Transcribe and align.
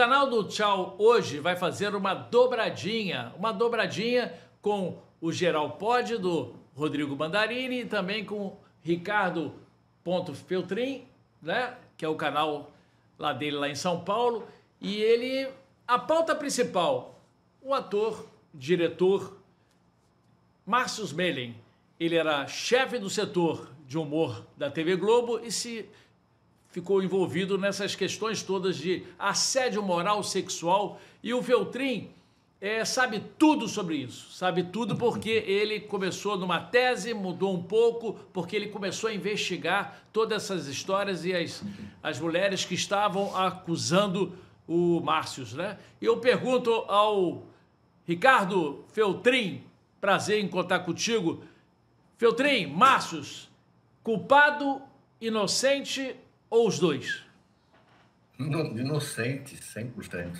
canal 0.00 0.30
do 0.30 0.44
Tchau 0.44 0.96
hoje 0.98 1.40
vai 1.40 1.56
fazer 1.56 1.94
uma 1.94 2.14
dobradinha, 2.14 3.34
uma 3.36 3.52
dobradinha 3.52 4.32
com 4.62 4.96
o 5.20 5.30
Geral 5.30 5.72
Pod 5.72 6.16
do 6.16 6.54
Rodrigo 6.74 7.14
Mandarini 7.14 7.80
e 7.80 7.84
também 7.84 8.24
com 8.24 8.56
Ricardo 8.80 9.52
Ponto 10.02 10.34
Feltrin, 10.34 11.04
né? 11.42 11.76
Que 11.98 12.06
é 12.06 12.08
o 12.08 12.14
canal 12.14 12.72
lá 13.18 13.34
dele 13.34 13.58
lá 13.58 13.68
em 13.68 13.74
São 13.74 14.02
Paulo. 14.02 14.48
E 14.80 14.96
ele, 15.02 15.46
a 15.86 15.98
pauta 15.98 16.34
principal, 16.34 17.20
o 17.60 17.74
ator, 17.74 18.26
diretor 18.54 19.36
Márcio 20.64 21.04
Smelling. 21.04 21.54
Ele 21.98 22.16
era 22.16 22.46
chefe 22.46 22.98
do 22.98 23.10
setor 23.10 23.68
de 23.86 23.98
humor 23.98 24.46
da 24.56 24.70
TV 24.70 24.96
Globo 24.96 25.40
e 25.40 25.52
se 25.52 25.86
ficou 26.70 27.02
envolvido 27.02 27.58
nessas 27.58 27.94
questões 27.94 28.42
todas 28.42 28.76
de 28.76 29.04
assédio 29.18 29.82
moral 29.82 30.22
sexual. 30.22 31.00
E 31.22 31.34
o 31.34 31.42
Feltrin 31.42 32.10
é, 32.60 32.84
sabe 32.84 33.22
tudo 33.38 33.66
sobre 33.66 33.96
isso, 33.96 34.32
sabe 34.32 34.62
tudo 34.62 34.94
porque 34.94 35.30
ele 35.30 35.80
começou 35.80 36.36
numa 36.36 36.60
tese, 36.60 37.14
mudou 37.14 37.54
um 37.54 37.62
pouco, 37.62 38.14
porque 38.32 38.54
ele 38.54 38.68
começou 38.68 39.08
a 39.08 39.14
investigar 39.14 40.04
todas 40.12 40.44
essas 40.44 40.66
histórias 40.66 41.24
e 41.24 41.32
as, 41.34 41.62
as 42.02 42.20
mulheres 42.20 42.64
que 42.64 42.74
estavam 42.74 43.34
acusando 43.36 44.32
o 44.68 45.00
Márcio, 45.00 45.44
né? 45.56 45.78
Eu 46.00 46.18
pergunto 46.18 46.70
ao 46.86 47.42
Ricardo 48.06 48.84
Feltrin, 48.92 49.64
prazer 50.00 50.38
em 50.38 50.46
contar 50.46 50.80
contigo. 50.80 51.42
Feltrin, 52.18 52.66
Márcio, 52.66 53.22
culpado, 54.02 54.82
inocente 55.20 56.14
ou 56.50 56.66
os 56.66 56.78
dois? 56.78 57.22
Inocente, 58.38 59.56
100%. 59.56 60.36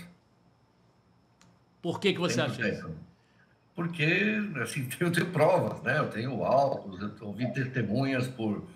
Por 1.80 2.00
que, 2.00 2.12
que 2.12 2.18
você 2.18 2.40
acha 2.40 2.68
isso? 2.68 2.90
Porque, 3.74 4.38
assim, 4.60 4.88
eu 4.98 5.12
tenho 5.12 5.30
provas, 5.30 5.80
né? 5.82 5.98
Eu 5.98 6.08
tenho 6.08 6.44
autos, 6.44 7.00
eu 7.00 7.26
ouvi 7.28 7.50
testemunhas 7.52 8.26
por... 8.26 8.66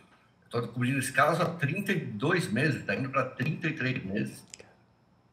Estou 0.44 0.68
cobrindo 0.68 0.98
esse 0.98 1.12
caso 1.12 1.42
há 1.42 1.46
32 1.46 2.52
meses, 2.52 2.80
está 2.80 2.94
indo 2.94 3.10
para 3.10 3.24
33 3.24 4.04
meses. 4.04 4.44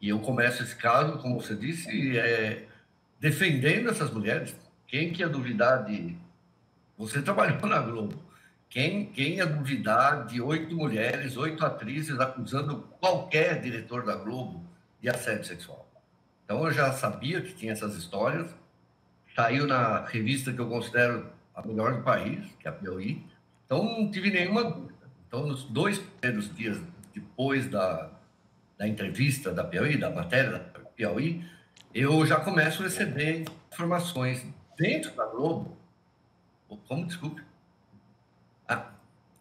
E 0.02 0.10
eu 0.10 0.20
começo 0.20 0.64
esse 0.64 0.76
caso, 0.76 1.20
como 1.20 1.40
você 1.40 1.56
disse, 1.56 2.18
é, 2.18 2.66
defendendo 3.20 3.90
essas 3.90 4.10
mulheres. 4.10 4.56
Quem 4.88 5.14
que 5.14 5.22
ia 5.22 5.30
duvidar 5.30 5.86
de... 5.86 6.18
Você 6.98 7.22
trabalhou 7.22 7.66
na 7.68 7.80
Globo. 7.80 8.31
Quem, 8.72 9.08
quem 9.08 9.36
ia 9.36 9.46
duvidar 9.46 10.26
de 10.28 10.40
oito 10.42 10.74
mulheres, 10.74 11.36
oito 11.36 11.66
atrizes 11.66 12.18
acusando 12.22 12.88
qualquer 13.02 13.60
diretor 13.60 14.06
da 14.06 14.16
Globo 14.16 14.66
de 15.02 15.10
assédio 15.10 15.44
sexual? 15.44 15.86
Então 16.46 16.66
eu 16.66 16.72
já 16.72 16.94
sabia 16.94 17.42
que 17.42 17.54
tinha 17.54 17.74
essas 17.74 17.98
histórias. 17.98 18.56
Saiu 19.36 19.68
na 19.68 20.06
revista 20.06 20.54
que 20.54 20.60
eu 20.60 20.70
considero 20.70 21.30
a 21.54 21.68
melhor 21.68 21.98
do 21.98 22.04
país, 22.04 22.50
que 22.62 22.66
é 22.66 22.72
a 22.72 22.74
Piauí. 22.74 23.26
Então 23.66 23.84
não 23.84 24.10
tive 24.10 24.32
nenhuma 24.32 24.64
dúvida. 24.64 25.06
Então 25.28 25.46
nos 25.46 25.66
dois 25.66 26.00
primeiros 26.00 26.56
dias 26.56 26.82
depois 27.14 27.70
da, 27.70 28.10
da 28.78 28.88
entrevista 28.88 29.52
da 29.52 29.66
Piauí, 29.66 29.98
da 29.98 30.10
matéria 30.10 30.52
da 30.52 30.60
Piauí, 30.96 31.46
eu 31.94 32.26
já 32.26 32.40
começo 32.40 32.84
a 32.84 32.86
receber 32.86 33.44
informações 33.70 34.46
dentro 34.78 35.14
da 35.14 35.26
Globo. 35.26 35.78
Como, 36.88 37.06
desculpe? 37.06 37.51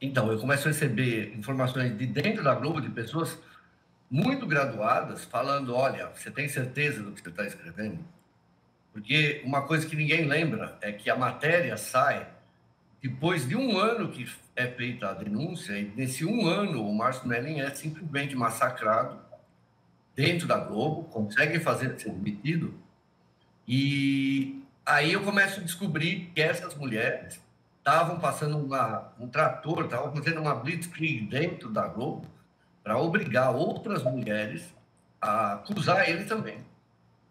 Então, 0.01 0.33
eu 0.33 0.39
começo 0.39 0.67
a 0.67 0.73
receber 0.73 1.37
informações 1.37 1.97
de 1.97 2.07
dentro 2.07 2.43
da 2.43 2.55
Globo 2.55 2.81
de 2.81 2.89
pessoas 2.89 3.39
muito 4.11 4.47
graduadas 4.47 5.25
falando: 5.25 5.75
olha, 5.75 6.09
você 6.09 6.31
tem 6.31 6.49
certeza 6.49 7.03
do 7.03 7.13
que 7.13 7.21
você 7.21 7.29
está 7.29 7.45
escrevendo? 7.45 7.99
Porque 8.93 9.43
uma 9.45 9.63
coisa 9.63 9.87
que 9.87 9.95
ninguém 9.95 10.27
lembra 10.27 10.79
é 10.81 10.91
que 10.91 11.11
a 11.11 11.17
matéria 11.17 11.77
sai 11.77 12.27
depois 13.03 13.49
de 13.49 13.57
um 13.57 13.79
ano 13.79 14.11
que 14.11 14.31
é 14.55 14.67
feita 14.67 15.09
a 15.09 15.15
denúncia, 15.15 15.79
e 15.79 15.91
nesse 15.97 16.25
um 16.25 16.47
ano 16.47 16.87
o 16.87 16.95
Márcio 16.95 17.27
Melling 17.27 17.61
é 17.61 17.71
simplesmente 17.71 18.37
massacrado 18.37 19.19
dentro 20.15 20.47
da 20.47 20.59
Globo, 20.59 21.05
consegue 21.05 21.59
fazer 21.61 21.99
ser 21.99 22.11
demitido, 22.11 22.75
e 23.67 24.63
aí 24.85 25.13
eu 25.15 25.23
começo 25.23 25.61
a 25.61 25.63
descobrir 25.63 26.31
que 26.35 26.43
essas 26.43 26.75
mulheres 26.75 27.41
estavam 27.91 28.21
passando 28.21 28.57
uma, 28.57 29.13
um 29.19 29.29
trator, 29.29 29.85
estavam 29.85 30.15
fazendo 30.15 30.41
uma 30.41 30.55
blitzkrieg 30.55 31.27
dentro 31.27 31.71
da 31.71 31.89
Globo, 31.89 32.27
para 32.83 32.97
obrigar 32.97 33.55
outras 33.55 34.03
mulheres 34.03 34.75
a 35.21 35.55
acusar 35.55 36.09
ele 36.09 36.25
também. 36.25 36.65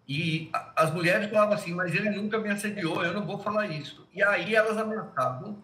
E 0.07 0.51
as 0.75 0.91
mulheres 0.91 1.29
falavam 1.29 1.53
assim, 1.53 1.73
mas 1.73 1.93
ele 1.93 2.09
nunca 2.09 2.37
me 2.39 2.49
assediou, 2.49 3.03
eu 3.03 3.13
não 3.13 3.25
vou 3.25 3.39
falar 3.39 3.67
isso. 3.67 4.07
E 4.13 4.21
aí 4.21 4.53
elas 4.53 4.77
ameaçavam 4.77 5.57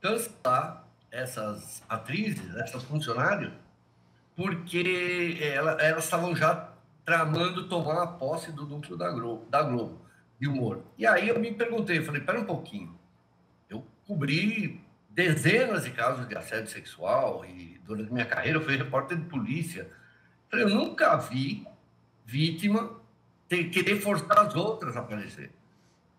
cancelar 0.00 0.84
essas 1.10 1.82
atrizes, 1.88 2.54
essas 2.56 2.82
funcionárias, 2.84 3.52
porque 4.36 5.38
elas 5.40 6.04
estavam 6.04 6.34
já 6.34 6.68
tramando 7.04 7.68
tomar 7.68 8.02
a 8.02 8.06
posse 8.06 8.52
do 8.52 8.66
núcleo 8.66 8.96
da 8.96 9.10
Globo, 9.10 9.46
da 9.50 9.62
Globo, 9.62 9.98
de 10.40 10.48
humor. 10.48 10.82
E 10.96 11.06
aí 11.06 11.28
eu 11.28 11.38
me 11.38 11.52
perguntei, 11.52 12.02
falei, 12.02 12.20
espera 12.20 12.40
um 12.40 12.44
pouquinho, 12.44 12.96
cobri 14.08 14.82
dezenas 15.10 15.84
de 15.84 15.90
casos 15.90 16.26
de 16.26 16.36
assédio 16.36 16.70
sexual 16.70 17.44
e 17.44 17.78
durante 17.84 18.10
minha 18.10 18.24
carreira 18.24 18.58
eu 18.58 18.64
fui 18.64 18.74
repórter 18.74 19.18
de 19.18 19.26
polícia. 19.26 19.86
Eu 20.50 20.70
nunca 20.70 21.14
vi 21.16 21.66
vítima 22.24 22.98
ter, 23.46 23.64
querer 23.64 24.00
forçar 24.00 24.38
as 24.38 24.54
outras 24.56 24.96
a 24.96 25.00
aparecer. 25.00 25.50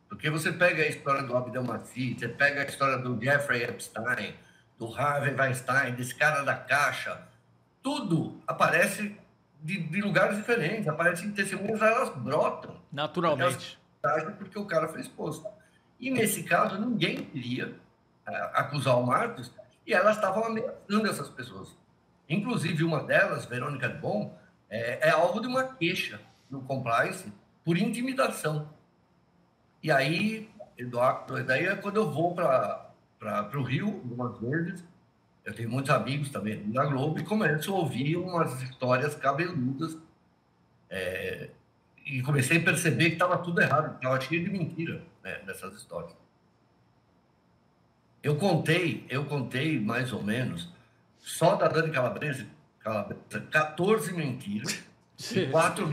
Porque 0.08 0.30
você 0.30 0.52
pega 0.52 0.84
a 0.84 0.88
história 0.88 1.24
do 1.24 1.36
Abdelmaci, 1.36 2.16
você 2.18 2.28
pega 2.28 2.62
a 2.62 2.66
história 2.66 2.98
do 3.00 3.20
Jeffrey 3.20 3.64
Epstein, 3.64 4.36
do 4.78 4.94
Harvey 4.96 5.34
Weinstein, 5.34 5.94
desse 5.96 6.14
cara 6.14 6.44
da 6.44 6.56
caixa, 6.56 7.28
tudo 7.82 8.40
aparece 8.48 9.16
de, 9.62 9.82
de 9.82 10.02
lugares 10.02 10.38
diferentes, 10.38 10.88
aparece 10.88 11.26
em 11.26 11.32
testemunhas, 11.32 11.82
elas 11.82 12.10
brotam. 12.16 12.76
Naturalmente. 12.92 13.80
Elas, 14.04 14.36
porque 14.36 14.58
o 14.58 14.66
cara 14.66 14.88
foi 14.88 15.02
exposto. 15.02 15.46
E 16.00 16.10
nesse 16.10 16.44
caso, 16.44 16.80
ninguém 16.80 17.26
queria 17.26 17.76
acusar 18.54 18.98
o 18.98 19.06
Marcos, 19.06 19.52
e 19.86 19.94
elas 19.94 20.16
estavam 20.16 20.46
ameaçando 20.46 21.08
essas 21.08 21.30
pessoas. 21.30 21.76
Inclusive, 22.28 22.84
uma 22.84 23.04
delas, 23.04 23.46
Verônica 23.46 23.90
de 23.90 23.98
Bom, 23.98 24.38
é, 24.70 25.09
é 25.09 25.09
alvo 25.09 25.42
de 25.42 25.48
uma 25.48 25.64
queixa 25.64 26.22
no 26.50 26.62
compliance 26.62 27.32
por 27.66 27.78
intimidação. 27.78 28.70
E 29.82 29.92
aí, 29.92 30.50
Eduardo, 30.78 31.44
daí 31.44 31.66
é 31.66 31.76
quando 31.76 31.98
eu 31.98 32.12
vou 32.12 32.36
para 32.36 32.92
o 33.56 33.64
Rio, 33.64 33.88
algumas 33.88 34.40
vezes, 34.40 34.84
eu 35.44 35.54
tenho 35.56 35.70
muitos 35.70 35.90
amigos 35.90 36.30
também 36.30 36.64
na 36.68 36.86
Globo, 36.86 37.20
e 37.20 37.24
começo 37.24 37.74
a 37.74 37.78
ouvir 37.78 38.16
umas 38.16 38.62
histórias 38.62 39.16
cabeludas. 39.16 39.98
É, 40.90 41.50
e 42.06 42.22
comecei 42.22 42.58
a 42.58 42.64
perceber 42.64 43.09
que 43.09 43.14
estava 43.14 43.38
tudo 43.40 43.62
errado, 43.62 43.96
estava 43.96 44.20
cheio 44.22 44.44
de 44.44 44.50
mentira 44.50 45.04
né, 45.29 45.41
nessas 45.45 45.75
histórias. 45.75 46.13
Eu 48.22 48.35
contei, 48.35 49.06
eu 49.09 49.25
contei 49.25 49.79
mais 49.79 50.12
ou 50.12 50.22
menos, 50.22 50.69
só 51.19 51.56
da 51.56 51.67
Dani 51.67 51.91
Calabresa, 51.91 52.45
Calabresa 52.79 53.41
14 53.51 54.13
mentiras 54.13 54.84
e 55.31 55.47
4 55.47 55.88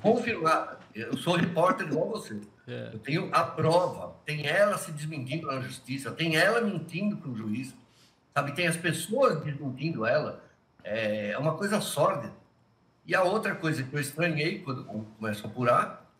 confirmadas. 0.00 0.78
Eu 0.94 1.16
sou 1.16 1.36
repórter 1.36 1.86
igual 1.86 2.08
você. 2.08 2.40
É. 2.66 2.90
Eu 2.92 2.98
tenho 2.98 3.30
a 3.32 3.44
prova. 3.44 4.16
Tem 4.24 4.46
ela 4.46 4.76
se 4.76 4.90
desmentindo 4.92 5.46
na 5.46 5.60
justiça, 5.60 6.10
tem 6.10 6.36
ela 6.36 6.60
mentindo 6.60 7.16
para 7.16 7.30
o 7.30 7.36
juiz, 7.36 7.74
sabe? 8.34 8.52
Tem 8.52 8.66
as 8.66 8.76
pessoas 8.76 9.42
desmentindo 9.42 10.04
ela. 10.04 10.44
É 10.82 11.36
uma 11.38 11.54
coisa 11.56 11.80
sórdida. 11.80 12.32
E 13.06 13.14
a 13.14 13.22
outra 13.22 13.54
coisa 13.54 13.82
que 13.82 13.94
eu 13.94 14.00
estranhei 14.00 14.58
quando 14.60 14.84
começo 14.84 15.46
a 15.46 15.50
apurar 15.50 16.10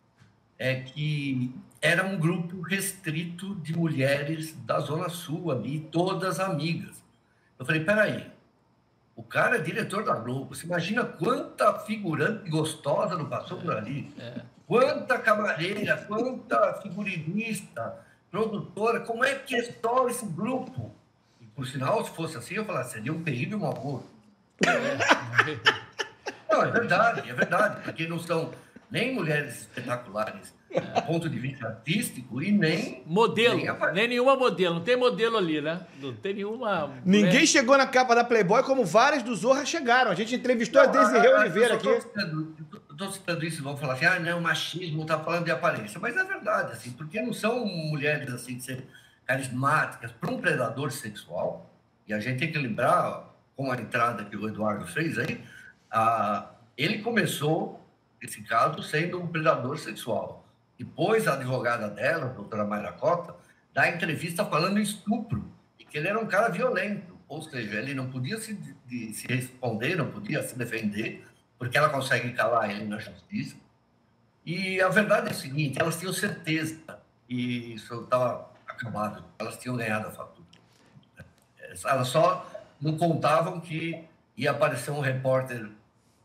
é 0.57 0.75
que 0.75 1.53
era 1.81 2.05
um 2.05 2.17
grupo 2.17 2.61
restrito 2.61 3.55
de 3.55 3.75
mulheres 3.75 4.53
da 4.53 4.79
Zona 4.79 5.09
Sul 5.09 5.51
ali, 5.51 5.79
todas 5.79 6.39
amigas. 6.39 7.03
Eu 7.57 7.65
falei, 7.65 7.83
peraí, 7.83 8.31
o 9.15 9.23
cara 9.23 9.57
é 9.57 9.61
diretor 9.61 10.05
da 10.05 10.13
Globo, 10.13 10.53
você 10.55 10.65
imagina 10.65 11.03
quanta 11.03 11.79
figurante 11.79 12.49
gostosa 12.49 13.17
não 13.17 13.25
passou 13.25 13.57
por 13.57 13.75
ali? 13.75 14.13
É. 14.19 14.41
Quanta 14.67 15.17
camareira, 15.17 15.97
quanta 16.07 16.79
figurinista, 16.81 17.99
produtora, 18.29 19.01
como 19.01 19.25
é 19.25 19.35
que 19.35 19.55
é 19.55 19.63
só 19.81 20.07
esse 20.07 20.25
grupo? 20.25 20.93
E, 21.41 21.45
por 21.47 21.67
sinal, 21.67 22.05
se 22.05 22.11
fosse 22.11 22.37
assim, 22.37 22.55
eu 22.55 22.65
falaria, 22.65 22.89
seria 22.89 23.11
um 23.11 23.23
terrível 23.23 23.57
mau 23.59 23.73
gosto. 23.73 24.09
É. 24.65 25.81
Não, 26.49 26.63
é 26.63 26.71
verdade, 26.71 27.29
é 27.29 27.33
verdade, 27.33 27.81
porque 27.83 28.07
não 28.07 28.19
são 28.19 28.53
nem 28.89 29.13
mulheres 29.13 29.61
espetaculares 29.61 30.53
do 30.79 31.01
ponto 31.01 31.29
de 31.29 31.37
vista 31.37 31.67
artístico 31.67 32.41
e 32.41 32.51
nem. 32.51 33.03
Modelo, 33.05 33.57
nem, 33.57 33.93
nem, 33.93 34.07
nenhuma 34.07 34.35
modelo, 34.35 34.75
não 34.75 34.81
tem 34.81 34.95
modelo 34.95 35.37
ali, 35.37 35.59
né? 35.61 35.81
Não 36.01 36.13
tem 36.13 36.33
nenhuma. 36.33 36.93
Ninguém 37.03 37.45
chegou 37.45 37.77
na 37.77 37.85
capa 37.85 38.15
da 38.15 38.23
Playboy 38.23 38.63
como 38.63 38.85
várias 38.85 39.21
do 39.23 39.35
Zorra 39.35 39.65
chegaram. 39.65 40.11
A 40.11 40.15
gente 40.15 40.35
entrevistou 40.35 40.81
não, 40.81 40.89
a 40.89 40.91
Desirê 40.91 41.33
Oliveira 41.33 41.75
aqui. 41.75 41.87
Estou 41.89 43.11
citando 43.11 43.45
isso, 43.45 43.63
vão 43.63 43.75
falar 43.75 43.93
assim, 43.93 44.05
ah, 44.05 44.19
não, 44.19 44.39
machismo 44.39 45.01
está 45.01 45.17
falando 45.19 45.45
de 45.45 45.51
aparência. 45.51 45.99
Mas 45.99 46.15
é 46.15 46.23
verdade, 46.23 46.73
assim, 46.73 46.91
porque 46.91 47.19
não 47.19 47.33
são 47.33 47.65
mulheres 47.65 48.31
assim 48.31 48.57
de 48.57 48.63
ser 48.63 48.85
carismáticas 49.25 50.11
para 50.11 50.31
um 50.31 50.39
predador 50.39 50.91
sexual. 50.91 51.69
E 52.07 52.13
a 52.13 52.19
gente 52.19 52.39
tem 52.39 52.51
que 52.51 52.57
lembrar, 52.57 53.33
com 53.55 53.71
a 53.71 53.75
entrada 53.75 54.23
que 54.25 54.35
o 54.35 54.47
Eduardo 54.47 54.85
fez 54.85 55.17
aí, 55.17 55.43
a, 55.89 56.51
ele 56.77 56.99
começou 56.99 57.81
esse 58.21 58.41
caso 58.43 58.83
sendo 58.83 59.19
um 59.19 59.27
predador 59.27 59.79
sexual. 59.79 60.40
Depois 60.81 61.27
a 61.27 61.33
advogada 61.33 61.87
dela, 61.91 62.25
a 62.25 62.29
doutora 62.29 62.65
Mayra 62.65 62.91
Cota, 62.93 63.35
dá 63.71 63.87
entrevista 63.87 64.43
falando 64.43 64.79
em 64.79 64.81
estupro, 64.81 65.47
e 65.77 65.85
que 65.85 65.95
ele 65.95 66.07
era 66.07 66.19
um 66.19 66.25
cara 66.25 66.49
violento, 66.49 67.15
ou 67.27 67.39
seja, 67.39 67.77
ele 67.77 67.93
não 67.93 68.09
podia 68.09 68.39
se, 68.39 68.55
de, 68.87 69.13
se 69.13 69.27
responder, 69.27 69.95
não 69.95 70.09
podia 70.09 70.41
se 70.41 70.57
defender, 70.57 71.23
porque 71.59 71.77
ela 71.77 71.89
consegue 71.89 72.33
calar 72.33 72.71
ele 72.71 72.85
na 72.85 72.97
justiça. 72.97 73.55
E 74.43 74.81
a 74.81 74.89
verdade 74.89 75.27
é 75.27 75.29
a 75.29 75.35
seguinte, 75.35 75.79
elas 75.79 75.99
tinham 75.99 76.11
certeza, 76.11 76.79
e 77.29 77.75
isso 77.75 78.01
estava 78.01 78.49
acabado, 78.67 79.23
elas 79.37 79.59
tinham 79.59 79.77
ganhado 79.77 80.07
a 80.07 80.11
fatura. 80.11 80.47
Elas 81.85 82.07
só 82.07 82.51
não 82.81 82.97
contavam 82.97 83.61
que 83.61 84.03
ia 84.35 84.49
aparecer 84.49 84.89
um 84.89 84.99
repórter 84.99 85.69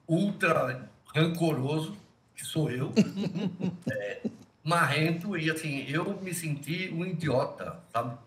ultra 0.08 0.88
rancoroso, 1.14 1.94
que 2.34 2.42
sou 2.42 2.70
eu, 2.70 2.90
é, 3.92 4.22
marrento, 4.66 5.38
e 5.38 5.48
assim, 5.48 5.86
eu 5.88 6.18
me 6.20 6.34
senti 6.34 6.92
um 6.92 7.06
idiota, 7.06 7.78
sabe? 7.92 8.18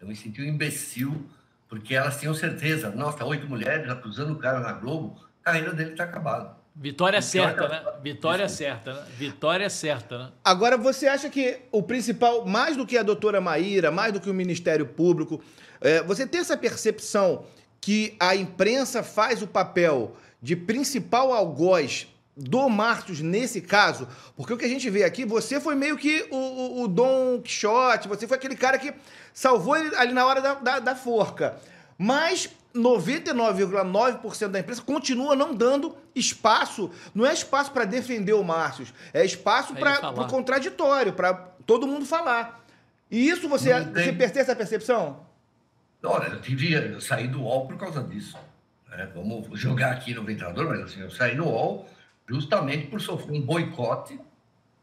Eu 0.00 0.08
me 0.08 0.16
senti 0.16 0.40
um 0.40 0.44
imbecil, 0.46 1.26
porque 1.68 1.94
elas 1.94 2.18
tinham 2.18 2.32
certeza, 2.32 2.90
nossa, 2.90 3.22
oito 3.26 3.46
mulheres 3.46 3.88
acusando 3.90 4.32
o 4.32 4.36
cara 4.36 4.58
na 4.60 4.72
Globo, 4.72 5.20
a 5.42 5.44
carreira 5.44 5.74
dele 5.74 5.90
está 5.90 6.04
acabada. 6.04 6.56
Vitória 6.74 7.20
certa, 7.20 7.68
né? 7.68 7.82
Vitória 8.02 8.48
certa, 8.48 8.94
né? 8.94 9.06
Vitória 9.18 9.68
certa, 9.68 10.18
né? 10.18 10.32
Agora, 10.42 10.78
você 10.78 11.08
acha 11.08 11.28
que 11.28 11.60
o 11.70 11.82
principal, 11.82 12.46
mais 12.46 12.74
do 12.74 12.86
que 12.86 12.96
a 12.96 13.02
doutora 13.02 13.40
Maíra, 13.40 13.90
mais 13.90 14.14
do 14.14 14.20
que 14.20 14.30
o 14.30 14.34
Ministério 14.34 14.86
Público, 14.86 15.42
é, 15.80 16.02
você 16.02 16.26
tem 16.26 16.40
essa 16.40 16.56
percepção 16.56 17.44
que 17.82 18.16
a 18.18 18.34
imprensa 18.34 19.02
faz 19.02 19.42
o 19.42 19.46
papel 19.46 20.16
de 20.40 20.56
principal 20.56 21.32
algoz 21.32 22.08
do 22.36 22.68
Martos 22.68 23.20
nesse 23.20 23.60
caso? 23.60 24.06
Porque 24.36 24.52
o 24.52 24.58
que 24.58 24.64
a 24.64 24.68
gente 24.68 24.90
vê 24.90 25.04
aqui, 25.04 25.24
você 25.24 25.58
foi 25.58 25.74
meio 25.74 25.96
que 25.96 26.26
o, 26.30 26.36
o, 26.36 26.82
o 26.82 26.88
Dom 26.88 27.40
Quixote, 27.40 28.08
você 28.08 28.26
foi 28.26 28.36
aquele 28.36 28.56
cara 28.56 28.78
que 28.78 28.92
salvou 29.32 29.76
ele 29.76 29.94
ali 29.96 30.12
na 30.12 30.26
hora 30.26 30.40
da, 30.40 30.54
da, 30.54 30.78
da 30.78 30.94
forca. 30.94 31.56
Mas 31.96 32.50
99,9% 32.74 34.48
da 34.48 34.60
imprensa 34.60 34.82
continua 34.82 35.34
não 35.34 35.54
dando 35.54 35.96
espaço, 36.14 36.90
não 37.14 37.24
é 37.24 37.32
espaço 37.32 37.72
para 37.72 37.86
defender 37.86 38.34
o 38.34 38.44
Márcio, 38.44 38.86
é 39.14 39.24
espaço 39.24 39.74
para 39.74 40.10
o 40.10 40.26
contraditório, 40.26 41.14
para 41.14 41.32
todo 41.64 41.86
mundo 41.86 42.04
falar. 42.04 42.64
E 43.10 43.28
isso 43.28 43.48
você, 43.48 43.80
você 43.80 44.12
pertence 44.12 44.50
à 44.50 44.56
percepção? 44.56 45.24
Olha, 46.04 46.28
eu, 46.28 46.40
tive, 46.40 46.72
eu 46.72 47.00
saí 47.00 47.26
do 47.26 47.40
UOL 47.40 47.66
por 47.66 47.78
causa 47.78 48.02
disso. 48.02 48.36
Né? 48.90 49.08
Vamos 49.14 49.58
jogar 49.58 49.92
aqui 49.92 50.12
no 50.12 50.22
ventilador, 50.22 50.68
mas 50.68 50.80
assim, 50.80 51.00
eu 51.00 51.10
saí 51.10 51.34
do 51.34 51.44
UOL 51.44 51.88
justamente 52.28 52.86
por 52.88 53.00
sofrer 53.00 53.38
um 53.38 53.42
boicote, 53.42 54.20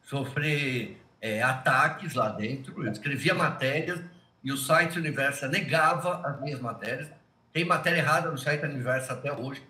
sofrer 0.02 0.98
é, 1.22 1.42
ataques 1.42 2.14
lá 2.14 2.30
dentro. 2.30 2.86
Eu 2.86 2.92
escrevia 2.92 3.34
matérias 3.34 4.02
e 4.44 4.52
o 4.52 4.58
site 4.58 4.98
Universa 4.98 5.48
negava 5.48 6.22
as 6.28 6.42
minhas 6.42 6.60
matérias. 6.60 7.10
Tem 7.52 7.64
matéria 7.64 8.00
errada 8.00 8.30
no 8.32 8.38
site 8.38 8.66
Universa 8.66 9.14
até 9.14 9.32
hoje. 9.32 9.64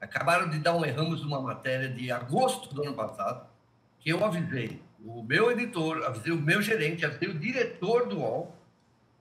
Acabaram 0.00 0.48
de 0.48 0.58
dar 0.58 0.74
um 0.74 0.84
erramos 0.84 1.22
numa 1.22 1.40
matéria 1.40 1.88
de 1.88 2.10
agosto 2.10 2.74
do 2.74 2.82
ano 2.82 2.94
passado, 2.94 3.46
que 3.98 4.10
eu 4.10 4.24
avisei 4.24 4.80
o 5.04 5.22
meu 5.22 5.50
editor, 5.50 6.04
avisei 6.04 6.32
o 6.32 6.40
meu 6.40 6.60
gerente, 6.60 7.04
avisei 7.04 7.28
o 7.28 7.38
diretor 7.38 8.08
do 8.08 8.18
UOL. 8.18 8.56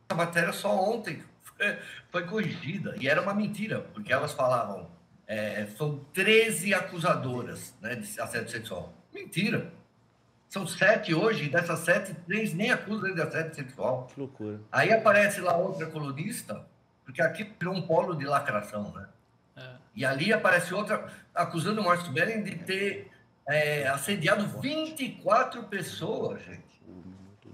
A 0.10 0.16
matéria 0.16 0.51
só 0.51 0.75
ontem 0.75 1.24
foi, 2.10 2.24
corrigida. 2.24 2.96
E 3.00 3.08
era 3.08 3.22
uma 3.22 3.34
mentira, 3.34 3.81
porque 3.94 4.12
elas 4.12 4.31
falavam 4.31 4.90
é, 5.27 5.66
são 5.77 6.00
13 6.13 6.74
acusadoras 6.74 7.74
né, 7.81 7.95
de 7.95 8.19
assédio 8.19 8.50
sexual. 8.50 8.94
Mentira. 9.13 9.72
São 10.48 10.66
sete 10.66 11.13
hoje, 11.13 11.45
e 11.45 11.50
dessas 11.50 11.80
sete, 11.80 12.13
três 12.25 12.54
nem 12.54 12.72
acusam 12.72 13.13
de 13.13 13.22
assédio 13.22 13.56
sexual. 13.56 14.07
Que 14.07 14.19
loucura. 14.19 14.62
Aí 14.72 14.94
aparece 14.94 15.42
lá 15.42 15.57
outra 15.57 15.88
colunista, 15.88 16.66
porque 17.04 17.22
aqui 17.22 17.44
virou 17.60 17.75
um 17.75 17.81
polo 17.81 18.16
de 18.16 18.25
lacração, 18.25 18.92
né? 18.94 19.07
É. 19.57 19.69
E 19.95 20.06
ali 20.06 20.31
aparece 20.31 20.74
outra 20.74 21.12
acusando 21.33 21.81
o 21.81 21.83
Márcio 21.83 22.12
Bellen 22.12 22.44
de 22.44 22.56
ter 22.57 23.12
é, 23.48 23.88
assediado 23.88 24.48
24 24.60 25.63
pessoas, 25.63 26.42
gente. 26.44 26.63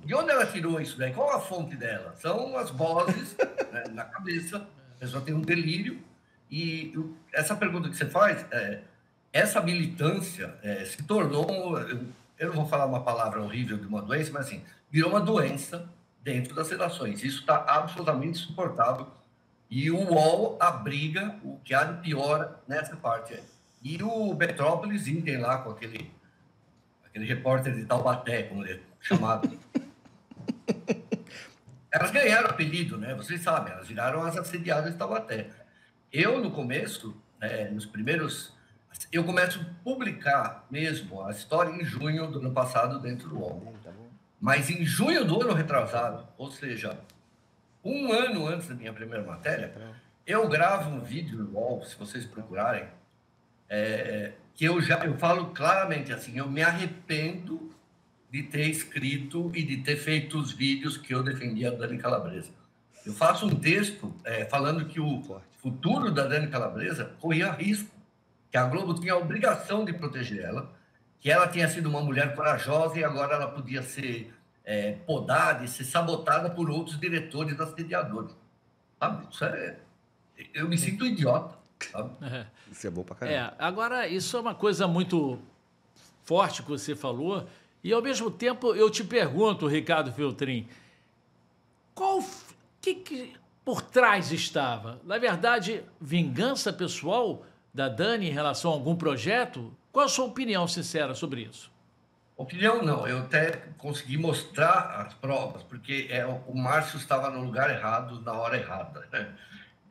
De 0.03 0.15
onde 0.15 0.31
ela 0.31 0.45
tirou 0.45 0.81
isso 0.81 0.97
daí? 0.97 1.13
Qual 1.13 1.31
a 1.31 1.39
fonte 1.39 1.75
dela? 1.75 2.15
São 2.17 2.57
as 2.57 2.71
vozes 2.71 3.35
né, 3.71 3.83
na 3.91 4.03
cabeça. 4.03 4.57
A 4.57 4.99
pessoa 4.99 5.23
tem 5.23 5.33
um 5.33 5.41
delírio 5.41 6.03
e 6.51 6.93
essa 7.33 7.55
pergunta 7.55 7.89
que 7.89 7.95
você 7.95 8.05
faz, 8.05 8.45
é, 8.51 8.81
essa 9.31 9.61
militância 9.61 10.53
é, 10.61 10.83
se 10.83 11.01
tornou, 11.03 11.79
eu 12.37 12.47
não 12.47 12.53
vou 12.53 12.67
falar 12.67 12.85
uma 12.85 13.03
palavra 13.03 13.41
horrível 13.41 13.77
de 13.77 13.87
uma 13.87 14.01
doença, 14.01 14.31
mas 14.33 14.47
assim, 14.47 14.61
virou 14.89 15.11
uma 15.11 15.21
doença 15.21 15.87
dentro 16.21 16.53
das 16.53 16.69
relações. 16.69 17.23
Isso 17.23 17.39
está 17.39 17.55
absolutamente 17.55 18.41
insuportável. 18.41 19.07
E 19.69 19.89
o 19.89 19.97
UOL 19.97 20.57
abriga 20.59 21.37
o 21.43 21.57
que 21.63 21.73
há 21.73 21.85
de 21.85 22.01
pior 22.01 22.59
nessa 22.67 22.97
parte. 22.97 23.39
E 23.81 24.03
o 24.03 24.33
Metrópolis, 24.33 25.07
idem 25.07 25.37
lá 25.37 25.59
com 25.59 25.71
aquele, 25.71 26.11
aquele 27.05 27.25
repórter 27.25 27.73
de 27.73 27.85
Taubaté, 27.85 28.43
como 28.43 28.65
ele 28.65 28.73
é 28.73 28.79
chamado. 28.99 29.57
elas 31.89 32.11
ganharam 32.11 32.49
apelido, 32.49 32.97
né? 32.97 33.15
Vocês 33.15 33.41
sabem, 33.41 33.71
elas 33.71 33.87
viraram 33.87 34.21
as 34.23 34.35
assediadas 34.35 34.91
de 34.91 34.97
Taubaté. 34.97 35.49
Eu, 36.11 36.41
no 36.41 36.51
começo, 36.51 37.15
é, 37.39 37.69
nos 37.69 37.85
primeiros. 37.85 38.53
Eu 39.11 39.23
começo 39.23 39.61
a 39.61 39.83
publicar 39.83 40.65
mesmo 40.69 41.23
a 41.23 41.31
história 41.31 41.71
em 41.71 41.85
junho 41.85 42.27
do 42.27 42.39
ano 42.39 42.51
passado 42.51 42.99
dentro 42.99 43.29
do 43.29 43.39
UOL. 43.39 43.73
Tá 43.81 43.91
Mas 44.39 44.69
em 44.69 44.83
junho 44.83 45.23
do 45.23 45.41
ano 45.41 45.53
retrasado, 45.53 46.27
ou 46.37 46.51
seja, 46.51 46.99
um 47.83 48.11
ano 48.11 48.45
antes 48.45 48.67
da 48.67 48.75
minha 48.75 48.91
primeira 48.91 49.25
matéria, 49.25 49.69
tá 49.69 49.79
eu 50.27 50.47
gravo 50.49 50.89
um 50.89 50.99
vídeo 50.99 51.37
no 51.37 51.51
UOL, 51.51 51.83
se 51.83 51.95
vocês 51.97 52.25
procurarem, 52.25 52.87
é, 53.69 54.33
que 54.53 54.65
eu 54.65 54.81
já 54.81 55.05
eu 55.05 55.17
falo 55.17 55.47
claramente 55.47 56.11
assim, 56.11 56.37
eu 56.37 56.49
me 56.49 56.61
arrependo 56.61 57.73
de 58.29 58.43
ter 58.43 58.67
escrito 58.67 59.51
e 59.55 59.63
de 59.63 59.77
ter 59.77 59.95
feito 59.95 60.37
os 60.37 60.51
vídeos 60.51 60.97
que 60.97 61.13
eu 61.13 61.23
defendia 61.23 61.69
a 61.69 61.75
Dani 61.75 61.97
Calabresa. 61.97 62.51
Eu 63.05 63.13
faço 63.13 63.45
um 63.45 63.55
texto 63.55 64.13
é, 64.23 64.45
falando 64.45 64.85
que 64.85 64.99
o 64.99 65.41
futuro 65.57 66.11
da 66.11 66.27
Dani 66.27 66.47
Calabresa 66.47 67.13
corria 67.19 67.51
risco, 67.51 67.89
que 68.51 68.57
a 68.57 68.65
Globo 68.65 68.93
tinha 68.93 69.13
a 69.13 69.17
obrigação 69.17 69.85
de 69.85 69.93
proteger 69.93 70.43
ela, 70.43 70.71
que 71.19 71.31
ela 71.31 71.47
tinha 71.47 71.67
sido 71.67 71.89
uma 71.89 72.01
mulher 72.01 72.35
corajosa 72.35 72.99
e 72.99 73.03
agora 73.03 73.35
ela 73.35 73.47
podia 73.47 73.81
ser 73.81 74.33
é, 74.63 74.93
podada 75.05 75.63
e 75.63 75.67
ser 75.67 75.83
sabotada 75.83 76.49
por 76.49 76.69
outros 76.69 76.99
diretores 76.99 77.59
assediadores. 77.59 78.35
Sabe? 78.99 79.27
Isso 79.31 79.45
é... 79.45 79.77
Eu 80.53 80.67
me 80.67 80.77
sinto 80.77 81.05
idiota. 81.05 81.55
Sabe? 81.91 82.11
É. 82.21 82.45
Isso 82.71 82.87
é 82.87 82.89
bom 82.89 83.03
pra 83.03 83.15
caramba. 83.15 83.37
É, 83.37 83.53
agora, 83.57 84.07
isso 84.07 84.37
é 84.37 84.39
uma 84.39 84.55
coisa 84.55 84.87
muito 84.87 85.39
forte 86.23 86.63
que 86.63 86.69
você 86.69 86.95
falou, 86.95 87.47
e 87.83 87.91
ao 87.91 88.01
mesmo 88.01 88.29
tempo 88.31 88.73
eu 88.75 88.89
te 88.89 89.03
pergunto, 89.03 89.67
Ricardo 89.67 90.11
Filtrin, 90.13 90.67
qual 91.93 92.21
que, 92.81 92.95
que 92.95 93.33
por 93.63 93.81
trás 93.81 94.31
estava? 94.31 94.99
Na 95.03 95.17
verdade, 95.17 95.83
vingança 95.99 96.73
pessoal 96.73 97.45
da 97.73 97.87
Dani 97.87 98.29
em 98.29 98.33
relação 98.33 98.71
a 98.71 98.73
algum 98.73 98.95
projeto? 98.95 99.75
Qual 99.91 100.05
a 100.05 100.09
sua 100.09 100.25
opinião 100.25 100.67
sincera 100.67 101.13
sobre 101.13 101.41
isso? 101.41 101.71
Opinião 102.35 102.81
não, 102.81 103.07
eu 103.07 103.19
até 103.19 103.51
consegui 103.77 104.17
mostrar 104.17 105.05
as 105.05 105.13
provas, 105.13 105.61
porque 105.61 106.07
é, 106.09 106.25
o 106.25 106.55
Márcio 106.55 106.97
estava 106.97 107.29
no 107.29 107.43
lugar 107.43 107.69
errado, 107.69 108.19
na 108.21 108.33
hora 108.33 108.57
errada. 108.57 109.07
Né? 109.11 109.27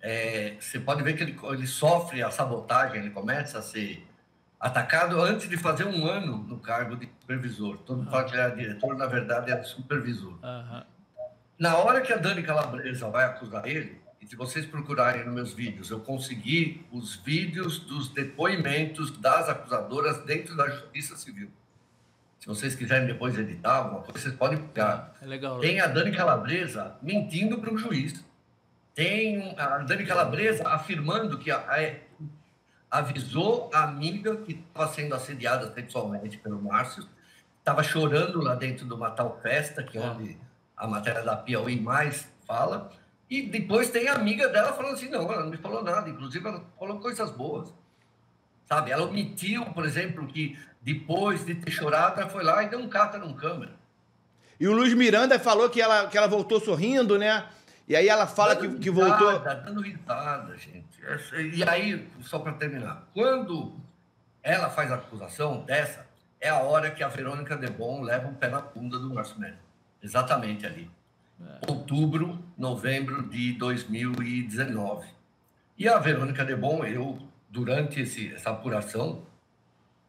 É, 0.00 0.56
você 0.58 0.80
pode 0.80 1.02
ver 1.04 1.14
que 1.14 1.22
ele, 1.22 1.38
ele 1.44 1.66
sofre 1.66 2.22
a 2.22 2.30
sabotagem, 2.30 2.98
ele 2.98 3.10
começa 3.10 3.58
a 3.58 3.62
ser 3.62 4.04
atacado 4.58 5.20
antes 5.22 5.48
de 5.48 5.56
fazer 5.56 5.86
um 5.86 6.06
ano 6.06 6.38
no 6.38 6.58
cargo 6.58 6.96
de 6.96 7.08
supervisor. 7.20 7.78
Todo 7.78 7.98
mundo 7.98 8.10
fala 8.10 8.24
que 8.24 8.32
ele 8.32 8.42
era 8.42 8.56
diretor, 8.56 8.96
na 8.96 9.06
verdade 9.06 9.52
era 9.52 9.62
supervisor. 9.62 10.36
Uhum. 10.42 10.82
Na 11.60 11.76
hora 11.76 12.00
que 12.00 12.10
a 12.10 12.16
Dani 12.16 12.42
Calabresa 12.42 13.10
vai 13.10 13.22
acusar 13.22 13.68
ele, 13.68 14.00
e 14.18 14.26
se 14.26 14.34
vocês 14.34 14.64
procurarem 14.64 15.26
nos 15.26 15.34
meus 15.34 15.52
vídeos, 15.52 15.90
eu 15.90 16.00
consegui 16.00 16.86
os 16.90 17.16
vídeos 17.16 17.78
dos 17.80 18.08
depoimentos 18.08 19.10
das 19.18 19.46
acusadoras 19.46 20.24
dentro 20.24 20.56
da 20.56 20.70
Justiça 20.70 21.18
Civil. 21.18 21.50
Se 22.38 22.46
vocês 22.46 22.74
quiserem 22.74 23.06
depois 23.06 23.38
editar 23.38 23.74
alguma 23.74 24.00
coisa, 24.00 24.18
vocês 24.18 24.34
podem 24.34 24.58
pegar. 24.58 25.14
É 25.20 25.26
legal. 25.26 25.60
Tem 25.60 25.80
a 25.80 25.86
Dani 25.86 26.16
Calabresa 26.16 26.96
mentindo 27.02 27.58
para 27.58 27.74
o 27.74 27.76
juiz. 27.76 28.24
Tem 28.94 29.54
a 29.58 29.80
Dani 29.80 30.06
Calabresa 30.06 30.66
afirmando 30.66 31.36
que 31.36 31.50
a, 31.50 31.58
a, 31.58 33.00
avisou 33.00 33.70
a 33.74 33.82
amiga 33.82 34.34
que 34.38 34.52
estava 34.52 34.90
sendo 34.94 35.14
assediada 35.14 35.70
sexualmente 35.74 36.38
pelo 36.38 36.58
Márcio, 36.62 37.06
estava 37.58 37.82
chorando 37.82 38.40
lá 38.40 38.54
dentro 38.54 38.86
de 38.86 38.94
uma 38.94 39.10
tal 39.10 39.38
festa, 39.42 39.82
que 39.82 39.98
é 39.98 40.00
onde 40.00 40.38
a 40.80 40.86
matéria 40.86 41.22
da 41.22 41.36
Piauí 41.36 41.78
mais 41.78 42.26
fala, 42.46 42.90
e 43.28 43.42
depois 43.42 43.90
tem 43.90 44.08
a 44.08 44.14
amiga 44.14 44.48
dela 44.48 44.72
falando 44.72 44.94
assim, 44.94 45.10
não, 45.10 45.30
ela 45.30 45.44
não 45.44 45.50
me 45.50 45.58
falou 45.58 45.84
nada, 45.84 46.08
inclusive 46.08 46.44
ela 46.48 46.64
falou 46.78 46.98
coisas 46.98 47.30
boas. 47.30 47.72
Sabe? 48.66 48.90
Ela 48.90 49.04
omitiu, 49.04 49.66
por 49.66 49.84
exemplo, 49.84 50.26
que 50.26 50.58
depois 50.80 51.44
de 51.44 51.54
ter 51.54 51.70
chorado, 51.70 52.20
ela 52.20 52.30
foi 52.30 52.42
lá 52.42 52.64
e 52.64 52.68
deu 52.68 52.78
um 52.78 52.88
cata 52.88 53.18
num 53.18 53.34
câmera. 53.34 53.72
E 54.58 54.66
o 54.66 54.72
Luiz 54.72 54.94
Miranda 54.94 55.38
falou 55.38 55.68
que 55.68 55.80
ela, 55.80 56.08
que 56.08 56.16
ela 56.16 56.26
voltou 56.26 56.58
sorrindo, 56.60 57.18
né? 57.18 57.46
E 57.86 57.94
aí 57.94 58.08
ela 58.08 58.26
fala 58.26 58.56
que, 58.56 58.68
que 58.78 58.90
voltou. 58.90 59.38
Dando 59.38 59.80
risada, 59.80 60.56
gente. 60.56 61.00
E 61.54 61.62
aí, 61.62 62.08
só 62.22 62.38
para 62.38 62.52
terminar, 62.52 63.08
quando 63.12 63.74
ela 64.42 64.70
faz 64.70 64.90
a 64.90 64.94
acusação 64.94 65.62
dessa, 65.62 66.06
é 66.40 66.48
a 66.48 66.58
hora 66.60 66.90
que 66.90 67.02
a 67.02 67.08
Verônica 67.08 67.56
Debon 67.56 68.02
leva 68.02 68.28
um 68.28 68.34
pé 68.34 68.48
na 68.48 68.60
bunda 68.60 68.98
do 68.98 69.12
Márcio 69.12 69.38
Exatamente 70.02 70.66
ali. 70.66 70.90
É. 71.40 71.70
Outubro, 71.70 72.42
novembro 72.56 73.28
de 73.28 73.52
2019. 73.52 75.08
E 75.78 75.88
a 75.88 75.98
Verônica 75.98 76.44
Debon, 76.44 76.84
eu, 76.84 77.18
durante 77.48 78.00
esse, 78.00 78.32
essa 78.34 78.50
apuração, 78.50 79.22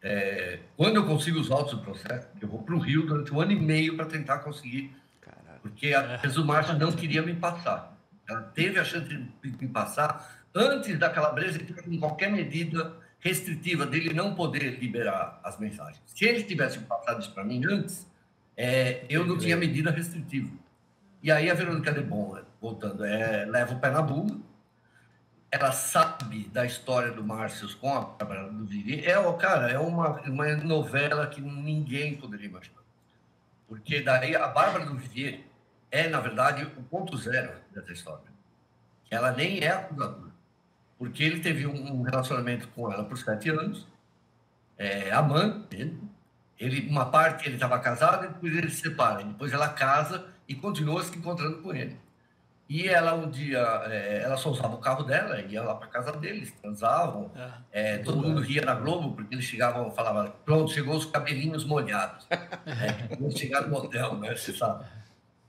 é, 0.02 0.60
quando 0.76 0.98
eu 0.98 1.06
consigo 1.06 1.40
os 1.40 1.52
autos 1.52 1.74
do 1.74 1.80
processo, 1.80 2.28
eu 2.42 2.48
vou 2.48 2.64
para 2.64 2.76
o 2.76 2.80
Rio 2.80 3.06
durante 3.06 3.34
um 3.34 3.40
ano 3.40 3.52
e 3.52 3.60
meio 3.60 3.96
para 3.96 4.06
tentar 4.06 4.40
conseguir. 4.40 4.94
Caraca. 5.22 5.60
Porque 5.62 5.94
a 5.94 6.20
Márcio 6.44 6.78
não 6.78 6.92
queria 6.92 7.22
me 7.22 7.36
passar. 7.36 7.98
Ela 8.28 8.42
teve 8.42 8.80
a 8.80 8.84
chance 8.84 9.08
de 9.08 9.28
me 9.44 9.68
passar 9.68 10.44
antes 10.54 10.98
da 10.98 11.10
Calabresa, 11.10 11.60
com 11.60 11.98
qualquer 12.00 12.32
medida 12.32 12.94
restritiva 13.20 13.86
dele 13.86 14.14
não 14.14 14.34
poder 14.34 14.80
liberar 14.80 15.40
as 15.44 15.60
mensagens. 15.60 16.02
Se 16.08 16.26
ele 16.26 16.44
tivesse 16.44 16.80
passado 16.80 17.22
isso 17.22 17.32
para 17.32 17.44
mim 17.44 17.64
antes, 17.66 18.11
é, 18.56 19.06
eu 19.10 19.26
não 19.26 19.38
tinha 19.38 19.56
medida 19.58 19.92
restritiva. 19.92 20.52
E 21.24 21.32
aí 21.32 21.50
a 21.50 21.54
Verônica 21.54 21.92
Debon, 21.92 22.40
voltando, 22.60 23.06
é, 23.06 23.46
leva 23.46 23.74
o 23.74 23.80
pé 23.80 23.90
na 23.92 24.02
bunda, 24.02 24.38
ela 25.52 25.72
sabe 25.72 26.46
da 26.46 26.66
história 26.66 27.12
do 27.12 27.24
Márcio 27.24 27.76
com 27.78 27.94
a 27.94 28.02
Bárbara 28.02 28.50
do 28.50 28.66
Viri. 28.66 29.06
É, 29.06 29.34
cara, 29.34 29.70
é 29.72 29.78
uma, 29.78 30.22
uma 30.22 30.56
novela 30.56 31.28
que 31.28 31.42
ninguém 31.42 32.16
poderia 32.16 32.48
imaginar. 32.48 32.82
Porque 33.68 34.02
daí 34.02 34.36
a 34.36 34.48
Bárbara 34.48 34.86
do 34.86 34.96
Vivier 34.96 35.42
é, 35.90 36.08
na 36.08 36.22
verdade, 36.22 36.64
o 36.64 36.84
ponto 36.84 37.18
zero 37.18 37.54
dessa 37.74 37.92
história. 37.92 38.32
Ela 39.10 39.32
nem 39.34 39.60
é 39.60 39.70
acusadora 39.70 40.32
porque 41.02 41.24
ele 41.24 41.40
teve 41.40 41.66
um 41.66 42.04
relacionamento 42.04 42.68
com 42.76 42.94
ela 42.94 43.04
por 43.04 43.18
sete 43.18 43.50
anos, 43.50 43.88
é, 44.78 45.12
amante 45.12 45.98
Ele, 46.62 46.88
uma 46.88 47.06
parte 47.06 47.48
ele 47.48 47.56
estava 47.56 47.80
casado, 47.80 48.22
depois 48.22 48.56
ele 48.56 48.70
se 48.70 48.82
separa, 48.82 49.24
depois 49.24 49.52
ela 49.52 49.68
casa 49.70 50.28
e 50.48 50.54
continua 50.54 51.04
se 51.04 51.18
encontrando 51.18 51.58
com 51.58 51.74
ele. 51.74 51.98
E 52.70 52.88
ela 52.88 53.16
um 53.16 53.30
dia, 53.30 53.60
é, 53.88 54.22
ela 54.24 54.38
só 54.38 54.50
usava 54.52 54.76
o 54.76 54.78
carro 54.78 55.04
dela, 55.04 55.42
ia 55.42 55.62
lá 55.64 55.76
para 55.76 55.88
casa 55.88 56.12
deles, 56.14 56.54
transavam. 56.62 57.32
É, 57.72 57.96
é 57.96 57.98
todo 57.98 58.22
mundo 58.22 58.40
ria 58.42 58.62
na 58.64 58.76
Globo, 58.76 59.16
porque 59.16 59.34
eles 59.34 59.44
chegavam 59.44 59.90
e 59.90 59.96
falavam, 59.96 60.32
pronto, 60.46 60.72
chegou 60.72 60.96
os 60.96 61.06
cabelinhos 61.06 61.66
molhados. 61.66 62.28
é, 62.32 63.36
chegar 63.36 63.64
no 63.64 63.70
motel, 63.70 64.16
né, 64.18 64.36
você 64.36 64.54
sabe. 64.54 64.86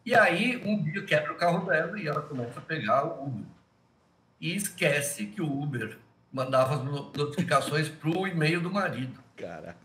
E 0.05 0.15
aí, 0.15 0.61
um 0.65 0.83
dia 0.83 1.05
quebra 1.05 1.33
o 1.33 1.37
carro 1.37 1.67
dela 1.67 2.01
e 2.01 2.09
ela 2.09 2.23
começa 2.23 2.59
a 2.59 2.63
pegar 2.63 3.05
o 3.05 3.27
Uber 3.27 3.45
e 4.41 4.57
esquece 4.57 5.27
que 5.27 5.41
o 5.41 5.63
Uber 5.63 5.97
mandava 6.33 6.75
as 6.75 6.83
notificações 6.83 7.89
para 7.89 8.11
o 8.11 8.27
e-mail 8.27 8.61
do 8.61 8.73
marido. 8.73 9.23
Caraca. 9.37 9.77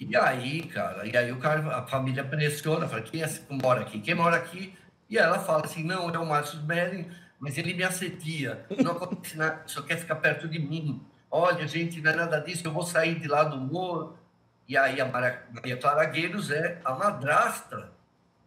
E 0.00 0.16
aí, 0.16 0.62
cara, 0.62 1.06
e 1.06 1.14
aí 1.14 1.30
o 1.30 1.38
cara, 1.38 1.76
a 1.76 1.86
família 1.86 2.24
pressiona, 2.24 2.88
fala, 2.88 3.02
quem 3.02 3.22
é 3.22 3.28
mora 3.50 3.82
aqui? 3.82 4.00
Quem 4.00 4.14
mora 4.14 4.36
aqui? 4.36 4.74
E 5.10 5.18
ela 5.18 5.38
fala 5.38 5.66
assim, 5.66 5.84
não, 5.84 6.08
é 6.08 6.18
o 6.18 6.26
Márcio 6.26 6.58
Bering, 6.60 7.06
mas 7.38 7.58
ele 7.58 7.74
me 7.74 7.82
assedia, 7.82 8.64
não 8.82 8.92
acontece 8.92 9.36
nada, 9.38 9.62
só 9.66 9.82
quer 9.82 9.98
ficar 9.98 10.16
perto 10.16 10.48
de 10.48 10.58
mim. 10.58 11.04
Olha, 11.30 11.66
gente, 11.66 12.00
não 12.00 12.10
é 12.10 12.16
nada 12.16 12.40
disso, 12.40 12.66
eu 12.66 12.72
vou 12.72 12.82
sair 12.82 13.20
de 13.20 13.28
lá 13.28 13.44
do 13.44 13.58
morro. 13.58 14.18
E 14.66 14.76
aí 14.76 15.00
a 15.00 15.04
Maria, 15.04 15.42
Maria 15.52 15.76
Clara 15.76 16.04
Gueiros 16.06 16.50
é 16.50 16.80
a 16.84 16.94
madrasta 16.94 17.92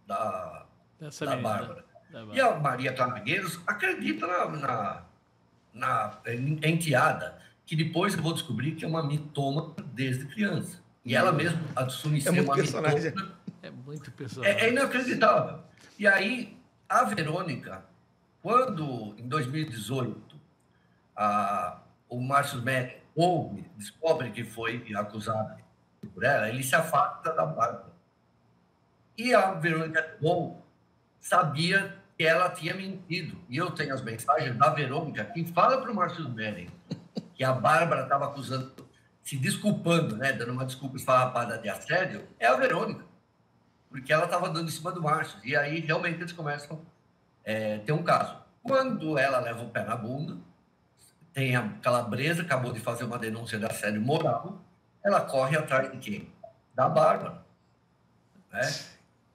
da, 0.08 0.66
da 1.00 1.36
Bárbara. 1.38 1.86
E 2.34 2.42
a 2.42 2.56
Maria 2.56 2.94
Clara 2.94 3.20
Gueiros 3.20 3.60
acredita 3.68 4.26
na, 4.26 4.48
na 4.50 5.04
na 5.74 6.20
enteada, 6.64 7.40
que 7.66 7.76
depois 7.76 8.16
eu 8.16 8.22
vou 8.22 8.34
descobrir 8.34 8.74
que 8.74 8.86
é 8.86 8.88
uma 8.88 9.04
mitoma 9.04 9.74
desde 9.94 10.26
criança. 10.28 10.83
E 11.06 11.16
ela 11.16 11.32
mesma 11.32 11.60
assume 11.76 12.22
ser 12.22 12.30
é 12.30 12.42
uma 12.42 12.56
personagem. 12.56 13.14
É 13.62 13.70
muito 13.70 14.12
personagem. 14.12 14.58
É, 14.58 14.66
é, 14.66 14.70
inacreditável. 14.72 15.60
E 15.98 16.08
aí, 16.08 16.58
a 16.88 17.04
Verônica, 17.04 17.84
quando, 18.42 19.16
em 19.18 19.28
2018, 19.28 20.40
a, 21.16 21.82
o 22.10 22.22
Márcio 22.22 22.62
Mete 22.62 22.98
ouve, 23.16 23.70
descobre 23.78 24.32
que 24.32 24.44
foi 24.44 24.84
acusado 24.96 25.62
por 26.14 26.24
ela, 26.24 26.50
ele 26.50 26.64
se 26.64 26.76
afasta 26.76 27.34
da 27.34 27.46
Bárbara. 27.46 27.94
E 29.18 29.34
a 29.34 29.52
Verônica 29.54 30.18
Bom 30.22 30.66
sabia 31.20 31.98
que 32.18 32.24
ela 32.24 32.50
tinha 32.50 32.74
mentido. 32.74 33.38
E 33.48 33.58
eu 33.58 33.72
tenho 33.72 33.94
as 33.94 34.02
mensagens 34.02 34.58
da 34.58 34.70
Verônica, 34.70 35.24
que 35.26 35.46
fala 35.46 35.82
para 35.82 35.92
o 35.92 35.96
Márcio 35.96 36.28
Beren 36.28 36.70
que 37.36 37.44
a 37.44 37.54
Bárbara 37.54 38.04
estava 38.04 38.26
acusando, 38.26 38.72
se 39.24 39.38
desculpando, 39.38 40.18
né, 40.18 40.34
dando 40.34 40.52
uma 40.52 40.66
desculpa 40.66 40.98
esfarrapada 40.98 41.58
de 41.58 41.70
assédio, 41.70 42.28
é 42.40 42.48
a 42.48 42.56
Verônica. 42.56 43.06
Porque 43.90 44.12
ela 44.12 44.26
estava 44.26 44.50
dando 44.50 44.68
em 44.68 44.72
cima 44.72 44.92
do 44.92 45.02
Márcio. 45.02 45.40
E 45.44 45.56
aí, 45.56 45.80
realmente, 45.80 46.20
eles 46.20 46.32
começam 46.32 46.82
a 47.46 47.50
é, 47.50 47.78
ter 47.80 47.92
um 47.92 48.04
caso. 48.04 48.36
Quando 48.62 49.18
ela 49.18 49.40
leva 49.40 49.64
o 49.64 49.70
pé 49.70 49.84
na 49.84 49.96
bunda, 49.96 50.38
tem 51.34 51.56
a 51.56 51.70
Calabresa, 51.82 52.42
acabou 52.42 52.72
de 52.72 52.80
fazer 52.80 53.04
uma 53.04 53.18
denúncia 53.18 53.58
de 53.58 53.66
assédio 53.66 54.02
moral, 54.02 54.62
ela 55.04 55.22
corre 55.22 55.58
atrás 55.58 55.92
de 55.92 55.98
quem? 55.98 56.30
Da 56.74 56.90
Bárbara. 56.90 57.44
Né? 58.52 58.62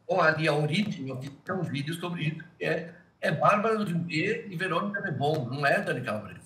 ou 0.08 0.22
ali 0.22 0.48
a 0.48 0.54
origem, 0.54 1.06
eu 1.06 1.20
fiz 1.20 1.30
um 1.50 1.62
vídeo 1.62 1.94
sobre 1.94 2.24
isso, 2.24 2.44
que 2.58 2.64
é, 2.64 2.94
é 3.20 3.30
Bárbara 3.30 3.76
do 3.76 3.86
Jumbê 3.86 4.46
e 4.48 4.56
Verônica 4.56 5.00
Nebon, 5.02 5.46
não 5.50 5.66
é 5.66 5.80
Dani 5.80 6.00
Calabresa. 6.00 6.37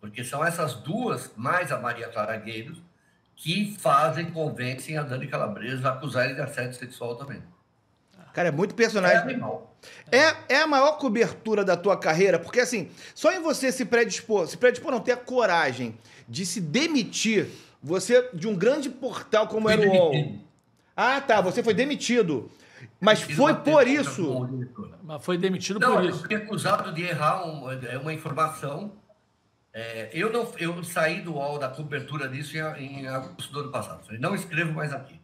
Porque 0.00 0.24
são 0.24 0.44
essas 0.44 0.74
duas, 0.74 1.30
mais 1.36 1.70
a 1.70 1.78
Maria 1.78 2.08
Clara 2.08 2.36
Gueiros, 2.36 2.80
que 3.36 3.76
fazem, 3.78 4.30
convencem 4.30 4.96
a 4.96 5.02
Dani 5.02 5.26
Calabresa 5.26 5.88
a 5.88 5.92
acusar 5.92 6.26
ele 6.26 6.34
de 6.34 6.40
assédio 6.40 6.74
sexual 6.74 7.16
também. 7.16 7.42
Cara, 8.32 8.48
é 8.48 8.52
muito 8.52 8.74
personagem. 8.74 9.40
É, 10.10 10.18
é, 10.18 10.36
é, 10.48 10.62
a 10.62 10.66
maior 10.66 10.98
cobertura 10.98 11.64
da 11.64 11.76
tua 11.76 11.96
carreira, 11.96 12.38
porque 12.38 12.60
assim, 12.60 12.88
só 13.14 13.32
em 13.32 13.40
você 13.40 13.72
se 13.72 13.84
predispor, 13.84 14.46
se 14.46 14.56
predispor 14.56 14.92
não 14.92 15.00
ter 15.00 15.12
a 15.12 15.16
coragem 15.16 15.96
de 16.28 16.46
se 16.46 16.60
demitir, 16.60 17.48
você 17.82 18.30
de 18.32 18.46
um 18.46 18.54
grande 18.54 18.88
portal 18.88 19.48
como 19.48 19.68
era 19.68 19.80
o 19.80 19.90
UOL. 19.90 20.38
Ah, 20.94 21.20
tá. 21.20 21.40
Você 21.40 21.62
foi 21.62 21.72
demitido. 21.72 22.50
Mas 23.00 23.22
foi 23.22 23.54
por 23.54 23.86
isso. 23.86 24.48
Mas 25.02 25.24
foi 25.24 25.38
demitido 25.38 25.80
não, 25.80 25.94
por 25.94 26.04
isso. 26.04 26.20
Eu 26.20 26.26
fui 26.26 26.36
acusado 26.36 26.92
de 26.92 27.02
errar 27.02 27.46
um, 27.46 27.70
é, 27.70 27.98
uma 27.98 28.12
informação. 28.12 28.92
É, 29.72 30.10
eu, 30.12 30.32
não, 30.32 30.52
eu 30.58 30.82
saí 30.82 31.20
do 31.20 31.34
UOL 31.34 31.58
da 31.58 31.68
cobertura 31.68 32.28
disso 32.28 32.56
em, 32.56 33.00
em 33.00 33.06
agosto 33.06 33.52
do 33.52 33.60
ano 33.60 33.70
passado. 33.70 34.04
Falei, 34.04 34.20
não 34.20 34.34
escrevo 34.34 34.72
mais 34.72 34.92
aqui. 34.92 35.20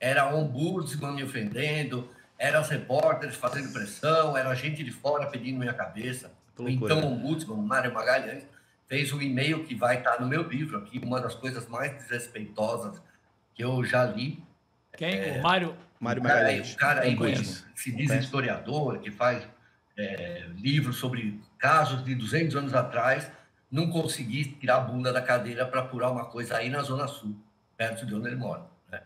Era 0.00 0.34
ombudsman 0.34 1.12
me 1.12 1.22
ofendendo, 1.22 2.10
eram 2.38 2.62
os 2.62 2.68
repórteres 2.68 3.36
fazendo 3.36 3.72
pressão, 3.72 4.36
era 4.36 4.52
gente 4.54 4.82
de 4.82 4.90
fora 4.90 5.26
pedindo 5.26 5.58
minha 5.58 5.74
cabeça. 5.74 6.32
O 6.58 6.68
então 6.68 7.04
ombudsman, 7.04 7.56
Mário 7.56 7.92
Magalhães, 7.92 8.46
fez 8.88 9.12
um 9.12 9.20
e-mail 9.20 9.64
que 9.64 9.74
vai 9.74 9.98
estar 9.98 10.20
no 10.20 10.26
meu 10.26 10.42
livro 10.42 10.78
aqui, 10.78 10.98
uma 10.98 11.20
das 11.20 11.34
coisas 11.34 11.68
mais 11.68 11.92
desrespeitosas 11.92 13.00
que 13.54 13.62
eu 13.62 13.84
já 13.84 14.04
li 14.04 14.42
quem? 14.96 15.14
É, 15.14 15.38
o 15.38 15.42
Mário. 15.42 15.76
Mário 15.98 16.22
Magalhães. 16.22 16.74
O 16.74 16.76
cara 16.76 17.02
aí 17.02 17.16
que 17.16 17.44
se 17.74 17.92
diz 17.92 18.10
historiador, 18.10 18.98
que 18.98 19.10
faz 19.10 19.46
é, 19.96 20.46
livros 20.56 20.96
sobre 20.96 21.40
casos 21.58 22.04
de 22.04 22.14
200 22.14 22.56
anos 22.56 22.74
atrás, 22.74 23.30
não 23.72 23.88
consegui 23.88 24.44
tirar 24.44 24.76
a 24.76 24.80
bunda 24.80 25.10
da 25.10 25.22
cadeira 25.22 25.64
para 25.64 25.80
apurar 25.80 26.10
uma 26.10 26.26
coisa 26.26 26.58
aí 26.58 26.68
na 26.68 26.82
Zona 26.82 27.08
Sul, 27.08 27.34
perto 27.74 28.04
de 28.04 28.14
onde 28.14 28.28
ele 28.28 28.36
mora. 28.36 28.66
Né? 28.90 29.00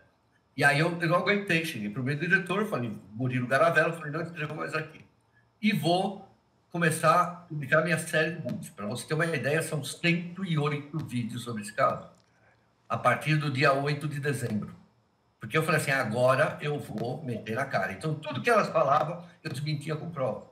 E 0.57 0.63
aí 0.63 0.77
eu, 0.77 1.01
eu 1.01 1.07
não 1.07 1.15
aguentei, 1.15 1.63
cheguei 1.63 1.89
para 1.89 2.01
o 2.01 2.03
meu 2.03 2.17
diretor, 2.17 2.65
falei, 2.67 2.93
Murilo 3.13 3.47
Garavelo, 3.47 3.93
falei, 3.93 4.11
não 4.11 4.21
escrevo 4.21 4.53
mais 4.53 4.73
aqui. 4.75 5.05
E 5.61 5.71
vou 5.71 6.29
começar 6.69 7.21
a 7.21 7.25
publicar 7.27 7.81
minha 7.81 7.97
série 7.97 8.35
de 8.35 8.41
vídeos. 8.41 8.69
Para 8.69 8.85
você 8.87 9.07
ter 9.07 9.13
uma 9.13 9.25
ideia, 9.25 9.61
são 9.61 9.81
108 9.81 10.99
vídeos 11.05 11.43
sobre 11.43 11.61
esse 11.61 11.71
caso, 11.71 12.09
a 12.89 12.97
partir 12.97 13.37
do 13.37 13.49
dia 13.49 13.71
8 13.71 14.05
de 14.05 14.19
dezembro. 14.19 14.75
Porque 15.39 15.57
eu 15.57 15.63
falei 15.63 15.79
assim, 15.79 15.91
agora 15.91 16.57
eu 16.59 16.77
vou 16.77 17.23
meter 17.23 17.55
na 17.55 17.65
cara. 17.65 17.93
Então, 17.93 18.15
tudo 18.15 18.41
que 18.41 18.49
elas 18.49 18.67
falavam, 18.67 19.23
eu 19.41 19.49
desmentia 19.49 19.95
com 19.95 20.09
prova. 20.09 20.45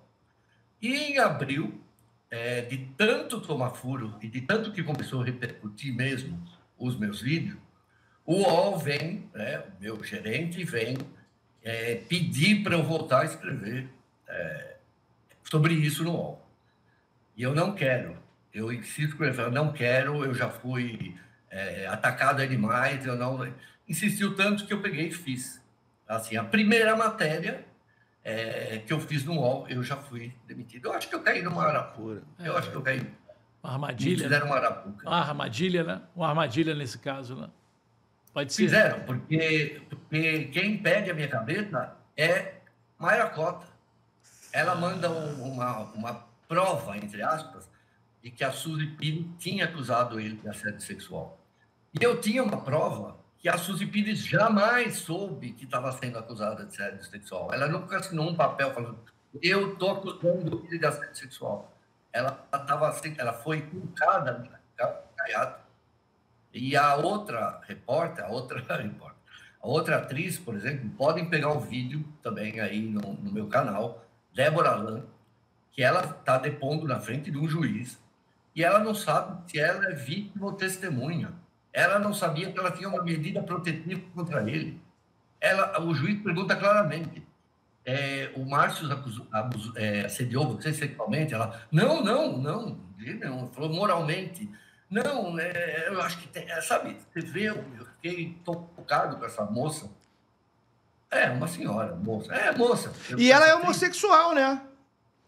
E 0.81 0.95
em 0.95 1.17
abril, 1.17 1.81
é, 2.29 2.61
de 2.61 2.77
tanto 2.97 3.39
tomar 3.41 3.71
furo 3.71 4.15
e 4.21 4.27
de 4.27 4.41
tanto 4.41 4.71
que 4.71 4.83
começou 4.83 5.21
a 5.21 5.25
repercutir 5.25 5.93
mesmo 5.93 6.41
os 6.77 6.97
meus 6.97 7.21
vídeos, 7.21 7.57
o 8.25 8.41
UOL 8.41 8.79
vem, 8.79 9.29
né, 9.33 9.59
o 9.59 9.81
meu 9.81 10.03
gerente 10.03 10.63
vem 10.63 10.97
é, 11.63 11.95
pedir 11.95 12.63
para 12.63 12.75
eu 12.75 12.83
voltar 12.83 13.21
a 13.21 13.25
escrever 13.25 13.87
é, 14.27 14.75
sobre 15.43 15.73
isso 15.73 16.03
no 16.03 16.11
UOL. 16.11 16.49
E 17.37 17.43
eu 17.43 17.53
não 17.53 17.73
quero. 17.73 18.17
Eu 18.53 18.71
insisto 18.71 19.17
com 19.17 19.25
ele, 19.25 19.39
eu 19.39 19.51
não 19.51 19.71
quero, 19.71 20.23
eu 20.23 20.33
já 20.33 20.49
fui 20.49 21.15
é, 21.49 21.87
atacado 21.87 22.45
demais, 22.47 23.05
eu 23.05 23.15
não... 23.15 23.53
Insistiu 23.87 24.35
tanto 24.35 24.65
que 24.65 24.73
eu 24.73 24.81
peguei 24.81 25.09
e 25.09 25.11
fiz. 25.11 25.61
Assim, 26.07 26.37
a 26.37 26.43
primeira 26.43 26.95
matéria 26.95 27.65
é, 28.25 28.79
que 28.79 28.91
eu 28.91 28.99
fiz 28.99 29.23
no 29.23 29.35
UOL, 29.35 29.67
eu 29.69 29.83
já 29.83 29.95
fui 29.95 30.33
demitido. 30.47 30.87
Eu 30.87 30.93
acho 30.93 31.07
que 31.07 31.13
eu 31.13 31.21
caí 31.21 31.43
numa 31.43 31.63
arapuca. 31.63 32.23
Eu 32.39 32.57
acho 32.57 32.71
que 32.71 32.75
eu 32.75 32.81
caí. 32.81 33.07
Uma 33.63 33.73
armadilha. 33.73 34.23
fizeram 34.23 34.47
uma 34.47 34.55
arapuca. 34.55 35.07
Uma 35.07 35.19
armadilha, 35.19 35.83
né? 35.83 36.01
Uma 36.15 36.29
armadilha 36.29 36.73
nesse 36.73 36.97
caso, 36.97 37.35
né? 37.35 37.49
Pode 38.33 38.51
ser. 38.51 38.63
Fizeram, 38.63 39.01
porque, 39.01 39.79
porque 39.87 40.45
quem 40.45 40.77
pede 40.79 41.11
a 41.11 41.13
minha 41.13 41.27
cabeça 41.27 41.95
é 42.17 42.55
Mayra 42.97 43.29
Cota. 43.29 43.67
Ela 44.51 44.73
manda 44.73 45.11
um, 45.11 45.53
uma, 45.53 45.81
uma 45.93 46.25
prova, 46.47 46.97
entre 46.97 47.21
aspas, 47.21 47.69
de 48.23 48.31
que 48.31 48.43
a 48.43 48.51
Suzy 48.51 48.87
Pires 48.87 49.25
tinha 49.37 49.65
acusado 49.65 50.19
ele 50.19 50.35
de 50.35 50.49
assédio 50.49 50.81
sexual. 50.81 51.39
E 51.93 52.03
eu 52.03 52.19
tinha 52.19 52.43
uma 52.43 52.59
prova 52.61 53.17
que 53.45 53.49
a 53.49 53.59
Suzy 53.59 53.85
Pires 53.85 54.25
jamais 54.25 54.95
soube 54.95 55.51
que 55.51 55.65
estava 55.65 55.91
sendo 55.91 56.17
acusada 56.17 56.65
de 56.65 56.73
assédio 56.73 57.03
sexual. 57.03 57.53
Ela 57.53 57.67
nunca 57.67 57.97
assinou 57.97 58.27
um 58.27 58.33
papel 58.33 58.73
falando, 58.73 58.97
eu 59.39 59.73
estou 59.73 59.91
acusando 59.91 60.65
ele 60.67 60.79
de 60.79 60.85
assédio 60.87 61.15
sexual. 61.15 61.71
Ela, 62.11 62.43
estava 62.51 62.89
assim, 62.89 63.13
ela 63.19 63.33
foi 63.33 63.61
colocada 63.61 64.49
caiada. 65.15 65.59
E 66.51 66.75
a 66.75 66.95
outra 66.95 67.61
repórter, 67.67 68.25
a 68.25 68.29
outra 68.29 68.57
repórter, 68.81 69.21
a 69.61 69.67
outra 69.67 69.97
atriz, 69.97 70.39
por 70.39 70.55
exemplo, 70.55 70.89
podem 70.97 71.29
pegar 71.29 71.49
o 71.49 71.59
vídeo 71.59 72.03
também 72.23 72.59
aí 72.59 72.81
no, 72.81 73.13
no 73.13 73.31
meu 73.31 73.45
canal, 73.45 74.03
Débora 74.33 74.73
Lan, 74.73 75.03
que 75.71 75.83
ela 75.83 76.03
está 76.03 76.39
depondo 76.39 76.87
na 76.87 76.99
frente 76.99 77.29
de 77.29 77.37
um 77.37 77.47
juiz 77.47 78.01
e 78.55 78.63
ela 78.63 78.79
não 78.79 78.95
sabe 78.95 79.51
se 79.51 79.59
ela 79.59 79.85
é 79.85 79.93
vítima 79.93 80.47
ou 80.47 80.53
testemunha. 80.53 81.44
Ela 81.75 81.99
não 81.99 82.13
sabia 82.13 82.49
que 82.49 82.57
ela 82.57 82.71
tinha 82.71 82.87
uma 82.87 83.03
medida 83.03 83.43
protetiva 83.43 84.01
contra 84.15 84.49
ele. 84.49 84.81
Ela, 85.41 85.81
o 85.81 85.93
juiz 85.93 86.23
pergunta 86.23 86.55
claramente: 86.55 87.21
é, 87.83 88.31
o 88.33 88.45
Márcio 88.45 88.87
é, 89.75 90.05
assediou 90.05 90.55
você 90.55 90.73
sexualmente? 90.73 91.33
Ela, 91.33 91.61
não, 91.69 92.01
não, 92.01 92.37
não, 92.37 92.79
não, 93.19 93.47
falou 93.49 93.69
moralmente. 93.73 94.49
Não, 94.89 95.37
é, 95.37 95.89
eu 95.89 96.01
acho 96.01 96.17
que 96.19 96.29
tem, 96.29 96.49
é, 96.49 96.61
sabe, 96.61 96.95
você 97.13 97.19
vê, 97.19 97.49
eu 97.49 97.85
fiquei 97.95 98.37
tocado 98.45 99.17
com 99.17 99.25
essa 99.25 99.43
moça. 99.43 99.91
É, 101.11 101.29
uma 101.29 101.47
senhora, 101.47 101.93
moça. 101.93 102.33
É, 102.33 102.55
moça. 102.55 102.93
E 103.17 103.33
ela 103.33 103.47
é 103.47 103.53
homossexual, 103.53 104.33
né? 104.33 104.61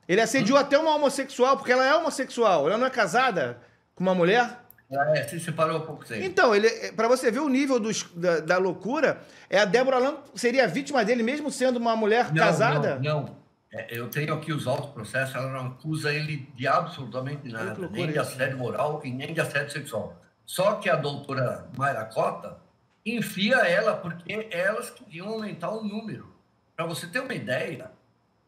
Ele 0.08 0.22
assediou 0.22 0.58
hum? 0.58 0.62
até 0.62 0.78
uma 0.80 0.96
homossexual, 0.96 1.58
porque 1.58 1.74
ela 1.74 1.86
é 1.86 1.94
homossexual. 1.94 2.70
Ela 2.70 2.78
não 2.78 2.88
é 2.88 2.90
casada 2.90 3.60
com 3.94 4.02
uma 4.02 4.16
mulher? 4.16 4.66
Ah, 4.92 5.18
é, 5.18 5.24
se 5.24 5.40
separou 5.40 5.78
há 5.78 5.80
pouco 5.82 6.06
tempo. 6.06 6.24
Então, 6.24 6.56
ele, 6.56 6.70
para 6.94 7.08
você 7.08 7.30
ver 7.30 7.40
o 7.40 7.50
nível 7.50 7.80
dos, 7.80 8.04
da, 8.16 8.40
da, 8.40 8.58
loucura, 8.58 9.22
é 9.50 9.60
a 9.60 9.66
Débora 9.66 9.98
Lam 9.98 10.18
seria 10.34 10.68
vítima 10.68 11.04
dele, 11.04 11.24
mesmo 11.24 11.52
sendo 11.52 11.78
uma 11.78 11.96
mulher 11.96 12.32
não, 12.32 12.36
casada? 12.36 12.96
Não, 12.96 13.22
não. 13.22 13.38
É, 13.72 14.00
eu 14.00 14.08
tenho 14.08 14.34
aqui 14.34 14.54
os 14.54 14.66
autos 14.66 14.92
processos, 14.92 15.36
ela 15.36 15.52
não 15.52 15.72
acusa 15.72 16.14
ele 16.14 16.50
de 16.56 16.66
absolutamente 16.66 17.50
nada, 17.50 17.88
nem 17.90 18.10
de 18.10 18.18
assédio 18.18 18.58
moral 18.58 19.02
e 19.04 19.12
nem 19.12 19.34
de 19.34 19.42
assédio 19.42 19.72
sexual. 19.72 20.16
Só 20.46 20.76
que 20.76 20.90
a 20.90 20.96
doutora 20.96 21.68
Mayra 21.78 22.06
Cota 22.06 22.58
enfia 23.06 23.58
ela 23.58 23.96
porque 23.98 24.48
elas 24.52 24.90
queriam 24.90 25.28
aumentar 25.28 25.70
o 25.72 25.84
número. 25.84 26.34
Para 26.76 26.86
você 26.86 27.08
ter 27.08 27.20
uma 27.20 27.34
ideia, 27.34 27.92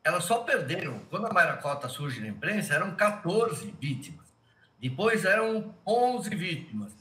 elas 0.03 0.23
só 0.23 0.39
perderam. 0.39 0.99
Quando 1.09 1.27
a 1.27 1.33
Mayra 1.33 1.57
Cota 1.57 1.89
surge 1.89 2.21
na 2.21 2.27
imprensa, 2.27 2.73
eram 2.73 2.95
14 2.95 3.75
vítimas. 3.79 4.18
Depois 4.81 5.25
eram 5.25 5.73
11 5.85 6.29
vítimas. 6.35 6.93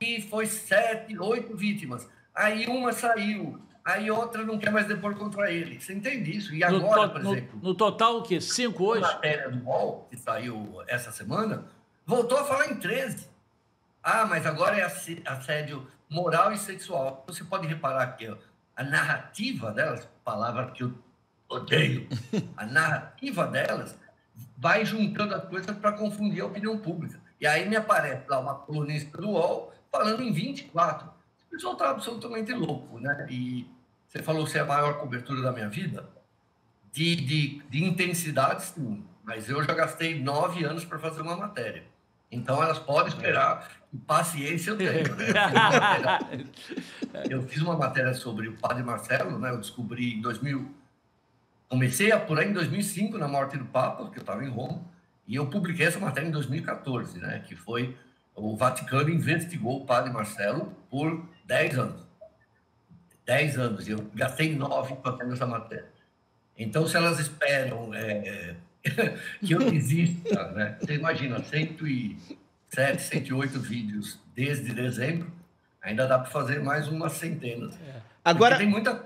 E 0.00 0.20
foi 0.22 0.46
7, 0.46 1.18
8 1.18 1.56
vítimas. 1.56 2.08
Aí 2.34 2.66
uma 2.66 2.92
saiu. 2.92 3.60
Aí 3.84 4.10
outra 4.10 4.42
não 4.42 4.58
quer 4.58 4.70
mais 4.70 4.86
depor 4.86 5.14
contra 5.14 5.50
ele. 5.50 5.78
Você 5.78 5.92
entende 5.92 6.36
isso? 6.36 6.54
E 6.54 6.64
agora, 6.64 7.08
por 7.08 7.20
exemplo. 7.20 7.58
No, 7.60 7.68
no 7.68 7.74
total, 7.74 8.18
o 8.18 8.22
quê? 8.22 8.40
Cinco 8.40 8.84
hoje? 8.84 9.04
A 9.04 9.12
matéria 9.12 9.50
do 9.50 9.62
UOL, 9.64 10.08
que 10.10 10.16
saiu 10.16 10.82
essa 10.86 11.12
semana, 11.12 11.66
voltou 12.06 12.38
a 12.38 12.44
falar 12.44 12.70
em 12.70 12.76
13. 12.76 13.28
Ah, 14.02 14.24
mas 14.24 14.46
agora 14.46 14.78
é 14.78 14.82
assédio 15.26 15.86
moral 16.08 16.52
e 16.52 16.58
sexual. 16.58 17.24
Você 17.26 17.44
pode 17.44 17.66
reparar 17.66 18.06
que 18.16 18.34
a 18.74 18.82
narrativa 18.82 19.70
delas, 19.70 20.08
palavra 20.24 20.70
que 20.70 20.82
eu 20.82 20.94
odeio, 21.48 22.08
a 22.56 22.64
narrativa 22.64 23.46
delas 23.46 23.96
vai 24.56 24.84
juntando 24.84 25.34
as 25.34 25.44
coisas 25.44 25.76
para 25.76 25.92
confundir 25.92 26.42
a 26.42 26.46
opinião 26.46 26.78
pública. 26.78 27.20
E 27.40 27.46
aí 27.46 27.68
me 27.68 27.76
aparece 27.76 28.28
lá 28.28 28.38
uma 28.38 28.54
colunista 28.54 29.20
do 29.20 29.30
UOL 29.30 29.72
falando 29.90 30.22
em 30.22 30.32
24. 30.32 31.08
O 31.08 31.50
pessoal 31.50 31.72
está 31.74 31.90
absolutamente 31.90 32.52
louco, 32.52 32.98
né? 32.98 33.26
E 33.30 33.66
você 34.08 34.22
falou 34.22 34.46
se 34.46 34.58
é 34.58 34.60
a 34.60 34.64
maior 34.64 34.98
cobertura 34.98 35.42
da 35.42 35.52
minha 35.52 35.68
vida. 35.68 36.08
De, 36.92 37.16
de, 37.16 37.62
de 37.68 37.84
intensidade, 37.84 38.64
sim. 38.64 39.04
Mas 39.24 39.48
eu 39.48 39.62
já 39.64 39.74
gastei 39.74 40.20
nove 40.20 40.64
anos 40.64 40.84
para 40.84 40.98
fazer 40.98 41.22
uma 41.22 41.36
matéria. 41.36 41.84
Então 42.30 42.62
elas 42.62 42.78
podem 42.78 43.08
esperar. 43.08 43.70
Paciência 44.06 44.70
eu 44.70 44.76
tenho. 44.76 45.14
Né? 45.14 46.48
Eu 47.30 47.44
fiz 47.44 47.62
uma 47.62 47.76
matéria 47.76 48.12
sobre 48.12 48.48
o 48.48 48.56
padre 48.56 48.82
Marcelo, 48.82 49.38
né? 49.38 49.50
Eu 49.50 49.58
descobri 49.58 50.14
em 50.14 50.20
2000 50.20 50.68
Comecei 51.74 52.12
a 52.12 52.18
apurar 52.18 52.46
em 52.46 52.52
2005, 52.52 53.18
na 53.18 53.26
morte 53.26 53.58
do 53.58 53.64
Papa, 53.64 54.08
que 54.08 54.18
eu 54.18 54.20
estava 54.20 54.44
em 54.44 54.48
Roma, 54.48 54.80
e 55.26 55.34
eu 55.34 55.48
publiquei 55.48 55.84
essa 55.84 55.98
matéria 55.98 56.28
em 56.28 56.30
2014, 56.30 57.18
né, 57.18 57.42
que 57.44 57.56
foi 57.56 57.96
o 58.32 58.56
Vaticano 58.56 59.10
investigou 59.10 59.82
o 59.82 59.84
padre 59.84 60.12
Marcelo 60.12 60.72
por 60.88 61.28
10 61.44 61.78
anos. 61.80 62.06
10 63.26 63.58
anos, 63.58 63.88
e 63.88 63.90
eu 63.90 64.08
gastei 64.14 64.54
9 64.54 64.98
fazendo 65.02 65.32
essa 65.32 65.46
matéria. 65.48 65.88
Então, 66.56 66.86
se 66.86 66.96
elas 66.96 67.18
esperam 67.18 67.92
é, 67.92 68.54
que 69.44 69.52
eu 69.52 69.58
desista, 69.68 70.52
né, 70.52 70.78
você 70.80 70.94
imagina, 70.94 71.42
107, 71.42 73.02
108 73.02 73.58
vídeos 73.58 74.20
desde 74.32 74.72
dezembro, 74.72 75.28
ainda 75.82 76.06
dá 76.06 76.20
para 76.20 76.30
fazer 76.30 76.62
mais 76.62 76.86
umas 76.86 77.14
centenas. 77.14 77.74
É. 77.80 78.00
Agora, 78.24 78.58
tem 78.58 78.68
muita, 78.68 79.04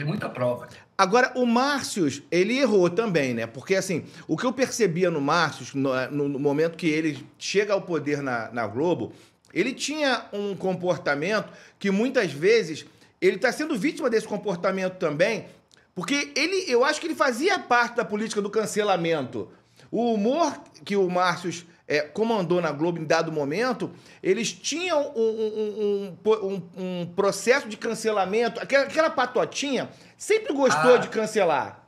tem 0.00 0.06
muita 0.06 0.30
prova. 0.30 0.66
Agora, 0.96 1.30
o 1.34 1.44
Márcios, 1.44 2.22
ele 2.30 2.58
errou 2.58 2.88
também, 2.88 3.34
né? 3.34 3.46
Porque, 3.46 3.74
assim, 3.74 4.04
o 4.26 4.34
que 4.34 4.46
eu 4.46 4.52
percebia 4.52 5.10
no 5.10 5.20
Márcios, 5.20 5.74
no, 5.74 6.10
no 6.10 6.38
momento 6.38 6.76
que 6.76 6.88
ele 6.88 7.26
chega 7.38 7.74
ao 7.74 7.82
poder 7.82 8.22
na, 8.22 8.50
na 8.50 8.66
Globo, 8.66 9.12
ele 9.52 9.74
tinha 9.74 10.24
um 10.32 10.56
comportamento 10.56 11.52
que 11.78 11.90
muitas 11.90 12.32
vezes 12.32 12.86
ele 13.20 13.36
está 13.36 13.52
sendo 13.52 13.78
vítima 13.78 14.08
desse 14.08 14.26
comportamento 14.26 14.94
também, 14.94 15.46
porque 15.94 16.32
ele, 16.34 16.64
eu 16.66 16.82
acho 16.82 16.98
que 16.98 17.06
ele 17.06 17.14
fazia 17.14 17.58
parte 17.58 17.96
da 17.96 18.04
política 18.04 18.40
do 18.40 18.48
cancelamento. 18.48 19.50
O 19.90 20.14
humor 20.14 20.58
que 20.82 20.96
o 20.96 21.10
Márcios 21.10 21.66
é, 21.90 22.02
comandou 22.02 22.60
na 22.60 22.70
Globo 22.70 23.00
em 23.00 23.04
dado 23.04 23.32
momento, 23.32 23.92
eles 24.22 24.52
tinham 24.52 25.12
um, 25.16 26.14
um, 26.14 26.16
um, 26.24 26.70
um 26.76 27.06
processo 27.16 27.68
de 27.68 27.76
cancelamento. 27.76 28.60
Aquela, 28.60 28.84
aquela, 28.84 29.10
patotinha 29.10 29.90
sempre 30.16 30.54
gostou 30.54 30.94
ah, 30.94 30.98
de 30.98 31.08
cancelar. 31.08 31.84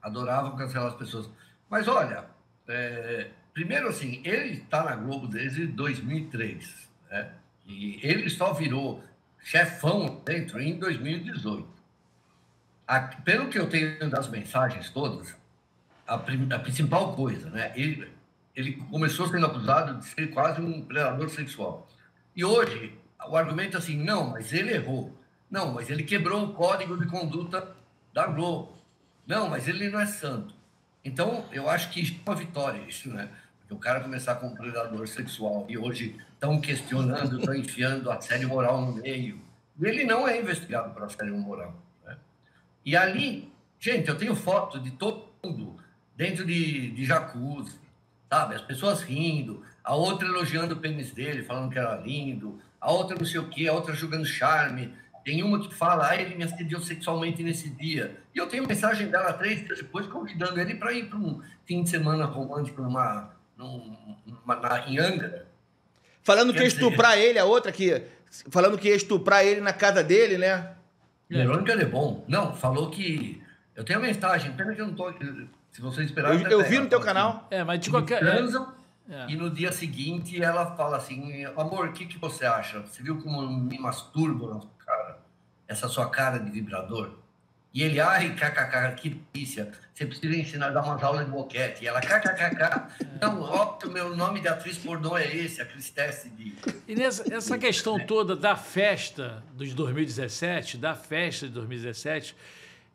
Adoravam 0.00 0.56
cancelar 0.56 0.86
as 0.86 0.94
pessoas. 0.94 1.28
Mas 1.68 1.88
olha, 1.88 2.26
é, 2.68 3.30
primeiro 3.52 3.88
assim, 3.88 4.20
ele 4.24 4.58
está 4.58 4.84
na 4.84 4.94
Globo 4.94 5.26
desde 5.26 5.66
2003. 5.66 6.88
Né? 7.10 7.32
E 7.66 7.98
ele 8.04 8.30
só 8.30 8.52
virou 8.52 9.02
chefão 9.42 10.22
dentro 10.24 10.60
em 10.60 10.78
2018. 10.78 11.66
A, 12.86 13.00
pelo 13.00 13.48
que 13.48 13.58
eu 13.58 13.68
tenho 13.68 14.08
das 14.08 14.28
mensagens 14.28 14.90
todas, 14.90 15.34
a, 16.06 16.14
a 16.14 16.58
principal 16.60 17.16
coisa, 17.16 17.50
né? 17.50 17.72
Ele, 17.74 18.14
ele 18.56 18.72
começou 18.90 19.28
sendo 19.28 19.44
acusado 19.44 19.98
de 19.98 20.06
ser 20.06 20.28
quase 20.28 20.62
um 20.62 20.80
predador 20.80 21.28
sexual. 21.28 21.86
E 22.34 22.42
hoje, 22.42 22.98
o 23.28 23.36
argumento 23.36 23.76
é 23.76 23.78
assim, 23.78 24.02
não, 24.02 24.30
mas 24.30 24.50
ele 24.52 24.72
errou. 24.72 25.14
Não, 25.50 25.74
mas 25.74 25.90
ele 25.90 26.02
quebrou 26.02 26.42
o 26.42 26.54
código 26.54 26.98
de 26.98 27.06
conduta 27.06 27.76
da 28.14 28.26
Globo. 28.26 28.76
Não, 29.26 29.50
mas 29.50 29.68
ele 29.68 29.90
não 29.90 30.00
é 30.00 30.06
santo. 30.06 30.54
Então, 31.04 31.44
eu 31.52 31.68
acho 31.68 31.90
que 31.90 32.00
é 32.00 32.28
uma 32.28 32.34
vitória 32.34 32.80
isso, 32.88 33.10
né? 33.10 33.28
Porque 33.60 33.74
o 33.74 33.78
cara 33.78 34.00
começar 34.00 34.36
com 34.36 34.46
um 34.46 34.54
predador 34.54 35.06
sexual 35.06 35.66
e 35.68 35.76
hoje 35.76 36.16
estão 36.32 36.60
questionando, 36.60 37.38
estão 37.38 37.54
enfiando 37.54 38.10
a 38.10 38.20
série 38.20 38.46
moral 38.46 38.80
no 38.80 38.94
meio. 38.94 39.40
Ele 39.80 40.04
não 40.04 40.26
é 40.26 40.40
investigado 40.40 40.94
por 40.94 41.02
assédio 41.02 41.36
moral. 41.36 41.74
Né? 42.04 42.16
E 42.84 42.96
ali, 42.96 43.52
gente, 43.78 44.08
eu 44.08 44.16
tenho 44.16 44.34
foto 44.34 44.80
de 44.80 44.92
todo 44.92 45.28
mundo 45.44 45.76
dentro 46.16 46.46
de, 46.46 46.90
de 46.90 47.04
jacuzzi, 47.04 47.78
sabe? 48.28 48.54
As 48.54 48.62
pessoas 48.62 49.02
rindo, 49.02 49.62
a 49.82 49.94
outra 49.94 50.26
elogiando 50.26 50.74
o 50.74 50.78
pênis 50.78 51.12
dele, 51.12 51.44
falando 51.44 51.70
que 51.70 51.78
era 51.78 51.96
lindo, 51.96 52.58
a 52.80 52.90
outra 52.90 53.16
não 53.16 53.24
sei 53.24 53.40
o 53.40 53.48
quê, 53.48 53.68
a 53.68 53.72
outra 53.72 53.94
jogando 53.94 54.24
charme. 54.24 54.92
Tem 55.24 55.42
uma 55.42 55.58
que 55.58 55.74
fala, 55.74 56.10
ah, 56.10 56.16
ele 56.16 56.36
me 56.36 56.44
assediou 56.44 56.80
sexualmente 56.80 57.42
nesse 57.42 57.68
dia. 57.68 58.16
E 58.32 58.38
eu 58.38 58.46
tenho 58.46 58.66
mensagem 58.66 59.08
dela 59.08 59.32
três 59.32 59.64
dias 59.64 59.78
depois, 59.78 60.06
convidando 60.06 60.60
ele 60.60 60.76
para 60.76 60.92
ir 60.92 61.08
para 61.08 61.18
um 61.18 61.42
fim 61.64 61.82
de 61.82 61.90
semana 61.90 62.24
romântico 62.24 62.80
numa, 62.80 63.30
numa, 63.56 64.54
na, 64.54 64.88
em 64.88 64.98
Angra. 64.98 65.46
Falando 66.22 66.52
Quer 66.52 66.58
que 66.58 66.64
ia 66.64 66.68
estuprar 66.68 67.18
ele, 67.18 67.38
a 67.38 67.44
outra 67.44 67.72
que. 67.72 68.02
Falando 68.50 68.78
que 68.78 68.88
ia 68.88 68.94
estuprar 68.94 69.44
ele 69.44 69.60
na 69.60 69.72
casa 69.72 70.02
dele, 70.02 70.38
né? 70.38 70.74
Verônica 71.28 71.72
é 71.72 71.84
bom. 71.84 72.24
Não, 72.28 72.54
falou 72.54 72.90
que. 72.90 73.42
Eu 73.74 73.84
tenho 73.84 73.98
a 73.98 74.02
mensagem, 74.02 74.52
pena 74.52 74.74
que 74.74 74.80
eu 74.80 74.86
não 74.86 74.94
tô. 74.94 75.12
Se 75.76 75.82
você 75.82 76.04
esperar. 76.04 76.34
Eu, 76.34 76.48
eu 76.48 76.64
vi 76.64 76.78
no 76.78 76.88
teu 76.88 76.98
canal. 76.98 77.46
É, 77.50 77.62
mas 77.62 77.78
de 77.80 77.90
qualquer. 77.90 78.20
Transam, 78.20 78.72
é. 79.10 79.26
E 79.28 79.36
no 79.36 79.50
dia 79.50 79.70
seguinte 79.70 80.42
ela 80.42 80.74
fala 80.74 80.96
assim: 80.96 81.44
amor, 81.54 81.88
o 81.88 81.92
que, 81.92 82.06
que 82.06 82.16
você 82.16 82.46
acha? 82.46 82.80
Você 82.80 83.02
viu 83.02 83.20
como 83.20 83.46
me 83.46 83.78
masturbo 83.78 84.54
na 84.54 84.58
sua 84.58 84.70
cara? 84.78 85.18
Essa 85.68 85.86
sua 85.86 86.08
cara 86.08 86.38
de 86.38 86.50
vibrador? 86.50 87.10
E 87.74 87.82
ele, 87.82 88.00
ai, 88.00 88.34
kkk, 88.34 88.94
que 88.96 89.20
delícia. 89.34 89.70
Você 89.92 90.06
precisa 90.06 90.34
ensinar 90.34 90.68
a 90.68 90.70
dar 90.70 90.82
umas 90.82 91.02
aulas 91.02 91.26
de 91.26 91.30
boquete. 91.30 91.84
E 91.84 91.88
ela, 91.88 92.00
kkkk. 92.00 92.86
Não, 93.20 93.42
óbvio, 93.42 93.90
meu 93.90 94.16
nome 94.16 94.40
de 94.40 94.48
atriz 94.48 94.78
pornô 94.78 95.14
é 95.14 95.26
esse, 95.26 95.60
a 95.60 95.66
Cristesse 95.66 96.30
de. 96.30 96.56
E 96.88 96.94
nessa 96.94 97.34
essa 97.34 97.58
questão 97.58 97.98
toda 97.98 98.34
da 98.34 98.56
festa 98.56 99.42
dos 99.52 99.74
2017, 99.74 100.78
da 100.78 100.94
festa 100.94 101.46
de 101.46 101.52
2017. 101.52 102.34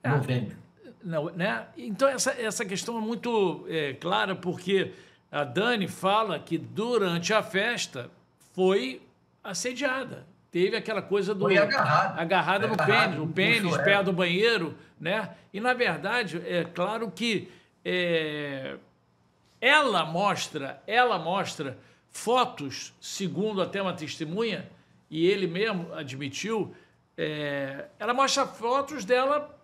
Novembro. 0.03 0.70
Não, 1.03 1.25
né? 1.31 1.67
Então, 1.77 2.07
essa, 2.07 2.31
essa 2.31 2.65
questão 2.65 2.97
é 2.97 3.01
muito 3.01 3.65
é, 3.67 3.93
clara, 3.93 4.35
porque 4.35 4.93
a 5.31 5.43
Dani 5.43 5.87
fala 5.87 6.39
que 6.39 6.57
durante 6.57 7.33
a 7.33 7.41
festa 7.41 8.09
foi 8.53 9.01
assediada. 9.43 10.27
Teve 10.51 10.75
aquela 10.75 11.01
coisa 11.01 11.33
do. 11.33 11.45
Foi 11.45 11.57
agarrada. 11.57 12.21
Agarrada 12.21 12.67
no 12.67 12.75
pênis, 12.75 13.19
o 13.19 13.27
pênis 13.27 13.77
perto 13.77 14.05
do 14.05 14.13
banheiro, 14.13 14.75
né? 14.99 15.29
E, 15.53 15.59
na 15.59 15.73
verdade, 15.73 16.41
é 16.45 16.65
claro 16.65 17.09
que 17.09 17.49
é, 17.85 18.75
ela 19.61 20.05
mostra, 20.05 20.81
ela 20.85 21.17
mostra 21.17 21.77
fotos, 22.09 22.93
segundo 22.99 23.61
até 23.61 23.81
uma 23.81 23.93
testemunha, 23.93 24.69
e 25.09 25.25
ele 25.25 25.47
mesmo 25.47 25.93
admitiu, 25.93 26.75
é, 27.17 27.85
ela 27.97 28.13
mostra 28.13 28.45
fotos 28.45 29.05
dela 29.05 29.57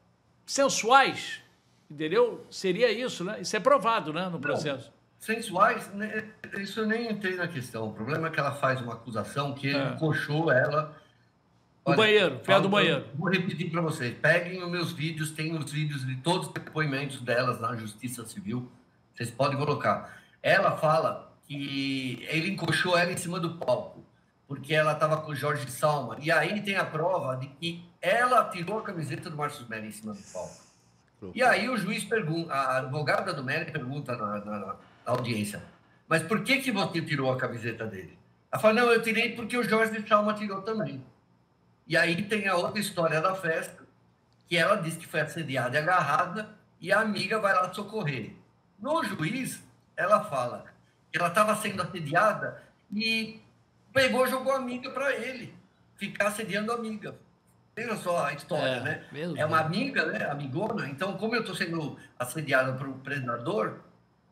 sensuais, 0.47 1.41
entendeu? 1.91 2.43
Seria 2.49 2.91
isso, 2.91 3.23
né? 3.23 3.39
Isso 3.41 3.55
é 3.55 3.59
provado, 3.59 4.11
né, 4.11 4.27
no 4.29 4.39
processo. 4.39 4.89
Não 4.89 4.97
sensuais, 5.19 5.91
né, 5.93 6.29
isso 6.57 6.81
eu 6.81 6.85
nem 6.85 7.11
entrei 7.11 7.35
na 7.35 7.47
questão. 7.47 7.87
O 7.87 7.93
problema 7.93 8.27
é 8.27 8.31
que 8.31 8.39
ela 8.39 8.53
faz 8.53 8.81
uma 8.81 8.93
acusação 8.93 9.53
que 9.53 9.67
ele 9.67 9.77
é. 9.77 9.93
encoxou 9.93 10.51
ela. 10.51 10.95
O 11.83 11.95
banheiro, 11.95 12.39
pé 12.39 12.59
do 12.59 12.67
banheiro. 12.67 13.05
Vou 13.15 13.29
repetir 13.29 13.71
para 13.71 13.81
vocês. 13.81 14.15
Peguem 14.21 14.61
os 14.61 14.69
meus 14.69 14.91
vídeos, 14.91 15.31
tem 15.31 15.57
os 15.57 15.71
vídeos 15.71 16.05
de 16.05 16.15
todos 16.17 16.47
os 16.47 16.53
depoimentos 16.53 17.21
delas 17.21 17.59
na 17.59 17.75
Justiça 17.77 18.25
Civil. 18.25 18.69
Vocês 19.15 19.31
podem 19.31 19.57
colocar. 19.57 20.21
Ela 20.43 20.77
fala 20.77 21.33
que 21.47 22.25
ele 22.29 22.49
encoxou 22.49 22.97
ela 22.97 23.11
em 23.11 23.17
cima 23.17 23.39
do 23.39 23.55
palco, 23.55 24.03
porque 24.47 24.73
ela 24.73 24.93
estava 24.93 25.17
com 25.17 25.31
o 25.31 25.35
Jorge 25.35 25.69
Salma. 25.69 26.17
E 26.19 26.31
aí 26.31 26.61
tem 26.61 26.77
a 26.77 26.85
prova 26.85 27.35
de 27.35 27.47
que 27.47 27.85
ela 28.01 28.45
tirou 28.49 28.79
a 28.79 28.83
camiseta 28.83 29.29
do 29.29 29.35
Márcio 29.35 29.67
Melli 29.67 29.87
em 29.87 29.91
cima 29.91 30.13
do 30.13 30.23
palco. 30.31 30.67
E 31.33 31.43
aí 31.43 31.67
o 31.67 31.77
juiz 31.77 32.03
pergunta, 32.03 32.53
a 32.53 32.77
advogada 32.77 33.33
do 33.33 33.43
Melli 33.43 33.71
pergunta 33.71 34.15
na, 34.15 34.39
na, 34.45 34.75
audiência. 35.05 35.63
Mas 36.07 36.23
por 36.23 36.43
que, 36.43 36.59
que 36.59 36.71
você 36.71 37.01
tirou 37.01 37.31
a 37.31 37.37
camiseta 37.37 37.85
dele? 37.85 38.17
Ela 38.51 38.61
fala, 38.61 38.73
não, 38.75 38.91
eu 38.91 39.01
tirei 39.01 39.35
porque 39.35 39.57
o 39.57 39.63
Jorge 39.63 40.05
Chalma 40.07 40.33
tirou 40.33 40.61
também. 40.61 41.03
E 41.85 41.97
aí 41.97 42.23
tem 42.23 42.47
a 42.47 42.55
outra 42.55 42.79
história 42.79 43.19
da 43.19 43.35
festa, 43.35 43.85
que 44.47 44.55
ela 44.55 44.75
disse 44.75 44.97
que 44.97 45.07
foi 45.07 45.21
assediada 45.21 45.75
e 45.75 45.81
agarrada, 45.81 46.49
e 46.79 46.93
a 46.93 47.01
amiga 47.01 47.39
vai 47.39 47.53
lá 47.53 47.73
socorrer. 47.73 48.33
No 48.79 49.03
juiz, 49.03 49.61
ela 49.95 50.23
fala 50.23 50.65
que 51.11 51.17
ela 51.17 51.29
estava 51.29 51.55
sendo 51.55 51.81
assediada 51.81 52.63
e 52.93 53.41
pegou 53.93 54.27
jogou 54.27 54.53
a 54.53 54.57
amiga 54.57 54.89
para 54.91 55.15
ele, 55.15 55.53
ficar 55.95 56.27
assediando 56.27 56.71
a 56.71 56.75
amiga. 56.75 57.15
Veja 57.75 57.95
só 57.97 58.25
a 58.25 58.33
história, 58.33 58.77
é, 58.77 58.79
né? 58.81 59.05
É 59.37 59.45
uma 59.45 59.59
amiga, 59.59 60.05
né? 60.07 60.25
Amigona. 60.25 60.89
Então, 60.89 61.15
como 61.15 61.35
eu 61.35 61.41
estou 61.41 61.55
sendo 61.55 61.95
assediada 62.17 62.73
por 62.73 62.87
um 62.87 62.97
predador, 62.99 63.81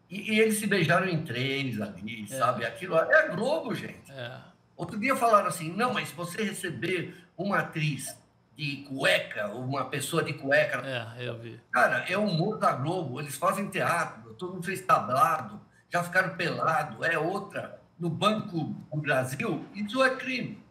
e, 0.10 0.34
e, 0.34 0.40
eles 0.40 0.58
se 0.58 0.66
beijaram 0.66 1.08
em 1.08 1.24
três 1.24 1.80
ali, 1.80 2.24
é. 2.24 2.38
sabe? 2.38 2.66
Aquilo 2.66 2.96
é 2.96 3.26
a 3.26 3.28
Globo, 3.28 3.74
gente. 3.74 4.12
É. 4.12 4.32
Outro 4.76 5.00
dia 5.00 5.16
falaram 5.16 5.48
assim: 5.48 5.72
não, 5.72 5.94
mas 5.94 6.10
se 6.10 6.16
você 6.16 6.44
receber 6.44 7.16
uma 7.38 7.60
atriz 7.60 8.18
de 8.58 8.78
cueca, 8.88 9.48
uma 9.50 9.86
pessoa 9.86 10.24
de 10.24 10.34
cueca. 10.34 10.82
É, 10.86 11.28
eu 11.28 11.38
vi. 11.38 11.60
Cara, 11.72 12.06
é 12.10 12.18
humor 12.18 12.58
da 12.58 12.72
Globo, 12.74 13.20
eles 13.20 13.36
fazem 13.36 13.70
teatro, 13.70 14.34
todo 14.34 14.54
mundo 14.54 14.66
fez 14.66 14.82
tablado, 14.82 15.62
já 15.90 16.04
ficaram 16.04 16.36
pelado, 16.36 17.04
é 17.04 17.18
outra. 17.18 17.80
No 17.98 18.10
Banco 18.10 18.76
do 18.92 19.02
Brasil, 19.02 19.66
isso 19.74 20.04
é 20.04 20.16
crime. 20.16 20.64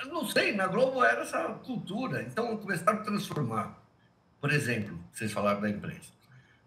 Eu 0.00 0.08
não 0.08 0.26
sei, 0.28 0.52
na 0.52 0.66
Globo 0.66 1.04
era 1.04 1.22
essa 1.22 1.42
cultura, 1.64 2.22
então 2.22 2.56
começaram 2.56 2.98
a 2.98 3.02
transformar. 3.02 3.78
Por 4.40 4.50
exemplo, 4.50 4.98
vocês 5.12 5.30
falaram 5.30 5.60
da 5.60 5.70
imprensa, 5.70 6.12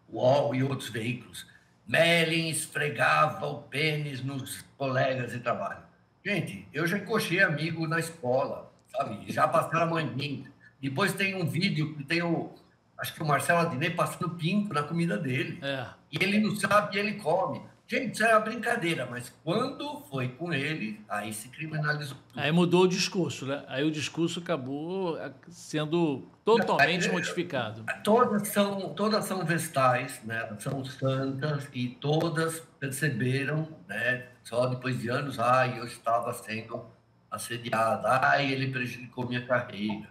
UOL 0.10 0.56
e 0.56 0.64
outros 0.64 0.90
veículos 0.90 1.46
Melin 1.88 2.50
esfregava 2.50 3.46
o 3.46 3.62
pênis 3.62 4.24
nos 4.24 4.66
colegas 4.78 5.32
de 5.32 5.40
trabalho. 5.40 5.84
Gente, 6.26 6.68
eu 6.74 6.88
já 6.88 6.98
encoxei 6.98 7.42
amigo 7.44 7.88
na 7.88 8.00
escola, 8.00 8.72
sabe? 8.88 9.32
Já 9.32 9.48
passaram 9.48 9.84
a 9.84 9.86
mãe 9.86 10.48
Depois 10.82 11.14
tem 11.14 11.36
um 11.36 11.48
vídeo 11.48 11.96
que 11.96 12.04
tem 12.04 12.24
o. 12.24 12.56
Acho 12.98 13.14
que 13.14 13.22
o 13.22 13.26
Marcelo 13.26 13.60
Adnet 13.60 13.96
passando 13.96 14.32
pinto 14.32 14.74
na 14.74 14.82
comida 14.82 15.18
dele. 15.18 15.60
É. 15.62 15.86
E 16.12 16.24
ele 16.24 16.40
não 16.40 16.56
sabe 16.56 16.96
e 16.96 17.00
ele 17.00 17.16
come. 17.16 17.62
Gente, 17.88 18.13
isso 18.13 18.24
é 18.24 18.32
uma 18.32 18.39
brincadeira, 18.39 19.06
mas 19.06 19.32
quando 19.43 20.02
foi 20.10 20.30
com 20.30 20.52
ele, 20.52 21.00
aí 21.08 21.32
se 21.32 21.50
criminalizou. 21.50 22.17
Tudo. 22.30 22.39
Aí 22.41 22.52
mudou 22.52 22.84
o 22.86 22.88
discurso, 22.88 23.45
né? 23.45 23.63
Aí 23.67 23.84
o 23.84 23.91
discurso 23.91 24.39
acabou 24.39 25.19
eh, 25.19 25.32
sendo 25.50 26.28
totalmente 26.43 27.08
modificado. 27.10 27.86
Todas 28.04 28.48
são, 28.48 28.89
todas 28.95 29.26
são 29.26 29.45
vestais, 29.45 30.19
né? 30.24 30.50
São 30.58 30.84
santas 30.84 31.69
e 31.76 31.89
todas 31.89 32.60
perceberam, 32.80 33.67
né? 33.88 34.30
Só 34.43 34.65
depois 34.65 35.00
de 35.00 35.10
anos, 35.10 35.38
ai, 35.38 35.78
eu 35.80 35.86
estava 35.86 36.34
sendo 36.34 36.84
assediada, 37.30 38.10
ai, 38.10 38.52
ele 38.52 38.71
prejudicou 38.71 39.28
minha 39.28 39.45
carreira. 39.45 40.10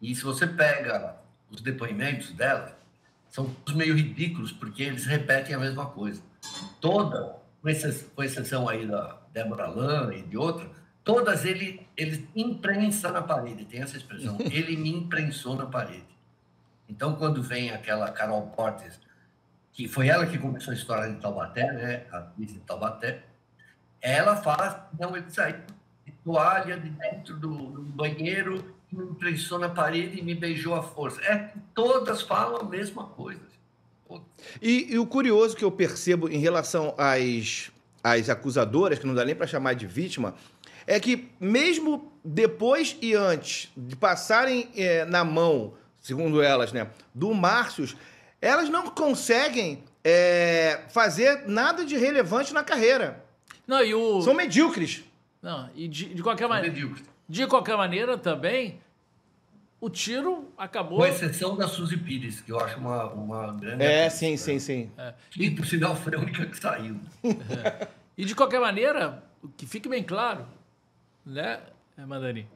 E 0.00 0.14
se 0.14 0.22
você 0.22 0.46
pega 0.46 1.16
os 1.50 1.60
depoimentos 1.60 2.32
dela, 2.32 2.78
são 3.28 3.54
meio 3.74 3.94
ridículos, 3.94 4.52
porque 4.52 4.84
eles 4.84 5.04
repetem 5.04 5.54
a 5.54 5.58
mesma 5.58 5.84
coisa 5.84 6.29
toda, 6.80 7.36
com 7.60 7.68
exceção, 7.68 8.08
exceção 8.24 8.68
aí 8.68 8.86
da 8.86 9.18
Débora 9.32 9.68
Lana 9.68 10.14
e 10.14 10.22
de 10.22 10.36
outra, 10.36 10.68
todas 11.04 11.44
ele, 11.44 11.86
ele 11.96 12.28
imprensa 12.34 13.10
na 13.10 13.22
parede, 13.22 13.64
tem 13.64 13.82
essa 13.82 13.96
expressão, 13.96 14.36
ele 14.50 14.76
me 14.76 14.90
imprensou 14.90 15.54
na 15.54 15.66
parede. 15.66 16.10
Então, 16.88 17.14
quando 17.14 17.42
vem 17.42 17.70
aquela 17.70 18.10
Carol 18.10 18.48
Portes, 18.48 19.00
que 19.72 19.86
foi 19.86 20.08
ela 20.08 20.26
que 20.26 20.38
começou 20.38 20.72
a 20.72 20.74
história 20.74 21.12
de 21.12 21.20
Taubaté, 21.20 21.72
né, 21.72 22.06
a 22.10 22.18
atriz 22.18 22.52
de 22.52 22.58
Taubaté, 22.60 23.22
ela 24.00 24.36
fala, 24.36 24.90
não, 24.98 25.16
ele 25.16 25.30
saiu 25.30 25.60
de 26.04 26.12
toalha 26.24 26.78
de 26.78 26.88
dentro 26.88 27.36
do, 27.36 27.54
do 27.54 27.82
banheiro, 27.82 28.74
me 28.90 29.04
imprensou 29.04 29.58
na 29.58 29.68
parede 29.68 30.18
e 30.18 30.22
me 30.22 30.34
beijou 30.34 30.74
à 30.74 30.82
força. 30.82 31.20
É, 31.22 31.52
todas 31.74 32.22
falam 32.22 32.60
a 32.60 32.64
mesma 32.64 33.04
coisa. 33.04 33.49
E, 34.60 34.94
e, 34.94 34.98
o 34.98 35.06
curioso 35.06 35.56
que 35.56 35.64
eu 35.64 35.70
percebo 35.70 36.28
em 36.28 36.38
relação 36.38 36.94
às, 36.96 37.70
às 38.02 38.28
acusadoras, 38.28 38.98
que 38.98 39.06
não 39.06 39.14
dá 39.14 39.24
nem 39.24 39.34
para 39.34 39.46
chamar 39.46 39.74
de 39.74 39.86
vítima, 39.86 40.34
é 40.86 40.98
que 40.98 41.28
mesmo 41.38 42.12
depois 42.24 42.96
e 43.00 43.14
antes 43.14 43.70
de 43.76 43.94
passarem 43.96 44.68
é, 44.76 45.04
na 45.04 45.24
mão, 45.24 45.74
segundo 46.00 46.42
elas, 46.42 46.72
né, 46.72 46.88
do 47.14 47.32
Márcios, 47.34 47.96
elas 48.40 48.68
não 48.68 48.88
conseguem 48.90 49.84
é, 50.02 50.80
fazer 50.88 51.44
nada 51.46 51.84
de 51.84 51.96
relevante 51.96 52.52
na 52.52 52.64
carreira. 52.64 53.24
Não, 53.66 53.84
e 53.84 53.94
o... 53.94 54.20
São 54.22 54.34
medíocres. 54.34 55.04
Não, 55.42 55.70
e 55.74 55.86
de, 55.86 56.14
de 56.14 56.22
qualquer 56.22 56.48
maneira. 56.48 56.74
De 57.28 57.46
qualquer 57.46 57.76
maneira 57.76 58.18
também 58.18 58.80
o 59.80 59.88
tiro 59.88 60.52
acabou. 60.58 60.98
Com 60.98 61.06
exceção 61.06 61.56
da 61.56 61.66
Suzy 61.66 61.96
Pires, 61.96 62.40
que 62.40 62.52
eu 62.52 62.60
acho 62.60 62.78
uma, 62.78 63.06
uma 63.06 63.52
grande. 63.52 63.82
É, 63.82 64.10
sim, 64.10 64.36
sim, 64.36 64.58
sim. 64.58 64.90
É. 64.98 65.14
E 65.36 65.50
por 65.50 65.64
sinal 65.64 65.96
foi 65.96 66.14
a 66.14 66.18
única 66.18 66.44
que 66.46 66.58
saiu. 66.58 67.00
É. 67.24 67.88
E 68.18 68.24
de 68.26 68.34
qualquer 68.34 68.60
maneira, 68.60 69.22
que 69.56 69.66
fique 69.66 69.88
bem 69.88 70.02
claro, 70.02 70.46
né, 71.24 71.58
Mandarim? 71.96 72.46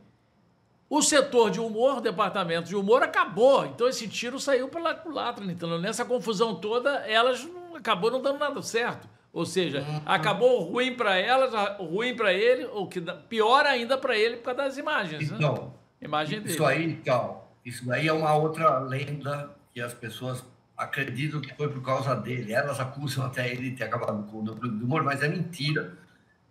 O 0.90 1.00
setor 1.00 1.50
de 1.50 1.58
humor, 1.58 1.98
o 1.98 2.00
departamento 2.02 2.68
de 2.68 2.76
humor, 2.76 3.02
acabou. 3.02 3.64
Então 3.64 3.88
esse 3.88 4.06
tiro 4.06 4.38
saiu 4.38 4.68
pela 4.68 4.94
culatra. 4.94 5.42
Então, 5.46 5.78
nessa 5.80 6.04
confusão 6.04 6.54
toda, 6.54 6.90
elas 7.06 7.42
não, 7.44 7.76
acabou 7.76 8.10
não 8.10 8.20
dando 8.20 8.38
nada 8.38 8.60
certo. 8.60 9.08
Ou 9.32 9.46
seja, 9.46 9.80
uhum. 9.80 10.02
acabou 10.04 10.60
ruim 10.64 10.94
para 10.94 11.16
ela, 11.16 11.76
ruim 11.78 12.14
para 12.14 12.34
ele, 12.34 12.66
ou 12.66 12.86
que 12.86 13.00
pior 13.00 13.64
ainda 13.64 13.96
para 13.96 14.18
ele 14.18 14.36
por 14.36 14.44
causa 14.44 14.62
das 14.64 14.76
imagens. 14.76 15.30
Né? 15.30 15.36
Então, 15.38 15.54
né? 15.54 15.70
Imagem 16.04 16.42
isso 16.44 16.58
dele. 16.58 16.64
aí, 16.66 16.92
então, 16.92 17.42
isso 17.64 17.90
aí 17.90 18.06
é 18.06 18.12
uma 18.12 18.34
outra 18.34 18.78
lenda 18.78 19.50
que 19.72 19.80
as 19.80 19.94
pessoas 19.94 20.44
acreditam 20.76 21.40
que 21.40 21.54
foi 21.54 21.68
por 21.68 21.82
causa 21.82 22.14
dele. 22.14 22.52
Elas 22.52 22.78
acusam 22.78 23.24
até 23.24 23.50
ele 23.50 23.70
de 23.70 23.76
ter 23.76 23.84
acabado 23.84 24.22
com 24.30 24.38
o 24.38 24.42
núcleo 24.42 24.70
do 24.70 24.84
humor, 24.84 25.02
mas 25.02 25.22
é 25.22 25.28
mentira. 25.28 25.96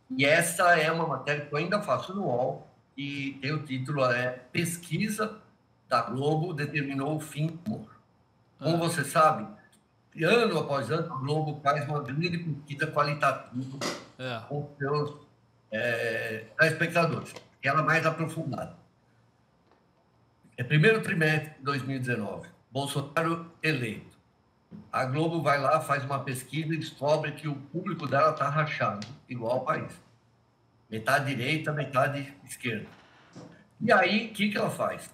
E 0.09 0.25
essa 0.25 0.77
é 0.77 0.91
uma 0.91 1.07
matéria 1.07 1.45
que 1.45 1.53
eu 1.53 1.57
ainda 1.57 1.81
faço 1.81 2.13
no 2.13 2.23
UOL 2.23 2.67
e 2.97 3.37
tem 3.41 3.51
o 3.51 3.63
título 3.63 4.03
é 4.05 4.29
Pesquisa 4.51 5.39
da 5.87 6.01
Globo 6.01 6.53
determinou 6.53 7.15
o 7.15 7.19
fim 7.19 7.47
do 7.47 7.59
humor. 7.65 7.89
Como 8.59 8.75
ah. 8.77 8.89
você 8.89 9.03
sabe, 9.03 9.47
ano 10.23 10.59
após 10.59 10.89
ano, 10.89 11.13
a 11.13 11.17
Globo 11.17 11.59
faz 11.61 11.87
uma 11.87 12.01
grande 12.01 12.37
pesquisa 12.37 12.87
qualitativa 12.87 13.79
é. 14.17 14.39
com 14.47 14.69
seus 14.77 15.15
é, 15.71 16.45
telespectadores. 16.57 17.33
Ela 17.61 17.81
mais 17.81 18.05
aprofundada. 18.05 18.82
É 20.57 20.63
primeiro 20.63 21.01
trimestre 21.01 21.51
de 21.57 21.63
2019. 21.63 22.47
Bolsonaro 22.71 23.51
eleito. 23.61 24.17
A 24.91 25.05
Globo 25.05 25.41
vai 25.41 25.59
lá, 25.59 25.79
faz 25.81 26.03
uma 26.03 26.23
pesquisa 26.23 26.73
e 26.73 26.77
descobre 26.77 27.31
que 27.33 27.47
o 27.47 27.55
público 27.55 28.07
dela 28.07 28.31
está 28.31 28.49
rachado, 28.49 29.05
igual 29.29 29.53
ao 29.53 29.65
país. 29.65 29.93
Metade 30.89 31.35
direita, 31.35 31.71
metade 31.71 32.33
esquerda. 32.43 32.87
E 33.79 33.91
aí, 33.91 34.27
o 34.27 34.33
que, 34.33 34.49
que 34.49 34.57
ela 34.57 34.69
faz? 34.69 35.09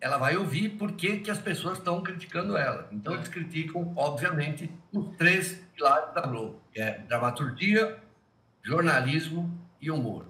ela 0.00 0.16
vai 0.16 0.36
ouvir 0.36 0.70
por 0.70 0.92
que, 0.92 1.18
que 1.18 1.30
as 1.30 1.38
pessoas 1.38 1.78
estão 1.78 2.02
criticando 2.02 2.56
ela. 2.56 2.88
Então, 2.92 3.14
eles 3.14 3.28
criticam, 3.28 3.92
obviamente, 3.96 4.70
os 4.92 5.16
três 5.16 5.54
pilares 5.74 6.14
da 6.14 6.22
Globo, 6.22 6.60
que 6.72 6.80
é 6.80 6.98
dramaturgia, 7.00 7.98
jornalismo 8.62 9.52
e 9.80 9.90
humor. 9.90 10.26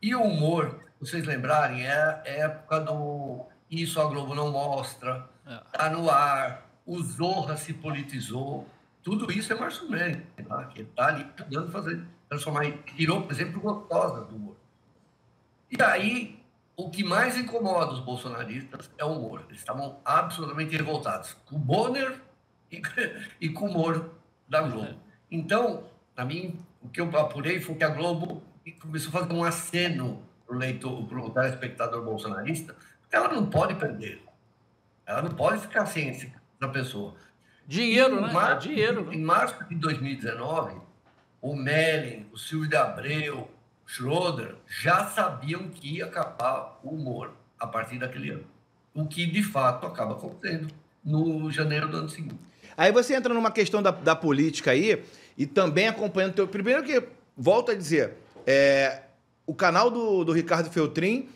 E 0.00 0.14
o 0.14 0.22
humor, 0.22 0.80
vocês 1.00 1.24
lembrarem, 1.24 1.84
é 1.84 1.92
a 1.92 2.22
época 2.24 2.80
do 2.80 3.46
Isso 3.72 3.98
a 3.98 4.04
Globo 4.04 4.34
não 4.34 4.52
mostra, 4.52 5.26
está 5.72 5.88
no 5.88 6.10
ar, 6.10 6.70
o 6.84 7.02
Zorra 7.02 7.56
se 7.56 7.72
politizou, 7.72 8.68
tudo 9.02 9.32
isso 9.32 9.50
é 9.50 9.56
Márcio 9.56 9.90
Mendes, 9.90 10.22
tá? 10.46 10.64
que 10.66 10.82
está 10.82 11.06
ali 11.06 11.24
tentando 11.24 11.72
fazer, 11.72 12.04
transformar, 12.28 12.70
tirou, 12.94 13.22
por 13.22 13.32
exemplo, 13.32 13.62
gostosa 13.62 14.26
do 14.26 14.36
humor. 14.36 14.56
E 15.70 15.82
aí, 15.82 16.38
o 16.76 16.90
que 16.90 17.02
mais 17.02 17.38
incomoda 17.38 17.92
os 17.92 18.00
bolsonaristas 18.00 18.90
é 18.98 19.04
o 19.06 19.12
humor. 19.12 19.42
Eles 19.48 19.60
estavam 19.60 19.98
absolutamente 20.04 20.76
revoltados 20.76 21.34
com 21.46 21.56
o 21.56 21.58
Bonner 21.58 22.20
e, 22.70 22.82
e 23.40 23.48
com 23.48 23.68
o 23.68 23.70
humor 23.70 24.10
da 24.46 24.60
Globo. 24.60 25.00
Então, 25.30 25.84
para 26.14 26.26
mim, 26.26 26.60
o 26.82 26.90
que 26.90 27.00
eu 27.00 27.08
apurei 27.18 27.58
foi 27.58 27.74
que 27.74 27.84
a 27.84 27.88
Globo 27.88 28.42
começou 28.82 29.08
a 29.08 29.22
fazer 29.22 29.32
um 29.32 29.42
aceno 29.42 30.22
para 30.46 30.56
o 30.56 30.58
leitor, 30.58 31.06
para 31.06 31.18
o 31.18 31.30
telespectador 31.30 32.04
bolsonarista, 32.04 32.76
ela 33.12 33.28
não 33.28 33.46
pode 33.46 33.74
perder. 33.74 34.22
Ela 35.06 35.22
não 35.22 35.30
pode 35.30 35.60
ficar 35.60 35.84
sem 35.86 36.08
essa 36.08 36.68
pessoa. 36.72 37.14
Dinheiro, 37.66 38.20
né? 38.20 38.32
Março, 38.32 38.68
é 38.68 38.72
dinheiro. 38.72 39.04
Né? 39.04 39.14
Em 39.14 39.20
março 39.20 39.64
de 39.68 39.74
2019, 39.74 40.80
o 41.40 41.54
Mellin, 41.54 42.26
o 42.32 42.38
Silvio 42.38 42.68
de 42.68 42.76
Abreu, 42.76 43.48
Schroeder 43.86 44.54
já 44.66 45.06
sabiam 45.06 45.68
que 45.68 45.96
ia 45.96 46.06
acabar 46.06 46.80
o 46.82 46.90
humor 46.90 47.32
a 47.60 47.66
partir 47.66 47.98
daquele 47.98 48.30
ano. 48.30 48.44
O 48.94 49.06
que, 49.06 49.26
de 49.26 49.42
fato, 49.42 49.86
acaba 49.86 50.12
acontecendo 50.12 50.68
no 51.04 51.50
janeiro 51.50 51.88
do 51.88 51.98
ano 51.98 52.08
seguinte. 52.08 52.38
Aí 52.76 52.90
você 52.90 53.14
entra 53.14 53.34
numa 53.34 53.50
questão 53.50 53.82
da, 53.82 53.90
da 53.90 54.16
política 54.16 54.70
aí 54.70 55.04
e 55.36 55.46
também 55.46 55.88
acompanhando... 55.88 56.34
Teu... 56.34 56.48
Primeiro 56.48 56.82
que, 56.82 57.02
volto 57.36 57.70
a 57.70 57.74
dizer, 57.74 58.14
é, 58.46 59.02
o 59.46 59.54
canal 59.54 59.90
do, 59.90 60.24
do 60.24 60.32
Ricardo 60.32 60.70
Feltrin, 60.70 61.28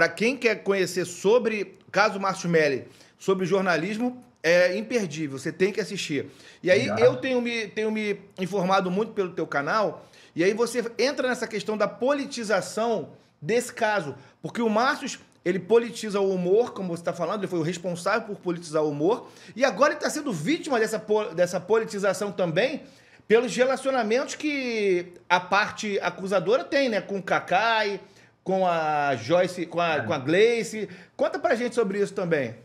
para 0.00 0.08
quem 0.08 0.34
quer 0.34 0.62
conhecer 0.62 1.04
sobre 1.04 1.76
caso 1.92 2.18
Márcio 2.18 2.48
Melli, 2.48 2.88
sobre 3.18 3.44
jornalismo, 3.44 4.24
é 4.42 4.74
imperdível, 4.74 5.38
você 5.38 5.52
tem 5.52 5.70
que 5.70 5.78
assistir. 5.78 6.30
E 6.62 6.70
aí 6.70 6.86
eu 6.86 7.16
tenho 7.16 7.42
me, 7.42 7.68
tenho 7.68 7.90
me 7.90 8.18
informado 8.38 8.90
muito 8.90 9.12
pelo 9.12 9.32
teu 9.32 9.46
canal 9.46 10.08
e 10.34 10.42
aí 10.42 10.54
você 10.54 10.90
entra 10.98 11.28
nessa 11.28 11.46
questão 11.46 11.76
da 11.76 11.86
politização 11.86 13.10
desse 13.42 13.74
caso, 13.74 14.14
porque 14.40 14.62
o 14.62 14.70
Márcio 14.70 15.20
ele 15.44 15.58
politiza 15.58 16.18
o 16.18 16.34
humor, 16.34 16.72
como 16.72 16.96
você 16.96 17.02
está 17.02 17.12
falando, 17.12 17.40
ele 17.40 17.48
foi 17.48 17.58
o 17.58 17.62
responsável 17.62 18.26
por 18.26 18.36
politizar 18.36 18.82
o 18.82 18.88
humor, 18.88 19.28
e 19.54 19.66
agora 19.66 19.90
ele 19.90 19.98
está 19.98 20.08
sendo 20.08 20.32
vítima 20.32 20.80
dessa, 20.80 21.04
dessa 21.36 21.60
politização 21.60 22.32
também 22.32 22.84
pelos 23.28 23.54
relacionamentos 23.54 24.34
que 24.34 25.12
a 25.28 25.38
parte 25.38 26.00
acusadora 26.00 26.64
tem, 26.64 26.88
né? 26.88 27.02
Com 27.02 27.18
o 27.18 27.22
Kakai, 27.22 28.00
com 28.42 28.66
a 28.66 29.14
Joyce, 29.16 29.66
com 29.66 29.80
a, 29.80 30.00
com 30.00 30.12
a 30.12 30.18
Gleice. 30.18 30.88
Conta 31.16 31.38
pra 31.38 31.54
gente 31.54 31.74
sobre 31.74 32.00
isso 32.00 32.14
também. 32.14 32.56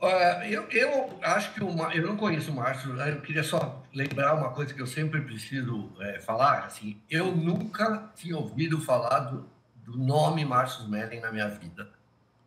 Uh, 0.00 0.44
eu, 0.48 0.62
eu 0.70 1.18
acho 1.22 1.52
que 1.54 1.62
o, 1.62 1.70
eu 1.92 2.06
não 2.06 2.16
conheço 2.16 2.52
o 2.52 2.54
Márcio, 2.54 2.92
né? 2.94 3.10
eu 3.10 3.20
queria 3.20 3.42
só 3.42 3.82
lembrar 3.92 4.34
uma 4.34 4.50
coisa 4.50 4.72
que 4.72 4.80
eu 4.80 4.86
sempre 4.86 5.20
preciso 5.22 5.90
é, 6.00 6.20
falar. 6.20 6.64
Assim, 6.66 7.00
eu 7.10 7.34
nunca 7.34 8.10
tinha 8.14 8.36
ouvido 8.36 8.80
falar 8.80 9.18
do, 9.20 9.48
do 9.84 9.98
nome 9.98 10.44
Márcio 10.44 10.88
Mellen 10.88 11.20
na 11.20 11.32
minha 11.32 11.48
vida 11.48 11.90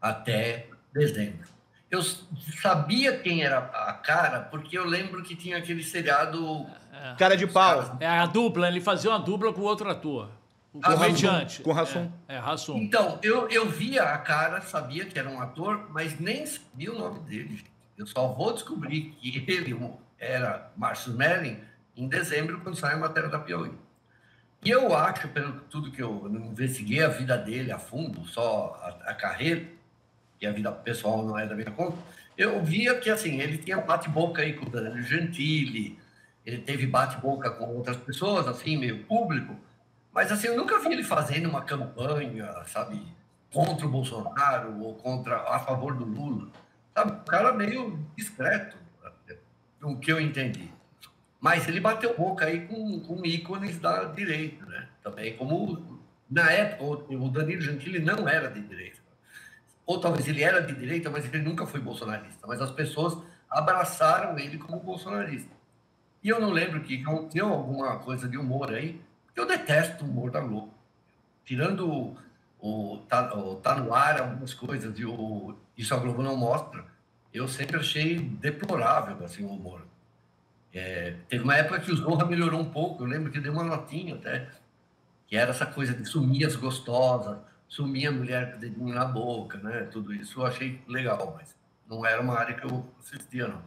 até 0.02 0.68
dezembro. 0.94 1.50
Eu 1.90 2.02
sabia 2.02 3.18
quem 3.18 3.44
era 3.44 3.58
a 3.58 3.92
cara 3.94 4.40
porque 4.40 4.78
eu 4.78 4.86
lembro 4.86 5.22
que 5.22 5.36
tinha 5.36 5.58
aquele 5.58 5.84
seriado. 5.84 6.66
É. 6.94 7.16
Cara 7.18 7.36
de 7.36 7.46
pau. 7.46 7.98
É 8.00 8.08
a 8.08 8.26
dupla, 8.26 8.70
ele 8.70 8.80
fazia 8.80 9.12
uma 9.12 9.20
dupla 9.20 9.52
com 9.52 9.60
outro 9.62 9.90
ator. 9.90 10.30
O 10.74 10.80
comediante. 10.80 11.62
Com 11.62 11.72
Rassum. 11.72 12.12
É, 12.28 12.36
é 12.36 12.40
Rassum. 12.40 12.78
Então, 12.78 13.20
eu, 13.22 13.50
eu 13.50 13.70
via 13.70 14.04
a 14.04 14.18
cara, 14.18 14.62
sabia 14.62 15.06
que 15.06 15.20
era 15.20 15.30
um 15.30 15.42
ator, 15.42 15.88
mas 15.90 16.20
nem 16.20 16.46
sabia 16.46 16.94
o 16.94 16.98
nome 16.98 17.20
dele. 17.22 17.64
Eu 17.98 18.08
só 18.08 18.28
vou 18.30 18.54
descobrir 18.54 19.16
que 19.20 19.44
ele 19.48 19.78
era 20.18 20.72
Márcio 20.78 21.14
Melling 21.14 21.60
em 21.96 22.08
dezembro, 22.08 22.62
quando 22.62 22.78
sai 22.78 22.94
a 22.94 22.98
matéria 22.98 23.30
da 23.30 23.40
Piauí. 23.40 23.72
E 24.64 24.70
eu 24.70 24.96
acho, 24.96 25.28
pelo 25.30 25.60
tudo 25.70 25.92
que 25.92 26.02
eu 26.02 26.28
investiguei 26.28 27.04
a 27.04 27.10
vida 27.10 27.38
dele 27.38 27.72
a 27.72 27.80
fundo, 27.80 28.24
só 28.26 28.80
a, 28.82 29.12
a 29.12 29.14
carreira, 29.14 29.66
e 30.40 30.48
a 30.48 30.52
vida 30.52 30.72
pessoal 30.72 31.26
não 31.26 31.38
é 31.38 31.46
da 31.46 31.56
minha 31.56 31.72
conta, 31.72 31.98
eu 32.38 32.64
via 32.64 32.98
que, 32.98 33.10
assim, 33.10 33.42
ele 33.42 33.58
tinha 33.58 33.78
bate-boca 33.78 34.42
aí 34.42 34.54
com 34.54 34.66
o 34.66 34.70
Danilo 34.70 35.02
Gentili, 35.02 36.00
ele 36.46 36.60
teve 36.60 36.88
bate-boca 36.88 37.50
com 37.52 37.66
outras 37.76 37.98
pessoas, 37.98 38.48
assim, 38.48 38.78
meio 38.78 39.04
público, 39.04 39.56
mas 40.14 40.32
assim, 40.32 40.48
eu 40.48 40.58
nunca 40.58 40.80
vi 40.80 40.94
ele 40.94 41.04
fazendo 41.04 41.50
uma 41.50 41.62
campanha, 41.62 42.52
sabe, 42.66 43.02
contra 43.52 43.86
o 43.86 43.90
Bolsonaro 43.90 44.80
ou 44.82 44.96
contra 44.96 45.38
a 45.38 45.60
favor 45.60 45.96
do 45.96 46.06
Lula. 46.06 46.50
Sabe, 46.94 47.24
cara 47.26 47.54
meio 47.54 47.98
discreto, 48.16 48.78
o 49.82 49.98
que 49.98 50.12
eu 50.12 50.20
entendi. 50.20 50.70
Mas 51.40 51.68
ele 51.68 51.80
bateu 51.80 52.16
boca 52.16 52.46
aí 52.46 52.68
com, 52.68 53.00
com 53.00 53.26
ícones 53.26 53.80
da 53.80 54.04
direita, 54.06 54.66
né? 54.66 54.88
Também 55.02 55.36
como 55.36 56.00
na 56.30 56.52
época 56.52 57.14
o 57.14 57.30
Danilo 57.30 57.62
Gentili 57.62 58.00
não 58.00 58.28
era 58.28 58.50
de 58.50 58.62
direita. 58.62 59.02
Ou 59.86 60.00
talvez 60.00 60.28
ele 60.28 60.44
era 60.44 60.62
de 60.62 60.74
direita, 60.74 61.10
mas 61.10 61.26
ele 61.26 61.40
nunca 61.40 61.66
foi 61.66 61.80
bolsonarista. 61.80 62.46
Mas 62.48 62.62
as 62.62 62.72
pessoas 62.72 63.18
abraçaram 63.50 64.38
ele 64.38 64.58
como 64.58 64.80
bolsonarista. 64.80 65.52
E 66.24 66.30
eu 66.30 66.40
não 66.40 66.52
lembro 66.52 66.82
que 66.82 67.02
aconteceu 67.02 67.48
alguma 67.48 67.98
coisa 67.98 68.30
de 68.30 68.38
humor 68.38 68.72
aí, 68.72 69.02
eu 69.36 69.46
detesto 69.46 70.04
o 70.04 70.08
humor 70.08 70.32
da 70.32 70.40
Globo. 70.40 70.74
Tirando 71.46 72.16
o, 72.60 72.98
tá, 73.10 73.34
o 73.36 73.56
tá 73.56 73.76
no 73.76 73.94
ar 73.94 74.20
algumas 74.20 74.54
coisas 74.54 74.98
e 74.98 75.06
o 75.06 75.56
Isso 75.78 75.94
a 75.94 75.98
Globo 75.98 76.22
não 76.22 76.38
mostra, 76.38 76.86
eu 77.34 77.48
sempre 77.48 77.78
achei 77.78 78.20
deplorável 78.20 79.24
assim, 79.26 79.44
o 79.44 79.50
humor. 79.50 79.82
É, 80.74 81.16
teve 81.28 81.44
uma 81.44 81.56
época 81.56 81.80
que 81.80 81.92
o 81.92 81.96
Zorra 81.96 82.26
melhorou 82.26 82.60
um 82.60 82.70
pouco, 82.70 83.04
eu 83.04 83.08
lembro 83.08 83.32
que 83.32 83.40
deu 83.40 83.52
uma 83.52 83.64
notinha 83.64 84.16
até, 84.16 84.48
que 85.28 85.36
era 85.36 85.52
essa 85.52 85.66
coisa 85.66 85.94
de 85.94 86.06
sumir 86.06 86.46
as 86.46 86.56
gostosas, 86.56 87.38
sumir 87.68 88.08
a 88.08 88.12
mulher 88.12 88.52
com 88.52 88.58
o 88.58 88.60
dedinho 88.60 88.94
na 88.94 89.06
boca, 89.06 89.58
né? 89.58 89.88
Tudo 89.92 90.14
isso 90.14 90.42
eu 90.42 90.46
achei 90.46 90.82
legal, 90.88 91.36
mas 91.38 91.56
não 91.90 92.06
era 92.06 92.22
uma 92.22 92.38
área 92.38 92.56
que 92.56 92.66
eu 92.66 92.86
assistia, 93.00 93.48
não. 93.48 93.62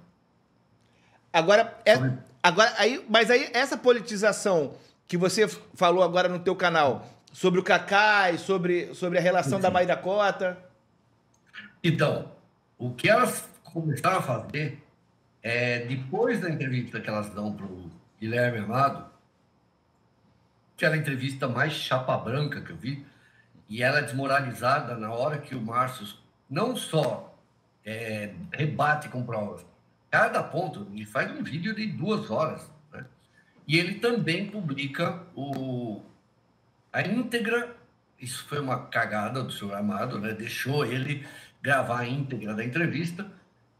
Agora, 1.32 1.76
é, 1.84 1.94
agora 2.42 2.72
aí, 2.78 3.04
mas 3.08 3.30
aí 3.30 3.50
essa 3.52 3.76
politização 3.76 4.74
que 5.06 5.16
você 5.16 5.46
falou 5.48 6.02
agora 6.02 6.28
no 6.28 6.38
teu 6.38 6.56
canal 6.56 7.06
sobre 7.32 7.60
o 7.60 7.62
Cacai, 7.62 8.38
sobre, 8.38 8.94
sobre 8.94 9.18
a 9.18 9.20
relação 9.20 9.58
Sim. 9.58 9.62
da 9.62 9.70
Maíra 9.70 9.96
Cota. 9.96 10.56
Então, 11.82 12.32
o 12.78 12.90
que 12.92 13.08
elas 13.08 13.48
começaram 13.64 14.18
a 14.18 14.22
fazer 14.22 14.82
é, 15.42 15.80
depois 15.80 16.40
da 16.40 16.48
entrevista 16.48 17.00
que 17.00 17.08
elas 17.08 17.28
dão 17.30 17.52
para 17.52 17.66
o 17.66 17.90
Guilherme 18.18 18.58
Amado, 18.58 19.04
aquela 20.76 20.96
entrevista 20.96 21.46
mais 21.46 21.72
chapa 21.72 22.16
branca 22.16 22.60
que 22.60 22.70
eu 22.70 22.76
vi, 22.76 23.04
e 23.68 23.82
ela 23.82 23.98
é 23.98 24.02
desmoralizada 24.02 24.96
na 24.96 25.12
hora 25.12 25.38
que 25.38 25.54
o 25.54 25.60
Márcio 25.60 26.06
não 26.48 26.76
só 26.76 27.36
é, 27.84 28.32
rebate 28.52 29.08
com 29.08 29.24
provas, 29.24 29.64
cada 30.10 30.42
ponto, 30.42 30.86
ele 30.92 31.04
faz 31.04 31.30
um 31.30 31.42
vídeo 31.42 31.74
de 31.74 31.86
duas 31.86 32.30
horas 32.30 32.70
E 33.66 33.78
ele 33.78 33.94
também 33.94 34.50
publica 34.50 35.22
o, 35.34 36.02
a 36.92 37.02
íntegra, 37.02 37.76
isso 38.20 38.46
foi 38.46 38.60
uma 38.60 38.86
cagada 38.86 39.42
do 39.42 39.52
senhor 39.52 39.74
Amado, 39.74 40.18
né? 40.18 40.32
deixou 40.32 40.84
ele 40.84 41.26
gravar 41.62 42.00
a 42.00 42.06
íntegra 42.06 42.54
da 42.54 42.64
entrevista, 42.64 43.26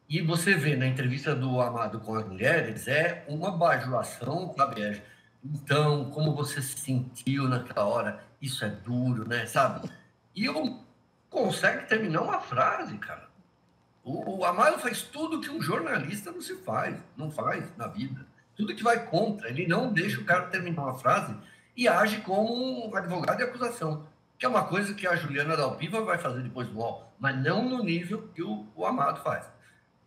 e 0.09 0.20
você 0.20 0.55
vê 0.55 0.77
na 0.77 0.87
entrevista 0.87 1.35
do 1.35 1.61
Amado 1.61 2.01
com 2.01 2.14
as 2.14 2.27
mulheres, 2.27 2.88
é 2.88 3.25
uma 3.27 3.51
bajulação, 3.51 4.53
sabe? 4.57 5.03
Então, 5.42 6.11
como 6.11 6.35
você 6.35 6.62
se 6.62 6.79
sentiu 6.79 7.49
naquela 7.49 7.87
hora? 7.87 8.25
Isso 8.40 8.64
é 8.64 8.68
duro, 8.68 9.27
né? 9.29 9.47
Sabe? 9.47 9.90
E 10.35 10.44
eu 10.44 10.79
consegue 11.31 11.87
terminar 11.87 12.23
uma 12.23 12.40
frase, 12.40 12.97
cara. 12.99 13.29
O, 14.03 14.38
o 14.38 14.44
Amado 14.44 14.79
faz 14.79 15.03
tudo 15.03 15.40
que 15.40 15.51
um 15.51 15.61
jornalista 15.61 16.31
não 16.31 16.40
se 16.40 16.57
faz, 16.57 16.97
não 17.16 17.31
faz 17.31 17.75
na 17.77 17.87
vida. 17.87 18.27
Tudo 18.57 18.75
que 18.75 18.83
vai 18.83 19.07
contra. 19.07 19.49
Ele 19.49 19.67
não 19.67 19.93
deixa 19.93 20.21
o 20.21 20.25
cara 20.25 20.47
terminar 20.47 20.83
uma 20.83 20.99
frase 20.99 21.35
e 21.77 21.88
age 21.88 22.19
como 22.19 22.88
um 22.88 22.97
advogado 22.97 23.38
de 23.38 23.43
acusação, 23.43 24.07
que 24.38 24.47
é 24.47 24.49
uma 24.49 24.64
coisa 24.64 24.95
que 24.95 25.07
a 25.07 25.17
Juliana 25.17 25.57
Dalpiva 25.57 26.01
vai 26.03 26.19
fazer 26.19 26.43
depois 26.43 26.69
do 26.69 26.79
UOL, 26.79 27.12
mas 27.19 27.37
não 27.43 27.69
no 27.69 27.83
nível 27.83 28.29
que 28.35 28.43
o, 28.43 28.67
o 28.75 28.87
Amado 28.87 29.21
faz. 29.23 29.45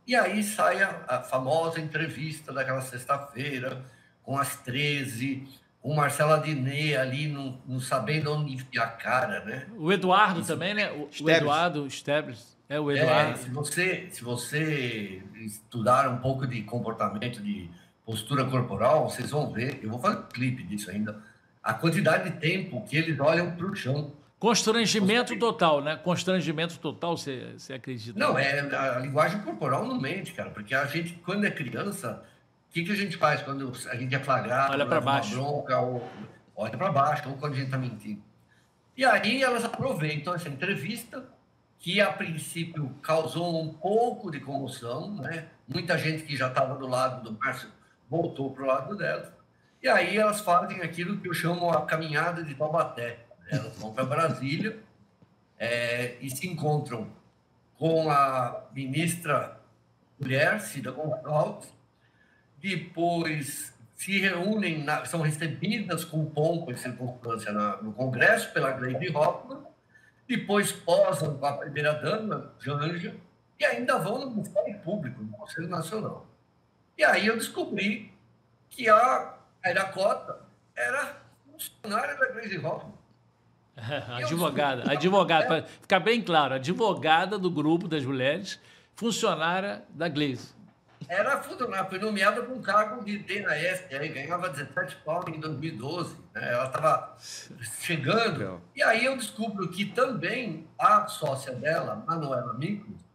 E 0.06 0.16
aí 0.16 0.42
sai 0.42 0.82
a, 0.82 1.04
a 1.08 1.22
famosa 1.22 1.82
entrevista 1.82 2.54
daquela 2.54 2.82
sexta-feira, 2.82 3.84
com 4.24 4.38
as 4.38 4.56
13, 4.58 5.46
com 5.82 5.94
Marcela 5.94 6.40
Diné 6.40 6.96
ali, 6.96 7.28
não, 7.28 7.62
não 7.66 7.80
sabendo 7.80 8.34
onde 8.34 8.54
enfiar 8.54 8.86
a 8.86 8.92
cara, 8.92 9.44
né? 9.44 9.68
O 9.78 9.92
Eduardo 9.92 10.40
Isso. 10.40 10.48
também, 10.48 10.74
né? 10.74 10.92
O, 10.92 11.10
o 11.22 11.30
Eduardo 11.30 11.90
Stebbs. 11.90 12.58
É, 12.70 12.80
o 12.80 12.92
Eduardo. 12.92 13.32
É, 13.32 13.36
se, 13.36 13.50
você, 13.50 14.08
se 14.10 14.24
você 14.24 15.22
estudar 15.36 16.10
um 16.10 16.18
pouco 16.18 16.48
de 16.48 16.62
comportamento, 16.64 17.42
de 17.42 17.70
postura 18.08 18.46
corporal, 18.46 19.10
vocês 19.10 19.32
vão 19.32 19.52
ver, 19.52 19.82
eu 19.84 19.90
vou 19.90 20.00
fazer 20.00 20.20
um 20.20 20.24
clipe 20.24 20.64
disso 20.64 20.90
ainda, 20.90 21.22
a 21.62 21.74
quantidade 21.74 22.30
de 22.30 22.40
tempo 22.40 22.82
que 22.86 22.96
eles 22.96 23.20
olham 23.20 23.52
para 23.52 23.66
o 23.66 23.76
chão. 23.76 24.14
Constrangimento 24.40 25.38
total, 25.38 25.82
né? 25.82 25.98
Constrangimento 25.98 26.80
total, 26.80 27.18
você, 27.18 27.54
você 27.58 27.74
acredita? 27.74 28.18
Não, 28.18 28.40
é 28.40 28.62
a 28.62 29.00
linguagem 29.00 29.42
corporal 29.42 29.86
não 29.86 30.00
mente, 30.00 30.32
cara, 30.32 30.50
porque 30.52 30.74
a 30.74 30.86
gente, 30.86 31.16
quando 31.16 31.46
é 31.46 31.52
criança, 31.52 32.24
o 32.70 32.74
que, 32.74 32.86
que 32.86 32.94
a 32.94 32.96
gente 32.96 33.18
faz 33.18 33.42
quando 33.42 33.74
a 33.90 33.96
gente 33.98 34.16
é 34.16 34.20
flagrado? 34.20 34.72
Olha 34.72 34.86
para 34.86 35.02
baixo. 35.02 35.36
Bronca, 35.36 35.78
ou 35.78 36.10
olha 36.56 36.78
para 36.78 36.90
baixo, 36.90 37.28
ou 37.28 37.36
quando 37.36 37.54
a 37.54 37.56
gente 37.58 37.66
está 37.66 37.78
mentindo. 37.78 38.22
E 38.96 39.04
aí 39.04 39.44
elas 39.44 39.66
aproveitam 39.66 40.34
essa 40.34 40.48
entrevista, 40.48 41.26
que 41.78 42.00
a 42.00 42.12
princípio 42.12 42.90
causou 43.02 43.62
um 43.62 43.74
pouco 43.74 44.32
de 44.32 44.40
comoção, 44.40 45.14
né? 45.16 45.48
Muita 45.68 45.98
gente 45.98 46.24
que 46.24 46.38
já 46.38 46.48
estava 46.48 46.76
do 46.76 46.88
lado 46.88 47.22
do 47.22 47.38
Márcio 47.38 47.70
voltou 48.10 48.52
para 48.52 48.64
o 48.64 48.68
lado 48.68 48.96
dela. 48.96 49.36
E 49.82 49.88
aí 49.88 50.18
elas 50.18 50.42
fazem 50.42 50.82
aquilo 50.82 51.18
que 51.20 51.28
eu 51.28 51.34
chamo 51.34 51.70
a 51.70 51.86
caminhada 51.86 52.44
de 52.44 52.56
Taubaté. 52.56 53.20
Elas 53.50 53.78
vão 53.78 53.94
para 53.94 54.06
Brasília 54.06 54.80
é, 55.58 56.18
e 56.20 56.30
se 56.30 56.48
encontram 56.48 57.10
com 57.78 58.10
a 58.10 58.66
ministra 58.74 59.58
mulher, 60.20 60.60
Cida 60.62 60.92
Gonçalves, 60.92 61.72
depois 62.58 63.74
se 63.96 64.20
reúnem, 64.20 64.84
na, 64.84 65.06
são 65.06 65.22
recebidas 65.22 66.06
com 66.06 66.26
pompa 66.26 66.72
e 66.72 66.78
circunstância 66.78 67.52
na, 67.52 67.78
no 67.82 67.94
Congresso 67.94 68.52
pela 68.54 68.72
Gleide 68.72 69.16
Hoffmann, 69.16 69.64
depois 70.28 70.72
posam 70.72 71.38
com 71.38 71.46
a 71.46 71.54
primeira-dama, 71.54 72.54
Janja, 72.60 73.16
e 73.60 73.66
ainda 73.66 73.98
vão 73.98 74.20
no 74.20 74.32
Ministério 74.32 74.80
Público, 74.80 75.24
no 75.24 75.30
Conselho 75.30 75.68
Nacional. 75.68 76.27
E 76.98 77.04
aí 77.04 77.28
eu 77.28 77.38
descobri 77.38 78.12
que 78.70 78.90
a 78.90 79.34
Cota 79.94 80.40
era 80.76 81.18
funcionária 81.46 82.16
da 82.16 82.28
Grace 82.28 82.58
Hoffman. 82.58 82.98
advogada, 84.24 84.92
advogada, 84.92 85.46
para 85.46 85.64
ficar 85.64 86.00
bem 86.00 86.22
claro, 86.22 86.56
advogada 86.56 87.38
do 87.38 87.52
grupo 87.52 87.88
das 87.88 88.04
mulheres, 88.04 88.60
funcionária 88.96 89.84
da 89.90 90.10
Glaze. 90.10 90.56
Era 91.08 91.42
funcionária, 91.42 91.86
foi 91.88 92.00
nomeada 92.00 92.42
com 92.42 92.54
um 92.54 92.62
cargo 92.62 93.04
de 93.06 93.20
DNAS, 93.20 93.84
aí 93.92 94.10
ganhava 94.10 94.50
17 94.50 94.98
pau 95.06 95.24
em 95.30 95.40
2012. 95.40 96.16
Né? 96.34 96.54
Ela 96.54 96.66
estava 96.66 97.16
chegando. 97.80 98.60
E 98.76 98.82
aí 98.82 99.06
eu 99.06 99.16
descubro 99.16 99.70
que 99.70 99.86
também 99.86 100.68
a 100.78 101.08
sócia 101.08 101.54
dela, 101.54 102.04
Manuela 102.08 102.54
Micos, 102.56 103.07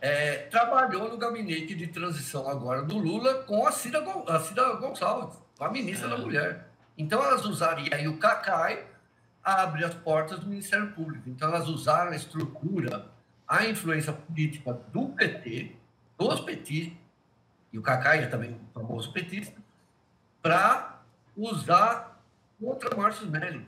é, 0.00 0.36
trabalhou 0.50 1.08
no 1.08 1.18
gabinete 1.18 1.74
de 1.74 1.86
transição 1.86 2.48
agora 2.48 2.82
do 2.82 2.98
Lula 2.98 3.42
com 3.44 3.66
a 3.66 3.72
Cida, 3.72 4.02
a 4.26 4.40
Cida 4.40 4.74
Gonçalves, 4.76 5.36
a 5.58 5.68
ministra 5.68 6.06
é. 6.06 6.10
da 6.10 6.18
Mulher. 6.18 6.70
Então 6.96 7.22
elas 7.22 7.44
usaram, 7.44 7.82
e 7.82 7.92
aí 7.92 8.08
o 8.08 8.18
CACAI 8.18 8.86
abre 9.42 9.84
as 9.84 9.94
portas 9.94 10.38
do 10.38 10.46
Ministério 10.46 10.92
Público. 10.92 11.28
Então 11.28 11.48
elas 11.48 11.68
usaram 11.68 12.12
a 12.12 12.16
estrutura, 12.16 13.06
a 13.46 13.66
influência 13.66 14.12
política 14.12 14.72
do 14.72 15.08
PT, 15.08 15.76
dos 16.18 16.40
petistas, 16.40 16.98
e 17.72 17.78
o 17.78 17.82
CACAI 17.82 18.24
é 18.24 18.26
também 18.26 18.52
um 18.52 18.72
famoso 18.72 19.12
petista, 19.12 19.60
para 20.42 21.00
usar 21.36 22.20
contra 22.60 22.96
Márcio 22.96 23.26
Melli, 23.26 23.66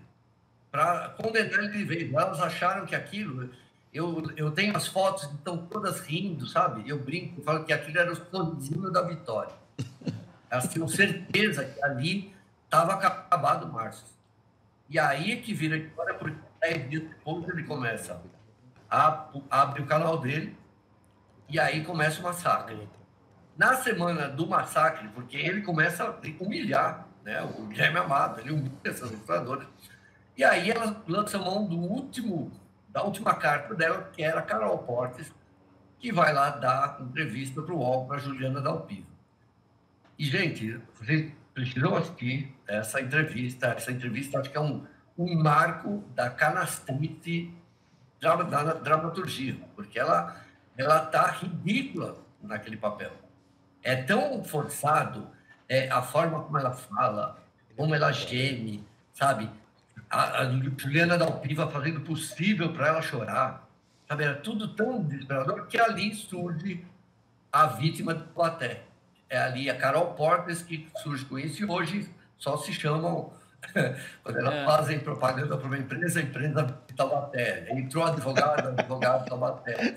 para 0.70 1.10
condenar 1.10 1.64
ele 1.64 1.78
de 1.78 1.84
vez. 1.84 2.12
Elas 2.12 2.40
acharam 2.40 2.84
que 2.84 2.94
aquilo 2.94 3.50
eu, 3.92 4.30
eu 4.36 4.50
tenho 4.50 4.74
as 4.76 4.86
fotos, 4.86 5.24
estão 5.24 5.66
todas 5.66 6.00
rindo, 6.00 6.46
sabe? 6.46 6.88
Eu 6.88 6.98
brinco, 6.98 7.42
falo 7.42 7.64
que 7.64 7.72
aquilo 7.72 7.98
era 7.98 8.10
o 8.10 8.16
sorrisinho 8.16 8.90
da 8.90 9.02
vitória. 9.02 9.52
Elas 10.48 10.68
tinham 10.68 10.88
certeza 10.88 11.64
que 11.64 11.84
ali 11.84 12.34
estava 12.64 12.94
acabado 12.94 13.66
o 13.66 13.72
Márcio. 13.72 14.06
E 14.88 14.98
aí 14.98 15.42
que 15.42 15.52
vira 15.52 15.76
a 15.76 15.78
história, 15.78 16.14
porque 16.14 16.36
10 16.60 16.90
dias 16.90 17.02
depois 17.02 17.48
ele 17.48 17.64
começa 17.64 18.20
a, 18.90 19.28
abre 19.50 19.82
o 19.82 19.86
canal 19.86 20.18
dele 20.18 20.56
e 21.48 21.58
aí 21.60 21.84
começa 21.84 22.20
o 22.20 22.22
massacre. 22.22 22.88
Na 23.56 23.76
semana 23.76 24.28
do 24.28 24.46
massacre, 24.46 25.08
porque 25.08 25.36
ele 25.36 25.60
começa 25.60 26.04
a 26.04 26.42
humilhar 26.42 27.06
né, 27.22 27.42
o 27.42 27.66
Guilherme 27.66 27.98
Amado, 27.98 28.40
ele 28.40 28.52
humilha 28.52 28.72
essas 28.84 29.10
ilustradores. 29.10 29.68
E 30.36 30.42
aí 30.42 30.70
ela 30.70 31.02
lança 31.06 31.38
mão 31.38 31.66
do 31.66 31.76
último 31.76 32.50
da 32.92 33.02
última 33.02 33.34
carta 33.34 33.74
dela, 33.74 34.10
que 34.12 34.22
era 34.22 34.40
a 34.40 34.42
Carol 34.42 34.78
Portes, 34.78 35.32
que 35.98 36.12
vai 36.12 36.32
lá 36.32 36.50
dar 36.50 36.98
entrevista 37.00 37.62
para 37.62 37.72
o 37.74 37.78
UOL, 37.78 38.06
para 38.06 38.18
Juliana 38.18 38.60
Dalpiva. 38.60 39.06
E, 40.18 40.24
gente, 40.26 40.80
vocês 40.98 41.32
precisam 41.54 41.96
assistir 41.96 42.54
essa 42.66 43.00
entrevista. 43.00 43.68
Essa 43.68 43.92
entrevista 43.92 44.40
acho 44.40 44.50
que 44.50 44.56
é 44.56 44.60
um, 44.60 44.84
um 45.16 45.34
marco 45.42 46.04
da 46.14 46.28
canastrite 46.28 47.52
da, 48.20 48.36
da 48.36 48.74
dramaturgia, 48.74 49.56
porque 49.74 49.98
ela 49.98 50.36
ela 50.76 51.04
está 51.04 51.30
ridícula 51.30 52.16
naquele 52.42 52.76
papel. 52.76 53.12
É 53.82 53.96
tão 53.96 54.42
forçado 54.44 55.28
é, 55.68 55.90
a 55.90 56.02
forma 56.02 56.42
como 56.42 56.58
ela 56.58 56.72
fala, 56.72 57.38
como 57.76 57.94
ela 57.94 58.12
geme, 58.12 58.86
sabe? 59.12 59.50
A, 60.12 60.42
a 60.42 60.50
Juliana 60.76 61.16
Dalpiva 61.16 61.66
fazendo 61.70 61.96
o 61.96 62.02
possível 62.02 62.72
para 62.74 62.88
ela 62.88 63.02
chorar. 63.02 63.66
Sabe, 64.06 64.24
era 64.24 64.34
tudo 64.34 64.68
tão 64.68 65.02
desesperador 65.02 65.66
que 65.66 65.78
ali 65.78 66.14
surge 66.14 66.84
a 67.50 67.66
vítima 67.66 68.12
do 68.12 68.24
platé. 68.24 68.82
É 69.30 69.38
ali 69.38 69.70
a 69.70 69.76
Carol 69.76 70.12
Portes 70.12 70.62
que 70.62 70.86
surge 71.02 71.24
com 71.24 71.38
isso 71.38 71.62
e 71.62 71.64
hoje 71.64 72.10
só 72.36 72.58
se 72.58 72.74
chamam, 72.74 73.32
quando 74.22 74.38
elas 74.38 74.54
é. 74.54 74.64
fazem 74.66 75.00
propaganda 75.00 75.56
para 75.56 75.66
uma 75.66 75.78
empresa, 75.78 76.20
a 76.20 76.22
empresa 76.22 76.78
de 76.86 76.94
Taubaté. 76.94 77.66
Entrou 77.70 78.04
advogado, 78.04 78.68
advogado 78.68 79.24
de 79.24 79.30
Taubaté. 79.30 79.96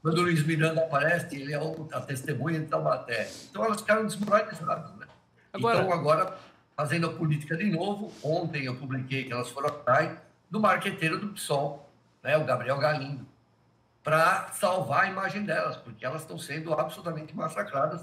Quando 0.00 0.18
o 0.18 0.22
Luiz 0.22 0.42
Miranda 0.46 0.80
aparece, 0.80 1.36
ele 1.36 1.52
é 1.52 1.60
a 1.92 2.00
testemunha 2.00 2.60
de 2.60 2.66
Taubaté. 2.66 3.28
Então 3.50 3.62
elas 3.62 3.82
ficaram 3.82 4.06
desmoralizadas. 4.06 4.90
Né? 4.96 5.06
Agora... 5.52 5.82
Então 5.82 5.92
agora 5.92 6.34
fazendo 6.80 7.08
a 7.08 7.12
política 7.12 7.58
de 7.58 7.64
novo. 7.64 8.10
Ontem 8.22 8.64
eu 8.64 8.74
publiquei 8.74 9.24
que 9.24 9.32
elas 9.32 9.50
foram 9.50 9.68
atrás 9.68 10.18
do 10.50 10.58
marqueteiro 10.58 11.20
do 11.20 11.28
PSOL, 11.28 11.86
né, 12.22 12.38
o 12.38 12.44
Gabriel 12.46 12.78
Galindo, 12.78 13.26
para 14.02 14.48
salvar 14.52 15.04
a 15.04 15.10
imagem 15.10 15.44
delas, 15.44 15.76
porque 15.76 16.06
elas 16.06 16.22
estão 16.22 16.38
sendo 16.38 16.72
absolutamente 16.72 17.36
massacradas 17.36 18.02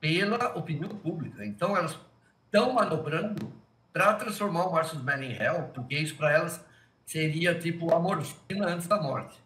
pela 0.00 0.56
opinião 0.56 0.88
pública. 0.88 1.44
Então, 1.44 1.76
elas 1.76 1.98
estão 2.46 2.72
manobrando 2.72 3.52
para 3.92 4.14
transformar 4.14 4.68
o 4.68 4.72
Marcos 4.72 5.02
Mello 5.02 5.24
em 5.24 5.34
réu, 5.34 5.70
porque 5.74 5.94
isso 5.94 6.16
para 6.16 6.32
elas 6.32 6.64
seria 7.04 7.54
tipo 7.58 7.94
a 7.94 8.00
morfina 8.00 8.68
antes 8.68 8.86
da 8.86 9.02
morte. 9.02 9.38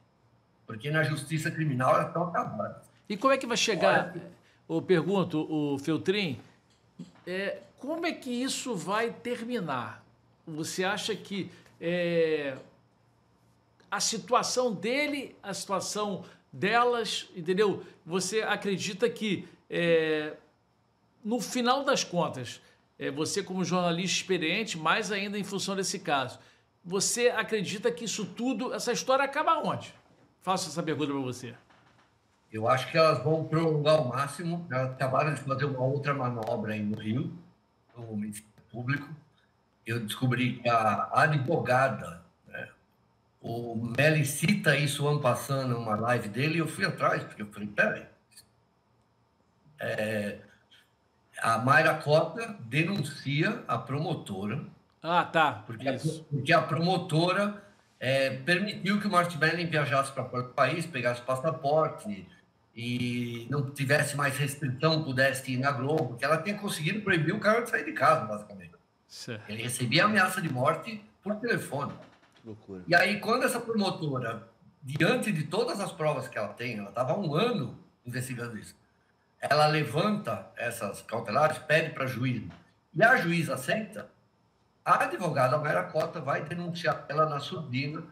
Porque 0.65 0.89
na 0.89 1.03
justiça 1.03 1.51
criminal 1.51 1.97
elas 1.97 2.07
estão 2.07 2.29
acabadas. 2.29 2.85
E 3.09 3.17
como 3.17 3.33
é 3.33 3.39
que 3.39 3.47
vai 3.47 3.57
chegar, 3.57 4.15
eu 4.69 4.81
pergunto, 4.81 5.41
o 5.53 5.77
Feltrin, 5.81 6.39
é, 7.27 7.66
como 7.79 8.07
é 8.07 8.13
que 8.13 8.31
isso 8.31 8.75
vai 8.75 9.11
terminar? 9.11 10.05
Você 10.47 10.85
acha 10.85 11.15
que 11.15 11.51
é, 11.81 12.57
a 13.91 14.01
situação 14.01 14.73
dele, 14.73 15.37
a 15.43 15.53
situação 15.53 16.25
delas, 16.53 17.29
entendeu? 17.35 17.85
Você 18.05 18.43
acredita 18.43 19.09
que 19.11 19.49
é, 19.69 20.35
no 21.25 21.41
final 21.41 21.85
das 21.85 22.05
contas 22.05 22.61
é, 22.99 23.11
você 23.11 23.43
como 23.43 23.65
jornalista 23.65 24.17
experiente, 24.17 24.79
mais 24.79 25.13
ainda 25.13 25.39
em 25.39 25.45
função 25.45 25.77
desse 25.77 25.99
caso. 25.99 26.39
Você 26.85 27.29
acredita 27.29 27.91
que 27.91 28.05
isso 28.05 28.25
tudo, 28.25 28.73
essa 28.73 28.93
história 28.93 29.25
acaba 29.25 29.59
onde? 29.59 29.93
Faço 30.41 30.69
essa 30.69 30.83
pergunta 30.83 31.13
para 31.13 31.21
você. 31.21 31.55
Eu 32.53 32.69
acho 32.69 32.91
que 32.91 32.97
elas 32.97 33.23
vão 33.23 33.45
prolongar 33.45 33.97
ao 33.97 34.09
máximo. 34.09 34.67
Elas 34.71 34.93
acabaram 34.93 35.35
de 35.35 35.41
fazer 35.41 35.65
uma 35.65 35.83
outra 35.83 36.15
manobra 36.15 36.75
aí 36.75 36.83
no 36.83 36.97
Rio, 36.97 37.33
no 37.97 38.17
Ministério 38.17 38.63
Público. 38.71 39.09
Eu 39.87 40.01
descobri 40.01 40.59
que 40.59 40.69
a 40.69 41.09
advogada, 41.13 42.23
né, 42.47 42.69
o 43.41 43.75
Meli 43.97 44.25
cita 44.25 44.77
isso 44.77 45.07
ano 45.07 45.21
passado 45.21 45.69
numa 45.69 45.95
live 45.97 46.29
dele, 46.29 46.57
e 46.57 46.59
eu 46.59 46.69
fui 46.69 46.85
atrás, 46.85 47.23
porque 47.23 47.43
eu 47.43 47.53
falei, 47.53 47.69
peraí. 47.69 48.07
É, 49.79 50.39
a 51.39 51.59
Mayra 51.59 51.95
Cota 51.95 52.57
denuncia 52.61 53.63
a 53.69 53.79
promotora. 53.79 54.65
Ah, 55.03 55.25
tá. 55.25 55.63
Porque, 55.67 55.89
a, 55.89 55.97
porque 56.31 56.53
a 56.53 56.63
promotora 56.63 57.63
é, 58.01 58.31
permitiu 58.39 59.01
que 59.01 59.07
o 59.07 59.11
Martinelli 59.11 59.65
viajasse 59.67 60.13
para 60.13 60.25
fora 60.25 60.43
do 60.45 60.49
país, 60.51 60.87
pegasse 60.87 61.21
passaporte 61.23 62.27
e 62.77 63.47
não 63.51 63.71
tivesse 63.71 64.15
mais 64.17 64.37
restrição, 64.37 65.03
pudesse 65.03 65.51
ir 65.51 65.57
na 65.57 65.73
Globo, 65.73 66.17
que 66.17 66.25
ela 66.25 66.43
tinha 66.43 66.59
conseguido 66.59 67.01
proibir 67.01 67.35
o 67.35 67.41
cara 67.41 67.63
de 67.63 67.71
sair 67.71 67.87
de 67.87 67.93
casa, 67.93 68.27
basicamente. 68.27 68.73
Certo. 69.09 69.49
Ele 69.49 69.63
recebia 69.63 70.05
ameaça 70.05 70.43
de 70.43 70.53
morte 70.53 71.03
por 71.23 71.37
telefone. 71.37 71.95
Loucura. 72.45 72.83
E 72.87 72.95
aí, 72.95 73.19
quando 73.19 73.45
essa 73.45 73.59
promotora, 73.59 74.47
diante 74.83 75.33
de 75.33 75.45
todas 75.45 75.81
as 75.81 75.91
provas 75.91 76.29
que 76.29 76.37
ela 76.37 76.49
tem, 76.49 76.77
ela 76.77 76.91
estava 76.91 77.13
há 77.13 77.19
um 77.19 77.35
ano 77.35 77.79
investigando 78.05 78.59
isso, 78.59 78.77
ela 79.41 79.67
levanta 79.67 80.51
essas 80.55 81.01
cautelares, 81.01 81.59
pede 81.59 81.95
para 81.95 82.05
a 82.05 82.07
juiz, 82.07 82.43
e 82.95 83.03
a 83.03 83.17
juíza 83.17 83.55
aceita, 83.55 84.09
a 84.85 85.05
advogada 85.05 85.59
Mayra 85.59 85.85
Cota 85.85 86.21
vai 86.21 86.45
denunciar 86.45 87.07
ela 87.09 87.27
na 87.27 87.41
surdina, 87.41 88.03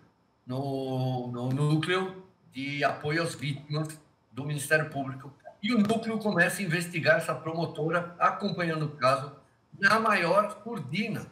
no, 0.46 1.28
no 1.28 1.50
núcleo 1.50 2.24
de 2.50 2.82
apoio 2.82 3.22
às 3.22 3.34
vítimas 3.34 3.98
do 4.34 4.44
Ministério 4.44 4.90
Público. 4.90 5.32
E 5.62 5.72
o 5.72 5.78
núcleo 5.78 6.18
começa 6.18 6.60
a 6.60 6.64
investigar 6.64 7.16
essa 7.16 7.34
promotora, 7.34 8.14
acompanhando 8.18 8.84
o 8.86 8.90
caso, 8.90 9.32
na 9.78 9.98
maior 9.98 10.60
surdina. 10.62 11.26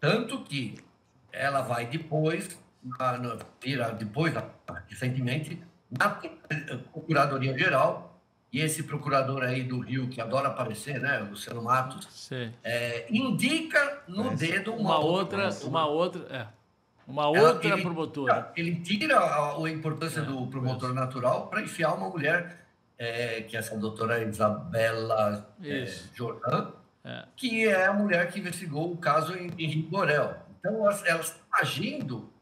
Tanto 0.00 0.42
que 0.42 0.82
ela 1.30 1.60
vai 1.60 1.86
depois, 1.86 2.58
na, 2.82 3.18
na, 3.18 3.34
depois, 3.92 4.34
recentemente, 4.88 5.62
na 5.90 6.08
Procuradoria 6.92 7.56
Geral, 7.56 8.20
e 8.52 8.60
esse 8.60 8.84
procurador 8.84 9.42
aí 9.42 9.64
do 9.64 9.80
Rio, 9.80 10.08
que 10.08 10.20
adora 10.20 10.48
aparecer, 10.48 11.00
né, 11.00 11.18
Luciano 11.18 11.60
Matos, 11.62 12.30
é, 12.62 13.06
indica 13.10 14.02
no 14.06 14.24
Mas 14.24 14.38
dedo 14.38 14.72
uma, 14.72 14.80
uma 14.80 14.98
outra, 14.98 15.50
uma 15.64 15.86
outra, 15.86 16.22
é, 16.30 16.46
uma 17.06 17.28
outra 17.28 17.74
ele, 17.74 17.82
promotora. 17.82 18.52
Ele 18.56 18.76
tira 18.76 19.18
a, 19.18 19.56
a 19.56 19.70
importância 19.70 20.20
é, 20.20 20.24
do 20.24 20.46
promotor 20.46 20.90
é. 20.90 20.94
natural 20.94 21.48
para 21.48 21.62
enfiar 21.62 21.94
uma 21.94 22.08
mulher, 22.08 22.66
é, 22.98 23.42
que 23.42 23.56
é 23.56 23.60
essa 23.60 23.76
doutora 23.76 24.22
Isabela 24.22 25.54
é, 25.62 25.86
Jordan, 26.14 26.72
é. 27.04 27.24
que 27.36 27.66
é 27.66 27.86
a 27.86 27.92
mulher 27.92 28.30
que 28.30 28.40
investigou 28.40 28.92
o 28.92 28.96
caso 28.96 29.36
em 29.36 29.50
Henrique 29.58 29.88
Borel. 29.88 30.36
Então, 30.58 30.82
elas, 30.82 31.04
elas 31.04 31.26
estão 31.26 31.42
agindo 31.52 32.32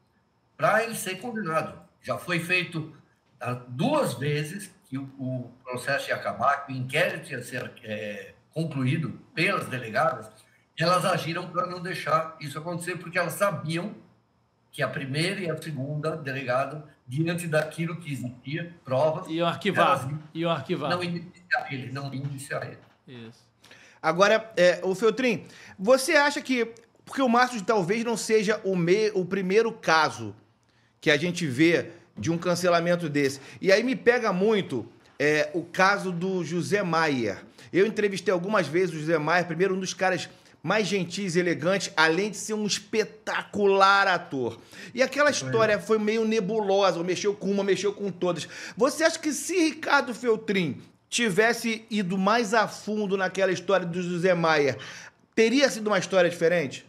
para 0.56 0.84
ele 0.84 0.94
ser 0.94 1.16
condenado. 1.16 1.80
Já 2.00 2.16
foi 2.16 2.38
feito 2.38 2.94
ah, 3.40 3.54
duas 3.66 4.14
vezes 4.14 4.72
que 4.88 4.96
o, 4.96 5.02
o 5.18 5.50
processo 5.64 6.10
ia 6.10 6.16
acabar, 6.16 6.66
que 6.66 6.72
o 6.72 6.76
inquérito 6.76 7.30
ia 7.30 7.42
ser 7.42 7.72
é, 7.82 8.34
concluído 8.52 9.18
pelas 9.34 9.66
delegadas, 9.66 10.30
elas 10.78 11.04
agiram 11.04 11.48
para 11.50 11.66
não 11.66 11.80
deixar 11.80 12.36
isso 12.40 12.58
acontecer, 12.58 12.96
porque 12.96 13.18
elas 13.18 13.34
sabiam 13.34 13.94
que 14.72 14.82
a 14.82 14.88
primeira 14.88 15.40
e 15.40 15.50
a 15.50 15.60
segunda 15.60 16.16
delegada, 16.16 16.84
diante 17.06 17.46
daquilo 17.46 18.00
que 18.00 18.10
existia, 18.10 18.74
provas... 18.82 19.28
Iam 19.28 19.46
arquivar. 19.46 20.10
Iam 20.34 20.50
arquivar. 20.50 20.90
Não 20.90 21.04
indiciar 21.04 21.72
ele, 21.72 21.92
não 21.92 22.12
indiciar 22.12 22.66
ele. 22.66 22.78
Isso. 23.06 23.46
Agora, 24.00 24.50
é, 24.56 24.80
o 24.82 24.94
Feltrin, 24.94 25.44
você 25.78 26.12
acha 26.12 26.40
que... 26.40 26.72
Porque 27.04 27.20
o 27.20 27.28
Márcio 27.28 27.62
talvez 27.62 28.02
não 28.02 28.16
seja 28.16 28.60
o, 28.64 28.74
me, 28.74 29.10
o 29.10 29.24
primeiro 29.24 29.70
caso 29.72 30.34
que 31.00 31.10
a 31.10 31.16
gente 31.18 31.46
vê 31.46 31.90
de 32.16 32.30
um 32.30 32.38
cancelamento 32.38 33.08
desse. 33.08 33.40
E 33.60 33.70
aí 33.70 33.82
me 33.82 33.94
pega 33.94 34.32
muito 34.32 34.90
é, 35.18 35.50
o 35.52 35.62
caso 35.62 36.10
do 36.10 36.42
José 36.44 36.82
Maier. 36.82 37.44
Eu 37.72 37.86
entrevistei 37.86 38.32
algumas 38.32 38.66
vezes 38.66 38.94
o 38.94 38.98
José 38.98 39.18
Maier, 39.18 39.46
primeiro 39.46 39.74
um 39.74 39.80
dos 39.80 39.92
caras 39.92 40.30
mais 40.62 40.86
gentis 40.86 41.34
e 41.34 41.40
elegantes, 41.40 41.92
além 41.96 42.30
de 42.30 42.36
ser 42.36 42.54
um 42.54 42.66
espetacular 42.66 44.06
ator. 44.06 44.60
E 44.94 45.02
aquela 45.02 45.30
história 45.30 45.78
foi 45.78 45.98
meio 45.98 46.24
nebulosa, 46.24 47.02
mexeu 47.02 47.34
com 47.34 47.50
uma, 47.50 47.64
mexeu 47.64 47.92
com 47.92 48.10
todas. 48.10 48.48
Você 48.76 49.04
acha 49.04 49.18
que 49.18 49.32
se 49.32 49.54
Ricardo 49.54 50.14
Feltrin 50.14 50.80
tivesse 51.08 51.84
ido 51.90 52.16
mais 52.16 52.54
a 52.54 52.68
fundo 52.68 53.16
naquela 53.16 53.52
história 53.52 53.84
do 53.84 54.02
José 54.02 54.34
Maier, 54.34 54.78
teria 55.34 55.68
sido 55.68 55.88
uma 55.88 55.98
história 55.98 56.30
diferente? 56.30 56.86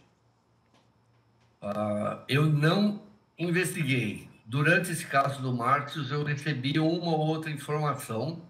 Uh, 1.61 2.19
eu 2.28 2.45
não 2.45 3.01
investiguei 3.39 4.28
Durante 4.53 4.91
esse 4.91 5.07
caso 5.07 5.41
do 5.41 5.51
Marcos, 5.51 6.11
eu 6.11 6.24
recebi 6.24 6.78
uma 6.78 7.11
ou 7.11 7.28
outra 7.28 7.49
informação 7.49 8.41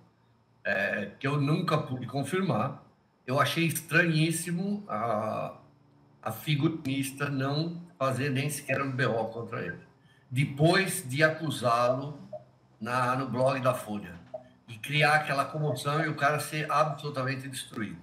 é, 0.61 1.11
que 1.17 1.25
eu 1.25 1.39
nunca 1.39 1.77
pude 1.77 2.07
confirmar. 2.07 2.82
Eu 3.25 3.39
achei 3.39 3.65
estranhíssimo 3.65 4.83
a, 4.87 5.57
a 6.21 6.31
figurinista 6.31 7.29
não 7.29 7.81
fazer 7.97 8.29
nem 8.29 8.49
sequer 8.49 8.81
um 8.81 8.91
BO 8.91 9.25
contra 9.29 9.65
ele. 9.65 9.79
Depois 10.29 11.07
de 11.07 11.23
acusá-lo 11.23 12.19
no 12.81 13.29
blog 13.29 13.61
da 13.61 13.73
Folha 13.73 14.19
e 14.67 14.77
criar 14.77 15.15
aquela 15.15 15.45
comoção 15.45 16.03
e 16.03 16.09
o 16.09 16.15
cara 16.15 16.39
ser 16.39 16.69
absolutamente 16.69 17.47
destruído. 17.47 18.01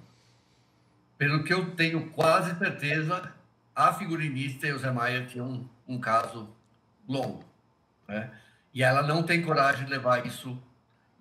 Pelo 1.18 1.45
que 1.45 1.53
eu 1.53 1.75
tenho 1.75 2.09
quase 2.11 2.57
certeza, 2.59 3.35
a 3.75 3.93
figurinista 3.93 4.66
e 4.66 4.73
o 4.73 4.79
Zé 4.79 4.91
Maia 4.91 5.27
tinham 5.27 5.47
um, 5.47 5.68
um 5.97 6.01
caso 6.01 6.49
longo. 7.07 7.45
Né? 8.09 8.31
E 8.73 8.83
ela 8.83 9.03
não 9.03 9.23
tem 9.23 9.43
coragem 9.43 9.85
de 9.85 9.91
levar 9.91 10.25
isso. 10.25 10.59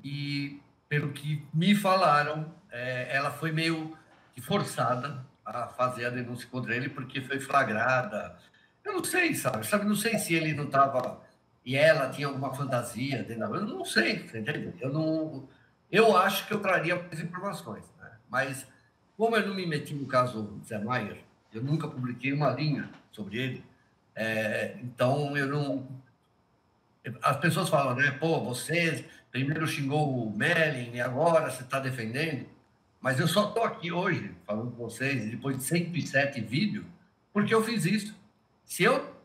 E, 0.01 0.61
pelo 0.87 1.11
que 1.11 1.45
me 1.53 1.75
falaram, 1.75 2.53
é, 2.71 3.15
ela 3.15 3.31
foi 3.31 3.51
meio 3.51 3.97
forçada 4.41 5.25
a 5.45 5.67
fazer 5.67 6.05
a 6.05 6.09
denúncia 6.09 6.47
contra 6.49 6.75
ele, 6.75 6.89
porque 6.89 7.21
foi 7.21 7.39
flagrada. 7.39 8.37
Eu 8.83 8.93
não 8.93 9.03
sei, 9.03 9.35
sabe? 9.35 9.67
sabe 9.67 9.85
não 9.85 9.95
sei 9.95 10.17
se 10.17 10.33
ele 10.33 10.53
não 10.53 10.65
estava. 10.65 11.21
E 11.65 11.75
ela 11.75 12.09
tinha 12.09 12.27
alguma 12.27 12.53
fantasia 12.53 13.23
dentro 13.23 13.55
Eu 13.55 13.65
não 13.65 13.83
sei, 13.83 14.13
entendeu? 14.13 14.73
Eu 14.79 14.93
não. 14.93 15.49
Eu 15.91 16.15
acho 16.15 16.47
que 16.47 16.53
eu 16.53 16.59
traria 16.59 16.95
mais 16.95 17.19
informações, 17.19 17.83
né? 17.99 18.11
Mas, 18.29 18.65
como 19.17 19.35
eu 19.35 19.47
não 19.47 19.55
me 19.55 19.65
meti 19.65 19.93
no 19.93 20.05
caso 20.05 20.59
Zé 20.65 20.77
Maier, 20.77 21.17
eu 21.53 21.61
nunca 21.61 21.87
publiquei 21.87 22.31
uma 22.31 22.51
linha 22.51 22.89
sobre 23.11 23.37
ele, 23.37 23.65
é, 24.15 24.77
então 24.83 25.35
eu 25.35 25.47
não, 25.47 25.87
as 27.21 27.37
pessoas 27.37 27.69
falam, 27.69 27.95
né? 27.95 28.11
Pô, 28.11 28.39
você 28.43 29.05
primeiro 29.31 29.67
xingou 29.67 30.27
o 30.27 30.31
Melling 30.35 30.91
e 30.93 31.01
agora 31.01 31.49
você 31.49 31.63
está 31.63 31.79
defendendo. 31.79 32.45
Mas 33.01 33.19
eu 33.19 33.27
só 33.27 33.47
estou 33.47 33.63
aqui 33.63 33.91
hoje 33.91 34.35
falando 34.45 34.71
com 34.71 34.83
vocês, 34.83 35.29
depois 35.29 35.57
de 35.57 35.63
107 35.63 36.41
vídeos, 36.41 36.85
porque 37.31 37.53
eu 37.53 37.63
fiz 37.63 37.85
isso. 37.85 38.15
Se 38.65 38.83
eu 38.83 39.15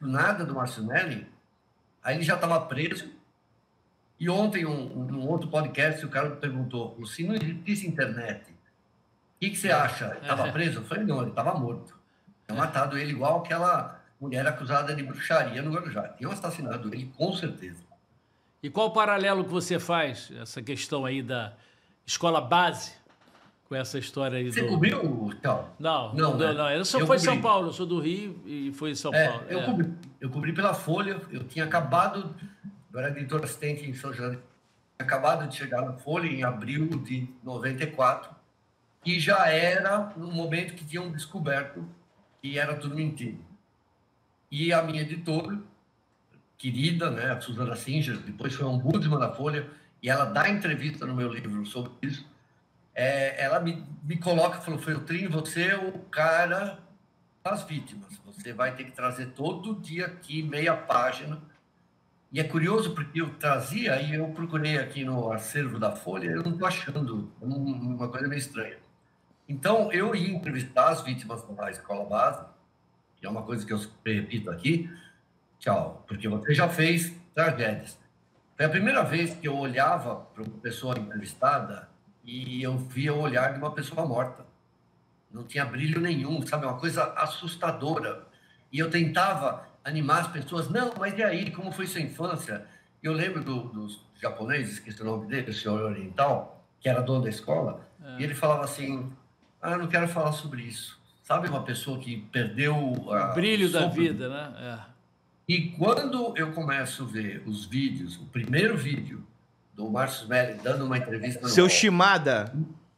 nada 0.00 0.44
do 0.44 0.54
Márcio 0.54 0.84
Melling, 0.84 1.26
aí 2.02 2.16
ele 2.16 2.24
já 2.24 2.34
estava 2.34 2.60
preso. 2.60 3.10
E 4.20 4.30
ontem, 4.30 4.64
um, 4.64 4.98
um, 4.98 5.26
outro 5.28 5.48
podcast, 5.48 6.04
o 6.04 6.08
cara 6.08 6.30
perguntou: 6.30 6.96
se 7.06 7.24
não 7.26 7.34
existisse 7.34 7.86
internet, 7.86 8.50
o 8.50 8.54
que, 9.40 9.50
que 9.50 9.56
você 9.56 9.70
acha? 9.70 10.16
Estava 10.22 10.52
preso? 10.52 10.78
Eu 10.78 10.84
falei: 10.84 11.04
não, 11.04 11.20
ele 11.20 11.30
estava 11.30 11.58
morto. 11.58 11.98
Tinha 12.46 12.56
matado 12.56 12.96
ele 12.96 13.10
igual 13.10 13.40
aquela 13.40 14.00
mulher 14.20 14.46
acusada 14.46 14.94
de 14.94 15.02
bruxaria 15.02 15.60
no 15.60 15.72
Guarujá. 15.72 16.08
Tinham 16.10 16.30
assassinado 16.30 16.94
ele, 16.94 17.12
com 17.16 17.32
certeza. 17.34 17.82
E 18.62 18.70
qual 18.70 18.86
o 18.86 18.92
paralelo 18.92 19.44
que 19.44 19.50
você 19.50 19.78
faz, 19.78 20.30
essa 20.40 20.62
questão 20.62 21.04
aí 21.04 21.22
da 21.22 21.52
escola 22.06 22.40
base, 22.40 22.92
com 23.74 23.80
essa 23.80 23.98
história 23.98 24.38
aí 24.38 24.52
você 24.52 24.62
do... 24.62 24.68
Cobriu, 24.68 25.30
então? 25.36 25.68
Não, 25.78 26.14
não, 26.14 26.36
não. 26.36 26.54
não. 26.54 26.70
Eu 26.70 26.84
só 26.84 27.00
eu 27.00 27.06
foi 27.06 27.18
São 27.18 27.40
Paulo, 27.40 27.68
eu 27.68 27.72
sou 27.72 27.84
do 27.84 27.98
Rio 27.98 28.40
e 28.46 28.72
foi 28.72 28.94
São 28.94 29.12
é, 29.12 29.28
Paulo. 29.28 29.44
Eu, 29.48 29.60
é. 29.60 29.64
cobri, 29.64 29.94
eu 30.20 30.30
cobri 30.30 30.52
pela 30.52 30.72
Folha, 30.72 31.20
eu 31.30 31.42
tinha 31.42 31.64
acabado, 31.64 32.34
eu 32.92 33.00
era 33.00 33.10
editor 33.10 33.42
assistente 33.42 33.88
em 33.88 33.94
São 33.94 34.12
José, 34.12 34.38
acabado 34.96 35.48
de 35.48 35.56
chegar 35.56 35.82
na 35.82 35.94
Folha 35.94 36.28
em 36.28 36.44
abril 36.44 36.86
de 36.86 37.28
94, 37.42 38.30
e 39.04 39.18
já 39.18 39.48
era 39.48 40.12
no 40.16 40.30
momento 40.30 40.74
que 40.74 40.84
tinham 40.84 41.10
descoberto 41.10 41.84
que 42.40 42.58
era 42.58 42.76
tudo 42.76 42.94
mentira. 42.94 43.36
E 44.50 44.72
a 44.72 44.82
minha 44.82 45.02
editora, 45.02 45.58
querida, 46.56 47.10
né, 47.10 47.32
a 47.32 47.40
Suzana 47.40 47.74
Singer, 47.74 48.18
depois 48.18 48.54
foi 48.54 48.64
ombudsman 48.64 49.18
da 49.18 49.32
Folha, 49.32 49.68
e 50.00 50.08
ela 50.08 50.26
dá 50.26 50.48
entrevista 50.48 51.04
no 51.06 51.14
meu 51.14 51.28
livro 51.32 51.66
sobre 51.66 51.90
isso. 52.02 52.33
É, 52.94 53.42
ela 53.42 53.58
me, 53.58 53.84
me 54.02 54.16
coloca, 54.16 54.60
falou, 54.60 54.78
Feltrin, 54.78 55.26
você 55.28 55.68
é 55.68 55.76
o 55.76 55.98
cara 56.10 56.78
das 57.42 57.64
vítimas. 57.64 58.18
Você 58.26 58.52
vai 58.52 58.74
ter 58.74 58.84
que 58.84 58.92
trazer 58.92 59.26
todo 59.32 59.80
dia 59.80 60.06
aqui 60.06 60.42
meia 60.42 60.76
página. 60.76 61.42
E 62.32 62.40
é 62.40 62.44
curioso 62.44 62.94
porque 62.94 63.20
eu 63.20 63.30
trazia 63.34 64.00
e 64.00 64.14
eu 64.14 64.26
procurei 64.28 64.78
aqui 64.78 65.04
no 65.04 65.30
acervo 65.30 65.78
da 65.78 65.92
Folha, 65.92 66.30
eu 66.30 66.42
não 66.42 66.52
estou 66.52 66.66
achando 66.66 67.32
uma 67.40 68.08
coisa 68.08 68.26
meio 68.26 68.38
estranha. 68.38 68.78
Então, 69.48 69.92
eu 69.92 70.14
ia 70.14 70.30
entrevistar 70.30 70.88
as 70.88 71.02
vítimas 71.02 71.42
da 71.46 71.70
escola 71.70 72.04
base, 72.04 72.44
que 73.16 73.26
é 73.26 73.28
uma 73.28 73.42
coisa 73.42 73.64
que 73.64 73.72
eu 73.72 73.80
repito 74.04 74.50
aqui, 74.50 74.90
tchau, 75.58 76.02
porque 76.08 76.26
você 76.26 76.54
já 76.54 76.68
fez 76.68 77.14
tragédias. 77.34 77.98
Foi 78.56 78.66
a 78.66 78.70
primeira 78.70 79.04
vez 79.04 79.34
que 79.34 79.46
eu 79.46 79.56
olhava 79.56 80.16
para 80.16 80.42
uma 80.42 80.58
pessoa 80.58 80.98
entrevistada 80.98 81.88
e 82.24 82.62
eu 82.62 82.76
via 82.78 83.12
o 83.12 83.20
olhar 83.20 83.52
de 83.52 83.58
uma 83.58 83.70
pessoa 83.72 84.06
morta. 84.06 84.44
Não 85.30 85.44
tinha 85.44 85.64
brilho 85.64 86.00
nenhum, 86.00 86.44
sabe? 86.46 86.64
Uma 86.64 86.78
coisa 86.78 87.04
assustadora. 87.16 88.26
E 88.72 88.78
eu 88.78 88.90
tentava 88.90 89.66
animar 89.84 90.22
as 90.22 90.28
pessoas. 90.28 90.68
Não, 90.70 90.94
mas 90.98 91.16
e 91.18 91.22
aí? 91.22 91.50
Como 91.50 91.70
foi 91.70 91.86
sua 91.86 92.00
infância? 92.00 92.66
Eu 93.02 93.12
lembro 93.12 93.44
do, 93.44 93.64
dos 93.64 94.00
japoneses, 94.20 94.78
que 94.78 94.90
é 94.90 95.02
o 95.02 95.04
nome 95.04 95.26
dele, 95.26 95.50
o 95.50 95.54
senhor 95.54 95.82
oriental, 95.82 96.64
que 96.80 96.88
era 96.88 97.02
dono 97.02 97.24
da 97.24 97.28
escola, 97.28 97.86
é. 98.02 98.20
e 98.20 98.24
ele 98.24 98.34
falava 98.34 98.64
assim: 98.64 99.12
Ah, 99.60 99.76
não 99.76 99.86
quero 99.86 100.08
falar 100.08 100.32
sobre 100.32 100.62
isso. 100.62 100.98
Sabe, 101.22 101.48
uma 101.48 101.62
pessoa 101.62 101.98
que 101.98 102.18
perdeu 102.32 102.74
a, 103.10 103.30
o 103.30 103.34
brilho 103.34 103.68
o 103.68 103.72
da 103.72 103.86
vida, 103.88 104.28
né? 104.28 104.54
É. 104.58 104.94
E 105.46 105.70
quando 105.72 106.36
eu 106.36 106.52
começo 106.52 107.02
a 107.02 107.06
ver 107.06 107.42
os 107.46 107.66
vídeos, 107.66 108.16
o 108.16 108.26
primeiro 108.26 108.76
vídeo 108.76 109.26
do 109.74 109.90
Márcio 109.90 110.28
Melli 110.28 110.54
dando 110.62 110.84
uma 110.84 110.98
entrevista. 110.98 111.48
Seu 111.48 111.68
Shimada. 111.68 112.52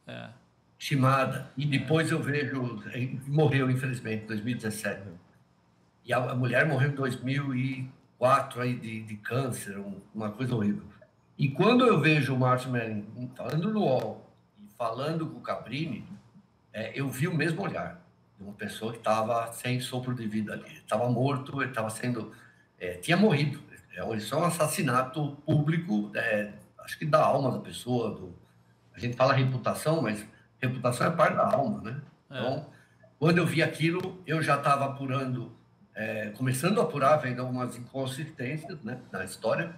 É. 0.05 0.29
Shimada. 0.77 1.51
E 1.57 1.65
depois 1.65 2.11
eu 2.11 2.21
vejo. 2.21 2.81
Morreu, 3.27 3.69
infelizmente, 3.69 4.23
em 4.23 4.27
2017. 4.27 5.01
E 6.05 6.13
a, 6.13 6.35
mulher 6.35 6.65
morreu 6.65 6.89
em 6.89 6.95
2004 6.95 8.61
aí, 8.61 8.75
de, 8.75 9.03
de 9.03 9.15
câncer, 9.17 9.83
uma 10.13 10.31
coisa 10.31 10.55
horrível. 10.55 10.83
E 11.37 11.49
quando 11.49 11.85
eu 11.85 11.99
vejo 11.99 12.33
o 12.33 12.39
Márcio 12.39 12.71
Melli 12.71 13.05
falando 13.35 13.71
no 13.71 13.81
UOL 13.81 14.25
e 14.59 14.67
falando 14.77 15.27
com 15.27 15.37
o 15.37 15.41
Cabrini, 15.41 16.05
é, 16.71 16.91
eu 16.95 17.09
vi 17.09 17.27
o 17.27 17.35
mesmo 17.35 17.61
olhar 17.61 18.01
de 18.37 18.43
uma 18.43 18.53
pessoa 18.53 18.91
que 18.91 18.99
estava 18.99 19.51
sem 19.51 19.79
sopro 19.79 20.13
de 20.15 20.27
vida 20.27 20.53
ali. 20.53 20.77
Estava 20.77 21.09
morto, 21.09 21.61
ele 21.61 21.71
estava 21.71 21.89
sendo. 21.89 22.31
É, 22.79 22.93
tinha 22.93 23.17
morrido. 23.17 23.59
É, 23.97 24.15
isso 24.15 24.35
é 24.35 24.37
um 24.37 24.45
assassinato 24.45 25.35
público, 25.45 26.11
é, 26.15 26.53
acho 26.87 26.97
que 26.97 27.05
da 27.05 27.21
alma 27.21 27.51
da 27.51 27.59
pessoa. 27.59 28.11
Do, 28.11 28.33
a 28.93 28.99
gente 28.99 29.17
fala 29.17 29.33
reputação, 29.33 30.01
mas 30.01 30.25
reputação 30.57 31.05
é 31.05 31.11
parte 31.11 31.35
da 31.35 31.53
alma, 31.53 31.81
né? 31.81 32.01
É. 32.31 32.39
Então, 32.39 32.65
quando 33.19 33.39
eu 33.39 33.45
vi 33.45 33.61
aquilo, 33.61 34.23
eu 34.25 34.41
já 34.41 34.55
estava 34.55 34.85
apurando, 34.85 35.51
é, 35.93 36.29
começando 36.29 36.79
a 36.79 36.83
apurar, 36.83 37.17
vendo 37.17 37.41
algumas 37.41 37.77
inconsistências 37.77 38.81
né, 38.81 38.99
na 39.11 39.25
história. 39.25 39.75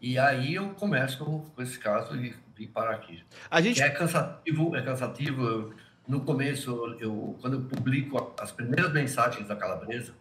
E 0.00 0.18
aí 0.18 0.54
eu 0.54 0.70
começo 0.70 1.24
com 1.24 1.62
esse 1.62 1.78
caso 1.78 2.16
e 2.16 2.34
vim 2.56 2.66
parar 2.66 2.96
aqui. 2.96 3.22
A 3.48 3.60
gente... 3.60 3.80
É 3.80 3.88
cansativo, 3.88 4.74
é 4.74 4.82
cansativo. 4.82 5.46
Eu, 5.46 5.74
no 6.08 6.22
começo, 6.22 6.96
eu, 6.98 7.38
quando 7.40 7.54
eu 7.54 7.62
publico 7.62 8.34
as 8.40 8.50
primeiras 8.50 8.92
mensagens 8.92 9.46
da 9.46 9.54
Calabresa, 9.54 10.12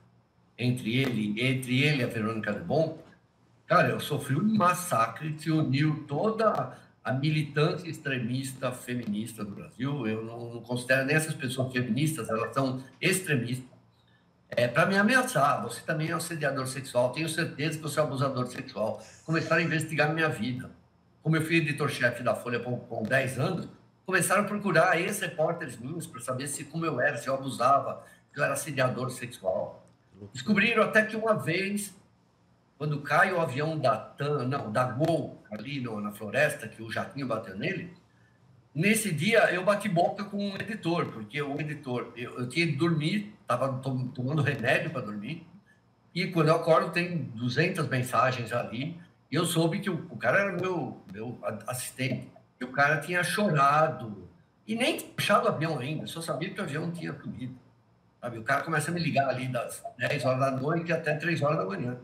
entre 0.58 0.98
ele, 0.98 1.42
entre 1.42 1.82
ele 1.82 2.02
e 2.02 2.04
a 2.04 2.08
Verônica 2.08 2.54
de 2.54 2.60
Bom, 2.60 3.02
cara, 3.70 3.90
eu 3.90 4.00
sofri 4.00 4.36
um 4.36 4.56
massacre 4.56 5.34
que 5.34 5.52
uniu 5.52 6.04
toda 6.08 6.76
a 7.04 7.14
militância 7.14 7.88
extremista 7.88 8.72
feminista 8.72 9.46
do 9.46 9.52
Brasil. 9.52 10.08
Eu 10.08 10.26
não, 10.26 10.56
não 10.56 10.62
considero 10.62 11.06
nem 11.06 11.16
essas 11.16 11.36
pessoas 11.36 11.72
feministas, 11.72 12.30
elas 12.30 12.52
são 12.52 12.84
extremistas. 13.00 13.70
É, 14.50 14.68
para 14.68 14.88
me 14.88 14.98
ameaçar, 14.98 15.62
você 15.62 15.82
também 15.82 16.10
é 16.10 16.16
um 16.16 16.18
assediador 16.18 16.66
sexual, 16.66 17.12
tenho 17.12 17.30
certeza 17.30 17.78
que 17.78 17.84
você 17.84 18.00
é 18.00 18.04
um 18.04 18.08
abusador 18.08 18.48
sexual. 18.48 19.04
Começaram 19.24 19.62
a 19.62 19.66
investigar 19.66 20.12
minha 20.12 20.30
vida. 20.30 20.72
Como 21.22 21.38
eu 21.38 21.46
fui 21.46 21.58
editor-chefe 21.58 22.24
da 22.24 22.34
Folha 22.34 22.60
com, 22.60 22.76
com 22.80 23.04
10 23.04 23.38
anos, 23.38 23.70
começaram 24.04 24.42
a 24.42 24.46
procurar 24.46 25.00
ex-repórteres 25.00 25.78
minhos 25.78 26.08
para 26.08 26.20
saber 26.22 26.48
se 26.48 26.64
como 26.64 26.84
eu 26.88 27.00
era, 27.00 27.18
se 27.18 27.28
eu 27.28 27.36
abusava, 27.36 28.04
se 28.34 28.40
eu 28.40 28.44
era 28.44 28.54
assediador 28.54 29.12
sexual. 29.12 29.88
Descobriram 30.34 30.82
até 30.82 31.06
que 31.06 31.16
uma 31.16 31.36
vez, 31.36 31.94
quando 32.80 33.02
cai 33.02 33.34
o 33.34 33.42
avião 33.42 33.78
da 33.78 33.98
TAM, 33.98 34.48
não, 34.48 34.72
da 34.72 34.86
Gol, 34.86 35.44
ali 35.52 35.82
no, 35.82 36.00
na 36.00 36.14
floresta, 36.14 36.66
que 36.66 36.82
o 36.82 36.90
jatinho 36.90 37.28
bateu 37.28 37.58
nele, 37.58 37.94
nesse 38.74 39.12
dia 39.12 39.54
eu 39.54 39.66
bati 39.66 39.90
boca 39.90 40.24
com 40.24 40.38
um 40.38 40.56
editor, 40.56 41.08
porque 41.08 41.42
o 41.42 41.60
editor, 41.60 42.14
eu, 42.16 42.40
eu 42.40 42.48
tinha 42.48 42.66
que 42.66 42.78
dormir, 42.78 43.36
estava 43.42 43.82
tomando 44.16 44.42
remédio 44.42 44.92
para 44.92 45.02
dormir, 45.02 45.46
e 46.16 46.28
quando 46.28 46.48
eu 46.48 46.56
acordo 46.56 46.92
tem 46.92 47.18
200 47.36 47.86
mensagens 47.90 48.54
ali, 48.54 48.98
e 49.30 49.36
eu 49.36 49.46
soube 49.46 49.80
que 49.80 49.90
o, 49.90 50.08
o 50.10 50.16
cara 50.16 50.40
era 50.40 50.54
meu, 50.54 51.04
meu 51.12 51.38
assistente. 51.68 52.30
E 52.62 52.64
o 52.64 52.72
cara 52.72 53.02
tinha 53.02 53.22
chorado. 53.24 54.28
E 54.66 54.74
nem 54.74 55.02
puxado 55.02 55.46
o 55.46 55.50
avião 55.50 55.78
ainda, 55.78 56.08
só 56.08 56.22
sabia 56.22 56.50
que 56.50 56.60
o 56.60 56.64
avião 56.64 56.90
tinha 56.92 57.14
subido. 57.14 57.60
Sabe? 58.22 58.38
O 58.38 58.44
cara 58.44 58.64
começa 58.64 58.90
a 58.90 58.94
me 58.94 59.02
ligar 59.02 59.28
ali 59.28 59.50
das 59.50 59.84
10 59.98 60.24
horas 60.24 60.40
da 60.40 60.52
noite 60.52 60.94
até 60.94 61.14
3 61.16 61.42
horas 61.42 61.58
da 61.58 61.66
manhã. 61.66 61.98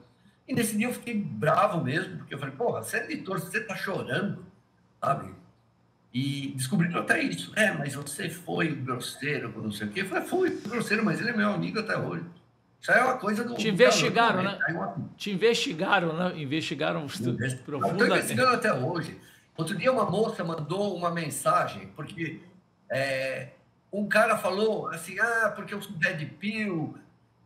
E 0.48 0.54
nesse 0.54 0.78
dia 0.78 0.88
eu 0.88 0.94
fiquei 0.94 1.16
bravo 1.16 1.84
mesmo, 1.84 2.18
porque 2.18 2.34
eu 2.34 2.40
falei, 2.40 2.56
porra, 2.56 2.84
você 2.84 2.98
é 2.98 3.04
editor, 3.06 3.40
você 3.40 3.60
tá 3.62 3.76
chorando, 3.76 4.46
sabe? 5.04 5.34
E 6.14 6.54
descobriram 6.56 7.02
até 7.02 7.22
isso. 7.22 7.52
É, 7.56 7.72
mas 7.72 7.96
você 7.96 8.30
foi 8.30 8.74
grosseiro, 8.74 9.54
não 9.62 9.72
sei 9.72 9.88
o 9.88 9.92
quê. 9.92 10.02
Eu 10.02 10.06
falei, 10.06 10.24
fui 10.24 10.50
grosseiro, 10.66 11.04
mas 11.04 11.20
ele 11.20 11.32
é 11.32 11.36
meu 11.36 11.52
amigo 11.52 11.80
até 11.80 11.98
hoje. 11.98 12.24
Isso 12.80 12.92
aí 12.92 13.00
é 13.00 13.04
uma 13.04 13.18
coisa 13.18 13.44
do. 13.44 13.56
Te 13.56 13.68
investigaram, 13.68 14.44
né? 14.44 14.60
Te 15.18 15.32
investigaram, 15.32 16.16
né? 16.16 16.40
Investigaram 16.40 17.08
profundamente. 17.08 18.04
Estou 18.04 18.08
investigando 18.08 18.56
até 18.56 18.72
hoje. 18.72 19.20
Outro 19.58 19.76
dia 19.76 19.92
uma 19.92 20.10
moça 20.10 20.44
mandou 20.44 20.96
uma 20.96 21.10
mensagem, 21.10 21.88
porque 21.96 22.42
é, 22.90 23.50
um 23.92 24.08
cara 24.08 24.38
falou 24.38 24.88
assim, 24.90 25.18
ah, 25.20 25.52
porque 25.56 25.74
eu 25.74 25.82
sou 25.82 25.94
dead 25.94 26.30
pill 26.40 26.96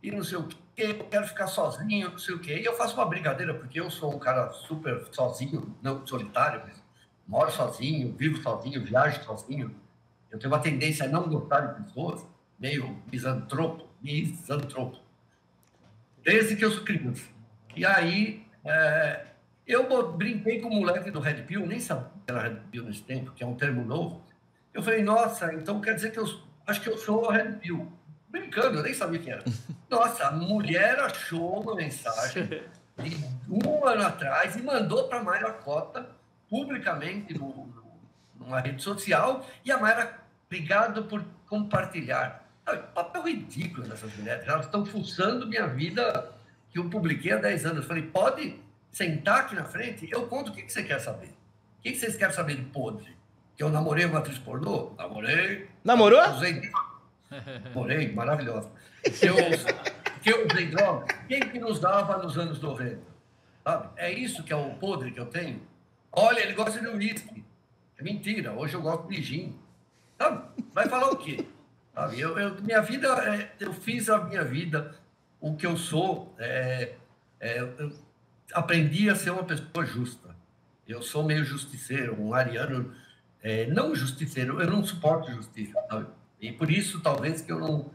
e 0.01 0.11
não 0.11 0.23
sei 0.23 0.39
o 0.39 0.43
quê, 0.43 0.57
eu 0.81 1.03
quero 1.05 1.27
ficar 1.27 1.47
sozinho, 1.47 2.11
não 2.11 2.17
sei 2.17 2.35
o 2.35 2.39
quê. 2.39 2.59
E 2.59 2.65
eu 2.65 2.75
faço 2.75 2.95
uma 2.95 3.05
brincadeira, 3.05 3.53
porque 3.53 3.79
eu 3.79 3.89
sou 3.89 4.13
um 4.13 4.19
cara 4.19 4.51
super 4.51 5.07
sozinho, 5.11 5.75
não 5.81 6.05
solitário, 6.05 6.61
mas 6.65 6.81
moro 7.27 7.51
sozinho, 7.51 8.15
vivo 8.17 8.41
sozinho, 8.41 8.83
viajo 8.83 9.23
sozinho. 9.23 9.75
Eu 10.31 10.39
tenho 10.39 10.51
uma 10.51 10.59
tendência 10.59 11.05
a 11.05 11.07
não 11.07 11.27
gostar 11.27 11.61
de 11.61 11.83
pessoas, 11.83 12.25
meio 12.59 12.97
misantropo, 13.11 13.87
misantropo. 14.01 14.99
Desde 16.23 16.55
que 16.55 16.65
eu 16.65 16.71
sou 16.71 16.83
criança. 16.83 17.25
E 17.75 17.85
aí, 17.85 18.45
é, 18.65 19.25
eu 19.65 20.11
brinquei 20.11 20.59
com 20.59 20.67
o 20.67 20.75
moleque 20.75 21.11
do 21.11 21.19
Red 21.19 21.43
Pill, 21.43 21.65
nem 21.65 21.79
sabia 21.79 22.09
que 22.25 22.31
era 22.31 22.41
Red 22.41 22.55
Pill 22.71 22.83
nesse 22.83 23.03
tempo, 23.03 23.31
que 23.31 23.43
é 23.43 23.47
um 23.47 23.55
termo 23.55 23.83
novo. 23.85 24.23
Eu 24.73 24.83
falei, 24.83 25.01
nossa, 25.01 25.53
então 25.53 25.79
quer 25.81 25.95
dizer 25.95 26.11
que 26.11 26.19
eu 26.19 26.25
acho 26.65 26.81
que 26.81 26.89
eu 26.89 26.97
sou 26.97 27.25
o 27.25 27.29
Red 27.29 27.53
Pill. 27.53 27.91
Brincando, 28.29 28.77
eu 28.77 28.83
nem 28.83 28.93
sabia 28.93 29.19
quem 29.19 29.33
era. 29.33 29.43
Nossa, 29.89 30.27
a 30.27 30.31
mulher 30.31 30.99
achou 30.99 31.61
uma 31.61 31.75
mensagem 31.75 32.47
de 32.97 33.17
um 33.49 33.85
ano 33.85 34.05
atrás 34.05 34.55
e 34.55 34.61
mandou 34.61 35.07
para 35.07 35.19
a 35.19 35.23
Mayra 35.23 35.53
Cota 35.53 36.09
publicamente 36.49 37.33
no, 37.33 37.47
no, 37.47 37.91
numa 38.35 38.59
rede 38.59 38.81
social 38.81 39.45
e 39.65 39.71
a 39.71 39.77
Mayra, 39.77 40.19
obrigado 40.45 41.03
por 41.03 41.23
compartilhar. 41.47 42.45
papel 42.93 43.23
ridículo 43.23 43.87
dessas 43.87 44.15
mulheres. 44.15 44.47
Elas 44.47 44.65
estão 44.65 44.85
fuçando 44.85 45.47
minha 45.47 45.67
vida 45.67 46.31
que 46.71 46.77
eu 46.77 46.89
publiquei 46.89 47.31
há 47.31 47.37
10 47.37 47.65
anos. 47.65 47.77
Eu 47.79 47.83
falei, 47.83 48.03
pode 48.03 48.59
sentar 48.91 49.41
aqui 49.41 49.55
na 49.55 49.65
frente, 49.65 50.07
eu 50.11 50.27
conto 50.27 50.51
o 50.51 50.53
que, 50.53 50.63
que 50.63 50.71
você 50.71 50.83
quer 50.83 50.99
saber. 50.99 51.27
O 51.79 51.81
que, 51.81 51.91
que 51.91 51.97
vocês 51.97 52.15
querem 52.15 52.33
saber 52.33 52.55
de 52.55 52.63
podre? 52.63 53.17
Que 53.55 53.63
eu 53.63 53.69
namorei 53.69 54.05
uma 54.05 54.19
atriz 54.19 54.37
pornô? 54.37 54.93
Namorei. 54.97 55.67
Namorou? 55.83 56.21
Usei... 56.31 56.61
Namorei, 57.65 58.11
maravilhosa. 58.11 58.71
Que 59.01 59.27
eu, 59.27 59.35
que 60.21 60.29
eu 60.29 60.45
usei 60.45 60.67
droga. 60.67 61.07
Quem 61.27 61.39
que 61.39 61.57
nos 61.57 61.79
dava 61.79 62.17
nos 62.17 62.37
anos 62.37 62.59
90? 62.59 62.99
Sabe? 63.63 63.89
É 63.95 64.11
isso 64.11 64.43
que 64.43 64.51
é 64.51 64.55
o 64.55 64.71
podre 64.75 65.11
que 65.11 65.19
eu 65.19 65.25
tenho. 65.25 65.61
Olha, 66.11 66.41
ele 66.41 66.53
gosta 66.53 66.79
de 66.81 66.87
uísque. 66.87 67.45
É 67.97 68.03
mentira. 68.03 68.51
Hoje 68.51 68.73
eu 68.73 68.81
gosto 68.81 69.07
de 69.07 69.21
gin. 69.21 69.57
Sabe? 70.17 70.43
Vai 70.73 70.89
falar 70.89 71.11
o 71.11 71.17
quê? 71.17 71.45
Sabe? 71.93 72.19
Eu, 72.19 72.37
eu, 72.37 72.61
minha 72.61 72.81
vida, 72.81 73.07
é, 73.07 73.51
eu 73.59 73.71
fiz 73.71 74.09
a 74.09 74.23
minha 74.25 74.43
vida, 74.43 74.95
o 75.39 75.55
que 75.55 75.65
eu 75.65 75.77
sou. 75.77 76.35
É, 76.37 76.95
é, 77.39 77.61
eu, 77.61 77.93
aprendi 78.53 79.09
a 79.09 79.15
ser 79.15 79.31
uma 79.31 79.43
pessoa 79.43 79.85
justa. 79.85 80.35
Eu 80.87 81.01
sou 81.01 81.23
meio 81.23 81.43
justiceiro, 81.45 82.19
um 82.19 82.33
ariano, 82.33 82.93
é, 83.41 83.67
não 83.67 83.95
justiceiro, 83.95 84.59
eu 84.59 84.69
não 84.69 84.83
suporto 84.83 85.31
justiça, 85.31 85.79
sabe? 85.89 86.07
E 86.41 86.51
por 86.51 86.71
isso, 86.71 87.01
talvez, 87.01 87.41
que 87.41 87.51
eu 87.51 87.59
não, 87.59 87.91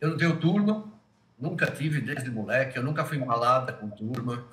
eu 0.00 0.10
não 0.10 0.16
tenho 0.16 0.36
turma, 0.36 0.84
nunca 1.38 1.70
tive 1.70 2.00
desde 2.00 2.30
moleque, 2.30 2.76
eu 2.76 2.82
nunca 2.82 3.04
fui 3.04 3.18
malada 3.18 3.72
com 3.72 3.88
turma, 3.88 4.44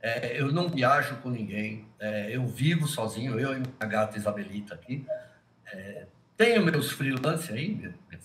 é, 0.00 0.40
eu 0.40 0.52
não 0.52 0.68
viajo 0.68 1.16
com 1.16 1.30
ninguém, 1.30 1.86
é, 1.98 2.36
eu 2.36 2.46
vivo 2.46 2.86
sozinho, 2.86 3.40
eu 3.40 3.58
e 3.58 3.62
a 3.80 3.86
gata 3.86 4.18
Isabelita 4.18 4.74
aqui. 4.74 5.06
É, 5.72 6.06
tenho 6.36 6.64
meus 6.64 6.92
freelancers 6.92 7.50
aí, 7.50 7.94
é, 8.12 8.18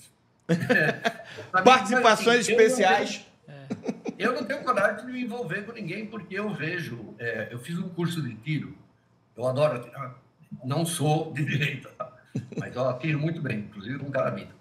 Participações 1.63 2.41
assim, 2.41 2.51
especiais. 2.51 3.25
Eu 3.47 3.53
não, 3.55 3.75
tenho, 3.77 4.15
eu 4.17 4.33
não 4.33 4.43
tenho 4.43 4.63
coragem 4.63 5.05
de 5.05 5.11
me 5.11 5.21
envolver 5.21 5.63
com 5.63 5.71
ninguém, 5.71 6.05
porque 6.05 6.35
eu 6.37 6.53
vejo. 6.53 7.15
É, 7.17 7.49
eu 7.51 7.59
fiz 7.59 7.77
um 7.77 7.89
curso 7.89 8.21
de 8.21 8.35
tiro, 8.35 8.75
eu 9.37 9.47
adoro. 9.47 9.89
Não 10.63 10.85
sou 10.85 11.31
de 11.31 11.45
direita, 11.45 11.89
tá? 11.97 12.11
mas 12.57 12.75
eu 12.75 12.89
atiro 12.89 13.19
muito 13.19 13.39
bem, 13.39 13.59
inclusive 13.59 13.99
com 13.99 14.09
carabina. 14.11 14.58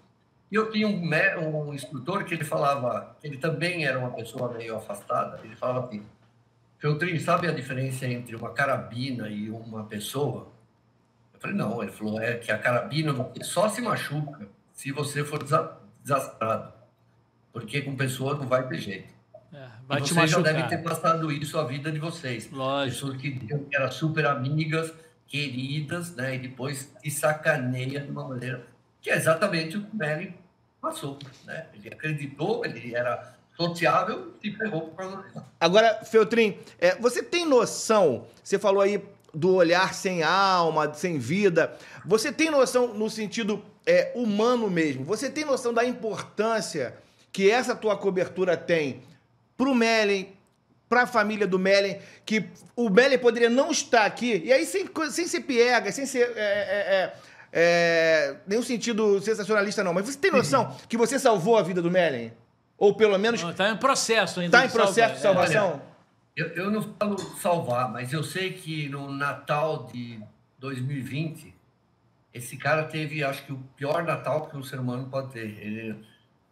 E 0.51 0.55
eu 0.55 0.71
tinha 0.71 0.87
um, 0.87 1.69
um 1.69 1.73
instrutor 1.73 2.23
que 2.23 2.33
ele 2.33 2.43
falava, 2.43 3.15
ele 3.23 3.37
também 3.37 3.85
era 3.85 3.99
uma 3.99 4.11
pessoa 4.11 4.51
meio 4.51 4.75
afastada, 4.75 5.39
ele 5.43 5.55
falava 5.55 5.85
assim, 5.85 6.03
Feltrin, 6.79 7.19
sabe 7.19 7.47
a 7.47 7.51
diferença 7.51 8.07
entre 8.07 8.35
uma 8.35 8.51
carabina 8.51 9.29
e 9.29 9.49
uma 9.49 9.83
pessoa? 9.83 10.47
Eu 11.33 11.39
falei, 11.39 11.55
não. 11.55 11.83
Ele 11.83 11.91
falou, 11.91 12.21
é 12.21 12.35
que 12.35 12.51
a 12.51 12.57
carabina 12.57 13.13
só 13.41 13.67
se 13.67 13.81
machuca 13.81 14.47
se 14.73 14.91
você 14.91 15.23
for 15.23 15.43
desastrado. 16.01 16.73
Porque 17.51 17.81
com 17.81 17.95
pessoa 17.97 18.35
não 18.35 18.47
vai 18.47 18.65
ter 18.67 18.77
jeito. 18.77 19.13
É, 19.51 19.67
vai 19.85 19.99
e 19.99 20.03
te 20.03 20.13
vocês 20.13 20.31
já 20.31 20.39
devem 20.39 20.67
ter 20.67 20.77
passado 20.77 21.29
isso 21.31 21.59
a 21.59 21.65
vida 21.65 21.91
de 21.91 21.99
vocês. 21.99 22.49
Lógico. 22.49 23.11
Pessoas 23.11 23.21
que 23.21 23.39
eram 23.73 23.91
super 23.91 24.25
amigas, 24.25 24.93
queridas, 25.27 26.15
né? 26.15 26.35
E 26.35 26.39
depois 26.39 26.93
te 27.01 27.11
sacaneia 27.11 27.99
de 27.99 28.09
uma 28.09 28.25
maneira 28.25 28.65
que 29.01 29.09
é 29.09 29.15
exatamente 29.15 29.77
o 29.77 29.81
que 29.83 29.95
o 29.95 29.95
Melly 29.95 30.33
passou. 30.81 31.17
Né? 31.45 31.65
Ele 31.73 31.89
acreditou, 31.89 32.65
ele 32.65 32.95
era 32.95 33.35
sociável 33.55 34.33
e 34.41 34.51
pegou 34.51 34.81
por 34.81 34.95
causa 34.95 35.17
disso. 35.23 35.43
Agora, 35.59 36.05
Feltrin, 36.05 36.57
é, 36.79 36.95
você 36.95 37.21
tem 37.21 37.45
noção, 37.45 38.25
você 38.41 38.57
falou 38.57 38.81
aí 38.81 39.03
do 39.33 39.55
olhar 39.55 39.93
sem 39.93 40.23
alma, 40.23 40.93
sem 40.93 41.19
vida, 41.19 41.77
você 42.05 42.31
tem 42.31 42.49
noção 42.49 42.93
no 42.93 43.09
sentido 43.09 43.63
é, 43.85 44.11
humano 44.15 44.69
mesmo, 44.69 45.03
você 45.03 45.29
tem 45.29 45.43
noção 45.43 45.73
da 45.73 45.83
importância 45.83 46.95
que 47.31 47.51
essa 47.51 47.75
tua 47.75 47.97
cobertura 47.97 48.55
tem 48.55 49.03
para 49.57 49.69
o 49.69 49.75
Mellen, 49.75 50.33
para 50.87 51.03
a 51.03 51.07
família 51.07 51.45
do 51.45 51.59
Mellen, 51.59 51.99
que 52.25 52.45
o 52.75 52.89
Mellen 52.89 53.19
poderia 53.19 53.49
não 53.49 53.69
estar 53.69 54.05
aqui, 54.05 54.41
e 54.43 54.53
aí 54.53 54.65
sem, 54.65 54.89
sem 55.11 55.27
ser 55.27 55.41
piega, 55.41 55.91
sem 55.91 56.05
ser... 56.05 56.31
É, 56.35 57.13
é, 57.51 58.19
é 58.25 58.29
é, 58.29 58.35
nenhum 58.45 58.63
sentido 58.63 59.19
sensacionalista, 59.21 59.83
não. 59.83 59.93
Mas 59.93 60.05
você 60.05 60.17
tem 60.17 60.31
noção 60.31 60.75
que 60.87 60.97
você 60.97 61.17
salvou 61.17 61.57
a 61.57 61.63
vida 61.63 61.81
do 61.81 61.89
Mellen? 61.89 62.33
Ou 62.77 62.93
pelo 62.93 63.17
menos. 63.17 63.41
Está 63.41 63.69
em 63.69 63.77
processo 63.77 64.39
ainda. 64.39 64.57
Está 64.57 64.67
em 64.67 64.71
processo 64.71 65.15
de 65.15 65.21
salvação? 65.21 65.81
É, 66.35 66.41
eu, 66.41 66.47
eu 66.49 66.71
não 66.71 66.81
falo 66.81 67.17
salvar, 67.37 67.91
mas 67.91 68.13
eu 68.13 68.23
sei 68.23 68.53
que 68.53 68.87
no 68.87 69.11
Natal 69.11 69.89
de 69.91 70.21
2020, 70.59 71.53
esse 72.33 72.55
cara 72.55 72.83
teve, 72.83 73.23
acho 73.23 73.43
que, 73.45 73.51
o 73.51 73.57
pior 73.75 74.03
Natal 74.03 74.47
que 74.47 74.55
um 74.55 74.63
ser 74.63 74.79
humano 74.79 75.07
pode 75.09 75.31
ter. 75.33 75.45
Ele, 75.45 75.95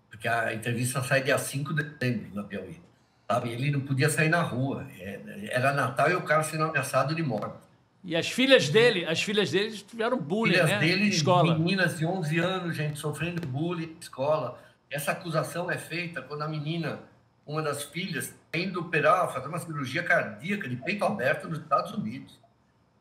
porque 0.10 0.28
a 0.28 0.54
entrevista 0.54 1.02
sai 1.04 1.22
dia 1.22 1.38
5 1.38 1.74
de 1.74 1.84
dezembro 1.84 2.36
na 2.36 2.43
Piauí. 2.43 2.82
Sabe? 3.30 3.50
Ele 3.50 3.72
não 3.72 3.82
podia 3.82 4.10
sair 4.10 4.30
na 4.30 4.41
rua. 4.41 4.88
É, 5.00 5.50
era 5.52 5.74
Natal 5.74 6.10
e 6.10 6.16
o 6.16 6.22
cara 6.24 6.43
sendo 6.43 6.64
ameaçado 6.64 7.14
de 7.14 7.22
morte. 7.22 7.66
E 8.08 8.16
as 8.16 8.30
filhas 8.30 8.70
dele, 8.70 9.03
as 9.03 9.22
filhas 9.22 9.51
dele 9.51 9.70
tiveram 9.80 10.18
bullying, 10.18 10.53
filhas 10.53 10.70
né? 10.70 10.80
dele, 10.80 11.10
escola. 11.10 11.60
meninas 11.60 11.97
de 11.97 12.05
11 12.05 12.39
anos, 12.39 12.74
gente, 12.74 12.97
sofrendo 12.97 13.45
bullying 13.45 13.88
na 13.88 13.99
escola. 13.99 14.58
Essa 14.89 15.12
acusação 15.12 15.70
é 15.70 15.78
feita 15.78 16.22
quando 16.22 16.41
a 16.41 16.47
menina, 16.47 17.01
uma 17.45 17.62
das 17.62 17.84
filhas, 17.84 18.34
indo 18.53 18.80
operar, 18.80 19.30
fazer 19.34 19.49
uma 19.49 19.60
cirurgia 19.60 20.03
cardíaca 20.03 20.70
de 20.70 20.78
peito 20.78 21.03
aberto 21.03 21.49
nos 21.49 21.60
Estados 21.60 21.91
Unidos. 21.91 22.39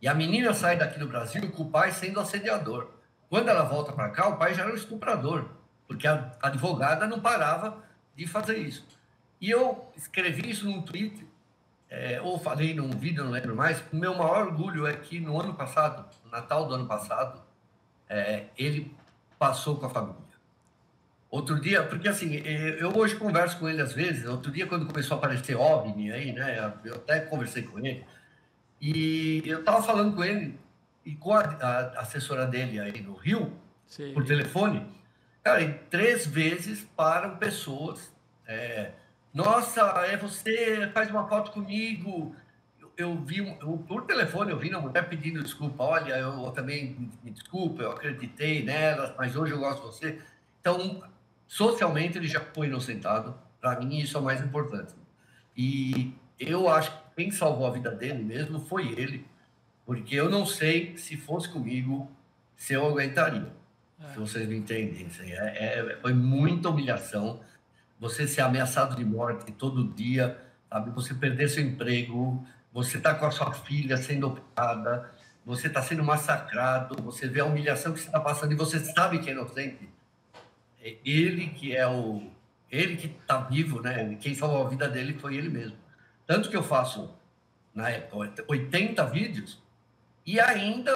E 0.02 0.08
a 0.08 0.12
menina 0.12 0.52
sai 0.52 0.76
daqui 0.76 0.98
do 0.98 1.06
Brasil 1.06 1.52
com 1.52 1.62
o 1.62 1.70
pai 1.70 1.92
sendo 1.92 2.18
assediador. 2.18 2.90
Quando 3.30 3.48
ela 3.48 3.62
volta 3.62 3.92
para 3.92 4.10
cá, 4.10 4.26
o 4.26 4.36
pai 4.36 4.54
já 4.54 4.64
era 4.64 4.72
um 4.72 4.76
estuprador, 4.76 5.44
porque 5.86 6.08
a 6.08 6.32
advogada 6.42 7.06
não 7.06 7.20
parava 7.20 7.80
de 8.16 8.26
fazer 8.26 8.58
isso. 8.58 8.84
E 9.40 9.48
eu 9.50 9.88
escrevi 9.96 10.50
isso 10.50 10.64
num 10.64 10.82
tweet 10.82 11.24
é, 11.88 12.20
ou 12.20 12.38
falei 12.38 12.74
num 12.74 12.90
vídeo, 12.90 13.24
não 13.24 13.30
lembro 13.30 13.54
mais, 13.54 13.82
o 13.92 13.96
meu 13.96 14.14
maior 14.14 14.46
orgulho 14.46 14.86
é 14.86 14.94
que 14.94 15.20
no 15.20 15.40
ano 15.40 15.54
passado, 15.54 16.04
no 16.24 16.30
Natal 16.30 16.66
do 16.66 16.74
ano 16.74 16.86
passado, 16.86 17.40
é, 18.08 18.46
ele 18.58 18.94
passou 19.38 19.76
com 19.76 19.86
a 19.86 19.90
família. 19.90 20.26
Outro 21.30 21.60
dia, 21.60 21.82
porque 21.82 22.08
assim, 22.08 22.34
eu 22.34 22.96
hoje 22.96 23.16
converso 23.16 23.58
com 23.58 23.68
ele 23.68 23.82
às 23.82 23.92
vezes, 23.92 24.26
outro 24.26 24.50
dia 24.50 24.66
quando 24.66 24.86
começou 24.86 25.16
a 25.16 25.18
aparecer 25.18 25.56
OVNI 25.56 26.12
aí, 26.12 26.32
né, 26.32 26.72
eu 26.84 26.94
até 26.94 27.20
conversei 27.20 27.62
com 27.62 27.78
ele, 27.78 28.04
e 28.80 29.42
eu 29.44 29.60
estava 29.60 29.82
falando 29.82 30.14
com 30.14 30.24
ele 30.24 30.58
e 31.04 31.14
com 31.14 31.32
a, 31.32 31.40
a, 31.40 32.00
assessora 32.00 32.46
dele 32.46 32.80
aí 32.80 33.00
no 33.00 33.14
Rio, 33.14 33.52
Sim. 33.86 34.12
por 34.12 34.24
telefone, 34.24 34.86
cara, 35.42 35.68
três 35.88 36.26
vezes 36.26 36.84
param 36.96 37.36
pessoas... 37.36 38.14
É, 38.48 38.92
nossa, 39.36 39.82
é 40.06 40.16
você, 40.16 40.90
faz 40.94 41.10
uma 41.10 41.28
foto 41.28 41.50
comigo. 41.50 42.34
Eu, 42.80 42.90
eu 42.96 43.16
vi, 43.16 43.46
eu, 43.60 43.84
por 43.86 44.06
telefone, 44.06 44.50
eu 44.50 44.58
vi 44.58 44.70
uma 44.70 44.80
mulher 44.80 45.06
pedindo 45.10 45.42
desculpa. 45.42 45.84
Olha, 45.84 46.14
eu 46.14 46.50
também 46.52 47.12
me 47.22 47.30
desculpa, 47.30 47.82
eu 47.82 47.92
acreditei 47.92 48.64
nela, 48.64 49.14
mas 49.18 49.36
hoje 49.36 49.52
eu 49.52 49.58
gosto 49.58 49.82
de 49.82 49.86
você. 49.88 50.22
Então, 50.58 51.02
socialmente, 51.46 52.16
ele 52.16 52.26
já 52.26 52.40
foi 52.40 52.66
inocentado. 52.66 53.38
Para 53.60 53.78
mim, 53.78 53.98
isso 53.98 54.16
é 54.16 54.20
o 54.20 54.24
mais 54.24 54.40
importante. 54.40 54.94
E 55.54 56.14
eu 56.40 56.66
acho 56.70 56.90
que 56.92 56.98
quem 57.16 57.30
salvou 57.30 57.66
a 57.66 57.70
vida 57.72 57.90
dele 57.90 58.24
mesmo 58.24 58.60
foi 58.60 58.88
ele, 58.98 59.26
porque 59.84 60.14
eu 60.14 60.30
não 60.30 60.46
sei 60.46 60.96
se 60.96 61.14
fosse 61.14 61.46
comigo 61.46 62.10
se 62.56 62.72
eu 62.72 62.86
aguentaria. 62.86 63.52
É. 64.00 64.12
Se 64.14 64.18
vocês 64.18 64.48
me 64.48 64.56
entendem. 64.56 65.06
Assim, 65.06 65.30
é, 65.30 65.36
é, 65.36 65.98
foi 66.00 66.14
muita 66.14 66.70
humilhação 66.70 67.38
você 67.98 68.26
ser 68.26 68.42
ameaçado 68.42 68.96
de 68.96 69.04
morte 69.04 69.52
todo 69.52 69.92
dia, 69.94 70.40
sabe? 70.68 70.90
Você 70.90 71.14
perder 71.14 71.48
seu 71.48 71.62
emprego, 71.62 72.46
você 72.72 72.98
está 72.98 73.14
com 73.14 73.26
a 73.26 73.30
sua 73.30 73.52
filha 73.52 73.96
sendo 73.96 74.28
operada, 74.28 75.10
você 75.44 75.68
está 75.68 75.82
sendo 75.82 76.04
massacrado, 76.04 77.02
você 77.02 77.28
vê 77.28 77.40
a 77.40 77.44
humilhação 77.44 77.92
que 77.92 78.00
você 78.00 78.06
está 78.06 78.20
passando 78.20 78.52
e 78.52 78.56
você 78.56 78.80
sabe 78.80 79.18
que 79.18 79.30
é 79.30 79.32
inocente. 79.32 79.88
É 80.82 80.96
ele 81.04 81.48
que 81.48 81.74
é 81.74 81.86
o. 81.86 82.30
Ele 82.70 82.96
que 82.96 83.06
está 83.06 83.38
vivo, 83.38 83.80
né? 83.80 84.16
Quem 84.20 84.34
salvou 84.34 84.66
a 84.66 84.68
vida 84.68 84.88
dele 84.88 85.14
foi 85.14 85.36
ele 85.36 85.48
mesmo. 85.48 85.76
Tanto 86.26 86.50
que 86.50 86.56
eu 86.56 86.64
faço, 86.64 87.14
na 87.72 87.88
época, 87.90 88.44
80 88.48 89.06
vídeos 89.06 89.62
e 90.26 90.40
ainda 90.40 90.92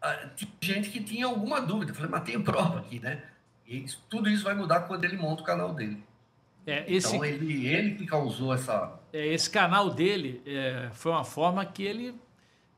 ah, 0.00 0.30
tinha 0.36 0.76
gente 0.76 0.88
que 0.88 1.02
tinha 1.02 1.26
alguma 1.26 1.60
dúvida. 1.60 1.92
Eu 1.92 1.94
falei, 1.94 2.10
mas 2.10 2.24
tem 2.24 2.42
prova 2.42 2.80
aqui, 2.80 2.98
né? 2.98 3.22
E 3.66 3.84
tudo 4.08 4.28
isso 4.28 4.42
vai 4.44 4.54
mudar 4.54 4.80
quando 4.80 5.04
ele 5.04 5.16
monta 5.16 5.42
o 5.42 5.44
canal 5.44 5.74
dele. 5.74 6.02
É, 6.66 6.84
esse, 6.92 7.08
então 7.08 7.24
ele, 7.24 7.66
ele 7.66 7.94
que 7.94 8.06
causou 8.06 8.54
essa. 8.54 9.00
É, 9.12 9.26
esse 9.26 9.48
canal 9.48 9.90
dele 9.90 10.42
é, 10.46 10.90
foi 10.92 11.12
uma 11.12 11.24
forma 11.24 11.64
que 11.64 11.82
ele 11.82 12.14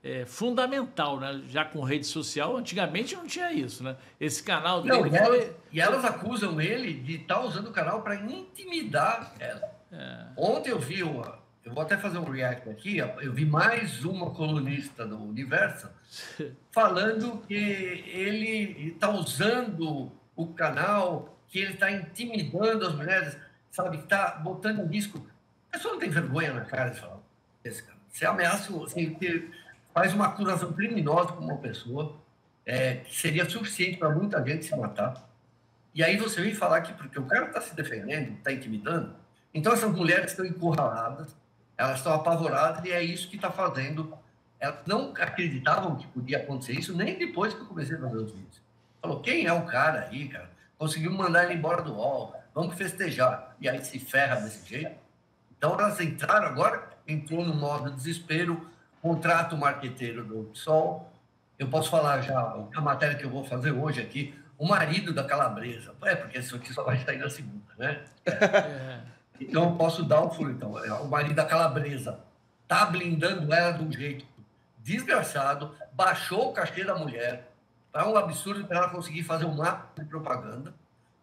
é 0.03 0.25
fundamental, 0.27 1.21
né? 1.21 1.43
Já 1.49 1.65
com 1.65 1.81
rede 1.83 2.07
social, 2.07 2.57
antigamente 2.57 3.15
não 3.15 3.27
tinha 3.27 3.53
isso, 3.53 3.85
né? 3.85 3.97
Esse 4.19 4.43
canal 4.43 4.83
dele. 4.83 4.97
Não, 4.97 5.07
e, 5.07 5.17
elas, 5.17 5.45
foi... 5.45 5.57
e 5.73 5.81
elas 5.81 6.05
acusam 6.05 6.61
ele 6.61 6.95
de 6.95 7.17
estar 7.17 7.37
tá 7.37 7.41
usando 7.43 7.69
o 7.69 7.73
canal 7.73 8.03
para 8.03 8.17
intimidar 8.17 9.33
ela. 9.39 9.73
É. 9.93 10.27
Ontem 10.37 10.71
eu 10.71 10.79
vi 10.81 11.03
uma. 11.03 11.41
Eu 11.65 11.73
vou 11.73 11.83
até 11.85 11.97
fazer 11.97 12.19
um 12.19 12.25
react 12.25 12.69
aqui. 12.69 12.99
Eu 12.99 13.33
vi 13.33 13.45
mais 13.45 14.05
uma 14.05 14.31
colunista 14.31 15.07
do 15.07 15.23
Universo 15.23 15.89
falando 16.73 17.41
que 17.47 17.55
ele 17.55 18.89
está 18.89 19.09
usando 19.11 20.11
o 20.35 20.47
canal, 20.49 21.39
que 21.47 21.61
ele 21.61 21.75
está 21.75 21.93
intimidando 21.93 22.87
as 22.87 22.95
mulheres 22.97 23.39
sabe, 23.73 23.97
que 23.97 24.05
está 24.05 24.37
botando 24.37 24.81
em 24.81 24.87
risco. 24.87 25.27
A 25.69 25.77
pessoa 25.77 25.95
não 25.95 26.01
tem 26.01 26.11
vergonha 26.11 26.53
na 26.53 26.61
cara 26.61 26.91
de 26.91 27.01
falar 27.01 27.19
esse 27.65 27.83
cara. 27.83 27.99
Você 28.09 28.27
ameaça, 28.27 28.71
você 28.71 29.51
faz 29.93 30.13
uma 30.13 30.27
acusação 30.27 30.73
criminosa 30.73 31.33
com 31.33 31.45
uma 31.45 31.57
pessoa, 31.57 32.15
é, 32.65 33.03
seria 33.11 33.49
suficiente 33.49 33.97
para 33.97 34.11
muita 34.11 34.45
gente 34.47 34.67
se 34.67 34.77
matar. 34.77 35.29
E 35.95 36.05
aí 36.05 36.17
você 36.17 36.41
vem 36.41 36.55
falar 36.55 36.83
que 36.83 36.93
porque 36.93 37.19
o 37.19 37.27
cara 37.27 37.47
está 37.47 37.61
se 37.61 37.75
defendendo, 37.75 38.37
está 38.37 38.53
intimidando, 38.53 39.15
então 39.53 39.73
essas 39.73 39.91
mulheres 39.91 40.31
estão 40.31 40.45
encurraladas, 40.45 41.35
elas 41.77 41.99
estão 41.99 42.13
apavoradas 42.13 42.85
e 42.85 42.93
é 42.93 43.03
isso 43.03 43.29
que 43.29 43.37
está 43.37 43.51
fazendo. 43.51 44.17
Elas 44.61 44.79
não 44.87 45.13
acreditavam 45.19 45.97
que 45.97 46.07
podia 46.07 46.39
acontecer 46.39 46.75
isso 46.75 46.97
nem 46.97 47.19
depois 47.19 47.53
que 47.53 47.61
eu 47.61 47.67
comecei 47.67 47.97
a 47.97 48.01
fazer 48.01 48.17
os 48.17 48.33
vídeos. 48.33 48.63
Falou, 49.01 49.21
quem 49.21 49.47
é 49.47 49.53
o 49.53 49.67
cara 49.67 50.09
aí, 50.09 50.29
cara? 50.29 50.51
Conseguiu 50.79 51.13
mandar 51.13 51.45
ele 51.45 51.55
embora 51.55 51.83
do 51.83 51.95
UOL, 51.95 52.42
vamos 52.55 52.75
festejar. 52.77 53.57
E 53.61 53.69
aí 53.69 53.85
se 53.85 53.99
ferra 53.99 54.37
desse 54.37 54.69
jeito. 54.69 54.97
Então 55.57 55.75
elas 55.79 56.01
entraram 56.01 56.47
agora, 56.47 56.89
entrou 57.07 57.45
no 57.45 57.55
modo 57.55 57.91
desespero, 57.91 58.67
contrato 59.01 59.57
marqueteiro 59.57 60.25
do 60.25 60.45
PSOL. 60.53 61.13
Eu 61.59 61.69
posso 61.69 61.91
falar 61.91 62.21
já 62.23 62.39
a 62.75 62.81
matéria 62.81 63.17
que 63.17 63.25
eu 63.25 63.31
vou 63.31 63.45
fazer 63.45 63.71
hoje 63.71 64.01
aqui, 64.01 64.35
o 64.59 64.67
marido 64.67 65.13
da 65.13 65.25
calabresa. 65.25 65.95
É, 66.03 66.15
porque 66.15 66.39
isso 66.39 66.57
aqui 66.57 66.73
só 66.73 66.83
vai 66.83 66.99
sair 66.99 67.19
na 67.19 67.31
segunda, 67.31 67.73
né? 67.79 68.05
É. 68.27 69.13
Então 69.41 69.65
eu 69.65 69.77
posso 69.77 70.05
dar 70.05 70.25
um 70.25 70.31
furo, 70.31 70.53
então. 70.53 70.79
É, 70.85 70.93
o 70.93 71.09
marido 71.09 71.35
da 71.35 71.45
calabresa 71.45 72.21
tá 72.69 72.87
blindando 72.87 73.53
ela 73.53 73.73
de 73.73 73.83
um 73.83 73.91
jeito 73.91 74.25
desgraçado, 74.79 75.75
baixou 75.93 76.51
o 76.51 76.53
cachê 76.53 76.85
da 76.85 76.95
mulher, 76.95 77.51
É 77.95 78.03
um 78.05 78.17
absurdo 78.17 78.65
para 78.65 78.79
ela 78.79 78.89
conseguir 78.89 79.23
fazer 79.23 79.45
um 79.45 79.55
mapa 79.55 80.03
de 80.03 80.09
propaganda. 80.09 80.73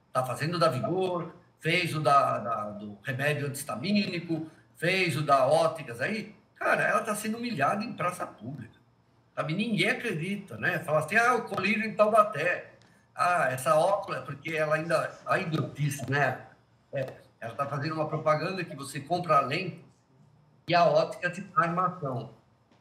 Está 0.09 0.25
fazendo 0.25 0.55
o 0.55 0.59
da 0.59 0.69
Vigor, 0.69 1.33
fez 1.59 1.95
o 1.95 2.01
da, 2.01 2.39
da, 2.39 2.69
do 2.71 2.97
remédio 3.03 3.47
antistamínico, 3.47 4.49
fez 4.75 5.15
o 5.15 5.21
da 5.21 5.47
óticas 5.47 6.01
aí. 6.01 6.35
Cara, 6.55 6.83
ela 6.83 6.99
está 6.99 7.15
sendo 7.15 7.37
humilhada 7.37 7.83
em 7.83 7.93
praça 7.93 8.27
pública. 8.27 8.77
Sabe? 9.35 9.53
Ninguém 9.53 9.89
acredita, 9.89 10.57
né? 10.57 10.79
Fala 10.79 10.99
assim, 10.99 11.15
ah, 11.15 11.35
o 11.35 11.43
colírio 11.43 11.85
em 11.85 11.95
Taubaté. 11.95 12.71
Ah, 13.15 13.49
essa 13.51 13.75
óculos, 13.75 14.17
é 14.17 14.21
porque 14.21 14.51
ela 14.51 14.75
ainda, 14.75 15.17
ainda 15.25 15.61
disse, 15.73 16.09
né? 16.09 16.41
É, 16.91 17.13
ela 17.39 17.51
está 17.51 17.65
fazendo 17.65 17.95
uma 17.95 18.07
propaganda 18.07 18.63
que 18.63 18.75
você 18.75 18.99
compra 18.99 19.37
a 19.37 19.41
lente 19.41 19.83
e 20.67 20.75
a 20.75 20.85
ótica 20.85 21.29
te 21.29 21.41
dá 21.41 21.63
armação. 21.63 22.33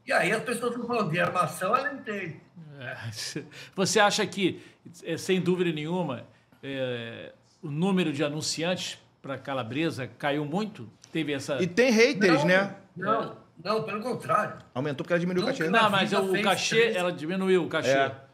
E 0.06 0.12
aí 0.12 0.32
as 0.32 0.42
pessoas 0.42 0.72
estão 0.72 0.86
falando 0.86 1.10
de 1.10 1.20
armação, 1.20 1.76
ela 1.76 1.92
entende. 1.92 2.40
É, 2.80 2.96
você 3.76 4.00
acha 4.00 4.26
que, 4.26 4.62
é, 5.04 5.16
sem 5.16 5.40
dúvida 5.40 5.72
nenhuma, 5.72 6.26
é, 6.62 7.32
o 7.62 7.70
número 7.70 8.12
de 8.12 8.22
anunciantes 8.24 8.98
para 9.20 9.38
Calabresa 9.38 10.06
caiu 10.18 10.44
muito? 10.44 10.88
Teve 11.12 11.32
essa. 11.32 11.62
E 11.62 11.66
tem 11.66 11.90
haters, 11.90 12.40
não, 12.40 12.46
né? 12.46 12.76
Não, 12.96 13.36
não, 13.62 13.82
pelo 13.82 14.00
contrário. 14.02 14.58
Aumentou 14.74 15.04
porque 15.04 15.12
ela 15.12 15.20
diminuiu 15.20 15.46
Nunca 15.46 15.54
o 15.54 15.58
cachê. 15.58 15.70
Não, 15.70 15.90
mas 15.90 16.12
o 16.12 16.42
cachê, 16.42 16.76
três... 16.76 16.96
ela 16.96 17.12
diminuiu 17.12 17.64
o 17.64 17.68
cachê. 17.68 17.90
É. 17.90 18.27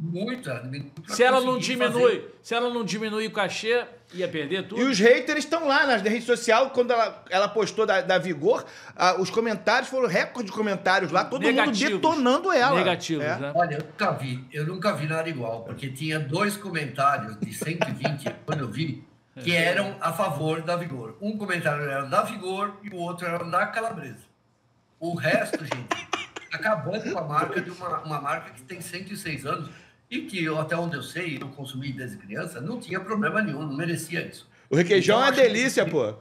Muita. 0.00 0.62
Se 1.08 1.24
ela 1.24 1.40
não 1.40 1.58
diminui, 1.58 2.20
fazer... 2.20 2.38
se 2.40 2.54
ela 2.54 2.72
não 2.72 2.84
diminui 2.84 3.26
o 3.26 3.32
cachê, 3.32 3.84
ia 4.14 4.28
perder 4.28 4.68
tudo. 4.68 4.80
E 4.80 4.84
os 4.84 4.96
haters 5.00 5.40
estão 5.40 5.66
lá 5.66 5.88
nas 5.88 6.02
redes 6.02 6.24
sociais, 6.24 6.70
quando 6.72 6.92
ela, 6.92 7.24
ela 7.28 7.48
postou 7.48 7.84
da, 7.84 8.00
da 8.00 8.16
Vigor, 8.16 8.64
ah, 8.94 9.20
os 9.20 9.28
comentários 9.28 9.90
foram 9.90 10.06
recorde 10.08 10.50
de 10.50 10.56
comentários 10.56 11.10
lá, 11.10 11.24
todo 11.24 11.42
Negativos. 11.42 11.80
mundo 11.80 11.94
detonando 11.96 12.52
ela. 12.52 12.76
Negativos, 12.76 13.24
é. 13.24 13.36
né? 13.38 13.52
Olha, 13.56 13.74
eu 13.74 13.84
nunca 13.84 14.12
vi, 14.12 14.44
eu 14.52 14.66
nunca 14.66 14.92
vi 14.94 15.06
nada 15.08 15.28
igual, 15.28 15.64
porque 15.64 15.88
tinha 15.88 16.20
dois 16.20 16.56
comentários 16.56 17.36
de 17.36 17.52
120, 17.52 18.36
quando 18.46 18.60
eu 18.60 18.68
vi, 18.68 19.04
que 19.42 19.52
eram 19.52 19.96
a 20.00 20.12
favor 20.12 20.62
da 20.62 20.76
Vigor. 20.76 21.16
Um 21.20 21.36
comentário 21.36 21.82
era 21.82 22.04
da 22.04 22.22
Vigor 22.22 22.76
e 22.84 22.88
o 22.90 22.96
outro 22.96 23.26
era 23.26 23.42
da 23.42 23.66
Calabresa. 23.66 24.28
O 25.00 25.16
resto, 25.16 25.58
gente, 25.58 26.08
acabando 26.54 27.12
com 27.12 27.18
a 27.18 27.24
marca 27.24 27.60
de 27.60 27.70
uma, 27.70 27.98
uma 28.00 28.20
marca 28.20 28.50
que 28.52 28.62
tem 28.62 28.80
106 28.80 29.44
anos 29.44 29.87
e 30.10 30.22
que, 30.22 30.42
eu, 30.42 30.58
até 30.58 30.74
onde 30.76 30.96
eu 30.96 31.02
sei, 31.02 31.38
eu 31.40 31.48
consumi 31.48 31.92
desde 31.92 32.16
criança, 32.16 32.60
não 32.60 32.80
tinha 32.80 32.98
problema 32.98 33.42
nenhum, 33.42 33.60
não 33.60 33.76
merecia 33.76 34.26
isso. 34.26 34.48
O 34.70 34.76
requeijão 34.76 35.16
então, 35.16 35.28
é 35.28 35.30
uma 35.30 35.36
delícia, 35.36 35.84
que... 35.84 35.90
pô. 35.90 36.14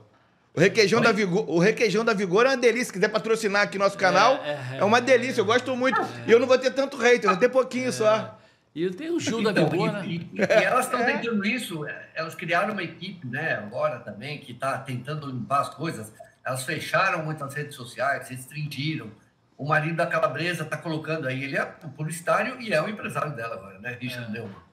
O 0.54 0.60
requeijão, 0.60 1.00
da 1.00 1.12
Vigor, 1.12 1.48
o 1.48 1.60
requeijão 1.60 2.04
da 2.04 2.16
Vigor 2.16 2.48
é 2.48 2.50
uma 2.50 2.58
delícia. 2.58 2.86
Se 2.86 2.94
quiser 2.94 3.10
patrocinar 3.10 3.62
aqui 3.62 3.78
nosso 3.78 3.96
canal, 3.96 4.44
é, 4.44 4.50
é, 4.50 4.78
é 4.80 4.84
uma 4.84 5.00
delícia. 5.00 5.40
Eu 5.40 5.46
gosto 5.46 5.76
muito. 5.76 6.02
E 6.26 6.32
eu 6.32 6.40
não 6.40 6.48
vou 6.48 6.58
ter 6.58 6.72
tanto 6.72 6.98
hater, 6.98 7.26
eu 7.26 7.30
vou 7.30 7.38
ter 7.38 7.50
pouquinho 7.50 7.94
só. 7.94 8.36
E 8.74 8.90
tem 8.90 9.12
o 9.12 9.20
Gil 9.20 9.40
então, 9.40 9.54
da 9.54 9.64
Vigor, 9.66 9.92
né? 9.92 10.04
E, 10.08 10.30
e, 10.34 10.42
elas 10.42 10.86
estão 10.86 11.00
é. 11.02 11.14
tentando 11.14 11.46
isso. 11.46 11.86
Elas 12.16 12.34
criaram 12.34 12.74
uma 12.74 12.82
equipe, 12.82 13.28
né, 13.28 13.54
agora 13.54 14.00
também, 14.00 14.40
que 14.40 14.52
está 14.52 14.80
tentando 14.80 15.28
limpar 15.28 15.62
as 15.62 15.70
coisas. 15.76 16.12
Elas 16.44 16.64
fecharam 16.64 17.24
muitas 17.24 17.54
redes 17.54 17.76
sociais, 17.76 18.28
restringiram 18.28 19.12
o 19.58 19.66
marido 19.66 19.96
da 19.96 20.06
Calabresa 20.06 20.64
está 20.64 20.78
colocando 20.78 21.28
aí, 21.28 21.44
ele 21.44 21.58
é 21.58 21.64
o 21.84 21.90
publicitário 21.90 22.62
e 22.62 22.74
é 22.74 22.82
o 22.82 22.88
empresário 22.88 23.36
dela 23.36 23.56
agora, 23.56 23.80
né? 23.80 23.98
Richard 24.00 24.30
é. 24.30 24.32
Neumann. 24.32 24.68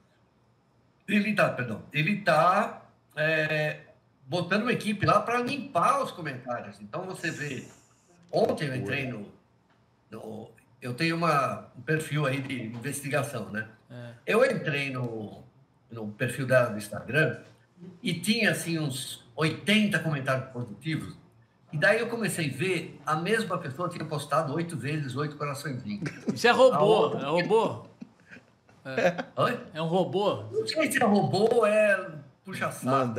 Ele 1.09 1.31
está, 1.31 1.49
perdão, 1.51 1.83
ele 1.93 2.19
está 2.19 2.83
é, 3.17 3.81
botando 4.27 4.63
uma 4.63 4.73
equipe 4.73 5.07
lá 5.07 5.21
para 5.21 5.41
limpar 5.41 6.03
os 6.03 6.11
comentários. 6.11 6.81
Então 6.81 7.03
você 7.03 7.31
vê, 7.31 7.67
ontem 8.31 8.69
eu 8.69 8.77
entrei 8.77 9.07
no, 9.07 9.33
no 10.11 10.51
eu 10.81 10.93
tenho 10.93 11.17
uma, 11.17 11.67
um 11.77 11.81
perfil 11.81 12.27
aí 12.27 12.43
de 12.43 12.63
investigação, 12.63 13.49
né? 13.51 13.67
É. 13.91 14.13
Eu 14.27 14.45
entrei 14.45 14.91
no, 14.91 15.43
no 15.91 16.09
perfil 16.09 16.47
dela 16.47 16.69
do 16.69 16.77
Instagram 16.77 17.39
e 18.03 18.13
tinha 18.13 18.51
assim 18.51 18.79
uns 18.79 19.25
80 19.35 19.99
comentários 20.01 20.51
positivos 20.51 21.17
e 21.75 21.77
daí 21.77 21.99
eu 21.99 22.07
comecei 22.07 22.49
a 22.49 22.57
ver, 22.57 23.01
a 23.05 23.17
mesma 23.17 23.59
pessoa 23.59 23.89
tinha 23.89 24.05
postado 24.05 24.55
oito 24.55 24.77
vezes, 24.77 25.17
oito 25.17 25.37
coraçõezinhos. 25.37 26.09
Isso 26.33 26.47
é 26.47 26.53
robô, 26.53 27.19
é 27.19 27.25
robô. 27.25 27.87
É. 28.85 29.25
Oi? 29.43 29.61
é 29.75 29.83
um 29.83 29.89
robô. 29.89 30.45
Não 30.53 30.65
sei 30.69 30.93
se 30.93 31.03
é 31.03 31.05
robô 31.05 31.49
ou 31.53 31.67
é 31.67 32.13
puxa 32.45 32.71
saco. 32.71 33.19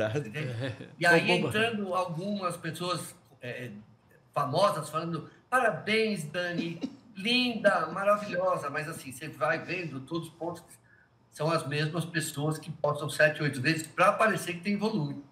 E 0.98 1.04
aí 1.04 1.32
entrando 1.32 1.94
algumas 1.94 2.56
pessoas 2.56 3.14
é, 3.42 3.72
famosas 4.32 4.88
falando, 4.88 5.28
parabéns, 5.50 6.24
Dani, 6.24 6.80
linda, 7.14 7.88
maravilhosa. 7.88 8.70
Mas 8.70 8.88
assim, 8.88 9.12
você 9.12 9.28
vai 9.28 9.58
vendo 9.58 10.00
todos 10.00 10.28
os 10.28 10.34
pontos 10.34 10.62
são 11.30 11.50
as 11.50 11.66
mesmas 11.66 12.06
pessoas 12.06 12.58
que 12.58 12.70
postam 12.70 13.10
sete, 13.10 13.42
oito 13.42 13.60
vezes 13.60 13.86
para 13.86 14.12
parecer 14.12 14.54
que 14.54 14.60
tem 14.60 14.78
volume. 14.78 15.22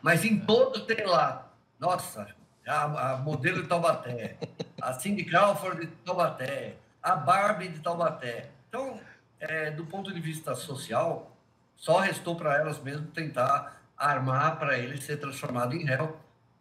Mas 0.00 0.24
em 0.24 0.38
todo 0.38 0.86
tem 0.86 1.04
lá, 1.04 1.52
nossa, 1.80 2.28
a, 2.66 3.12
a 3.12 3.16
modelo 3.16 3.62
de 3.62 3.68
Taubaté, 3.68 4.36
a 4.80 4.92
Cindy 4.92 5.24
Crawford 5.24 5.86
de 5.86 5.92
Taubaté, 6.04 6.76
a 7.02 7.16
Barbie 7.16 7.68
de 7.68 7.80
Taubaté. 7.80 8.50
Então, 8.68 9.00
é, 9.38 9.70
do 9.70 9.84
ponto 9.86 10.12
de 10.12 10.20
vista 10.20 10.54
social, 10.54 11.36
só 11.76 11.98
restou 11.98 12.36
para 12.36 12.56
elas 12.58 12.82
mesmo 12.82 13.06
tentar 13.08 13.80
armar 13.96 14.58
para 14.58 14.78
ele 14.78 15.00
ser 15.00 15.16
transformado 15.16 15.74
em 15.74 15.84
réu. 15.84 16.18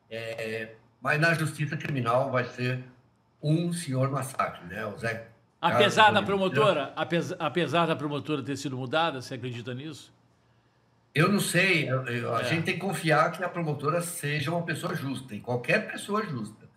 É, 0.10 0.76
mas 1.02 1.20
na 1.20 1.34
justiça 1.34 1.78
criminal 1.78 2.32
vai 2.32 2.46
ser 2.46 2.84
um 3.42 3.72
senhor 3.72 4.10
massacre, 4.10 4.66
né? 4.66 4.86
O 4.86 4.98
Zé 4.98 5.28
Apesar 5.62 6.12
da 6.12 6.22
promotora, 6.22 6.94
apesar, 6.96 7.36
apesar 7.38 7.86
da 7.86 7.96
promotora 7.96 8.42
ter 8.42 8.56
sido 8.56 8.78
mudada, 8.78 9.22
você 9.22 9.34
acredita 9.34 9.74
nisso? 9.74 10.12
Eu 11.14 11.32
não 11.32 11.40
sei, 11.40 11.90
eu, 11.90 12.06
eu, 12.06 12.36
a 12.36 12.42
é. 12.42 12.46
gente 12.46 12.66
tem 12.66 12.74
que 12.76 12.80
confiar 12.80 13.32
que 13.32 13.44
a 13.44 13.50
promotora 13.50 14.02
seja 14.02 14.52
uma 14.52 14.64
pessoa 14.64 14.96
justa, 14.96 15.34
e 15.36 15.40
qualquer 15.40 15.92
pessoa 15.92 16.24
justa. 16.26 16.70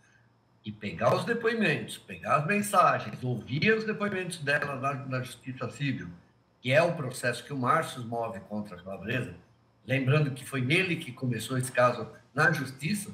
E 0.64 0.70
pegar 0.70 1.14
os 1.14 1.24
depoimentos, 1.24 1.98
pegar 1.98 2.36
as 2.36 2.46
mensagens, 2.46 3.22
ouvir 3.22 3.72
os 3.76 3.84
depoimentos 3.84 4.38
dela 4.38 4.76
na, 4.76 4.94
na 4.94 5.22
Justiça 5.22 5.68
Civil, 5.70 6.08
que 6.60 6.72
é 6.72 6.80
o 6.80 6.94
processo 6.94 7.44
que 7.44 7.52
o 7.52 7.58
Márcio 7.58 8.04
move 8.04 8.40
contra 8.40 8.76
a 8.76 8.82
Calabresa, 8.82 9.34
lembrando 9.84 10.30
que 10.30 10.44
foi 10.44 10.60
nele 10.60 10.96
que 10.96 11.10
começou 11.12 11.58
esse 11.58 11.72
caso 11.72 12.08
na 12.32 12.52
Justiça, 12.52 13.10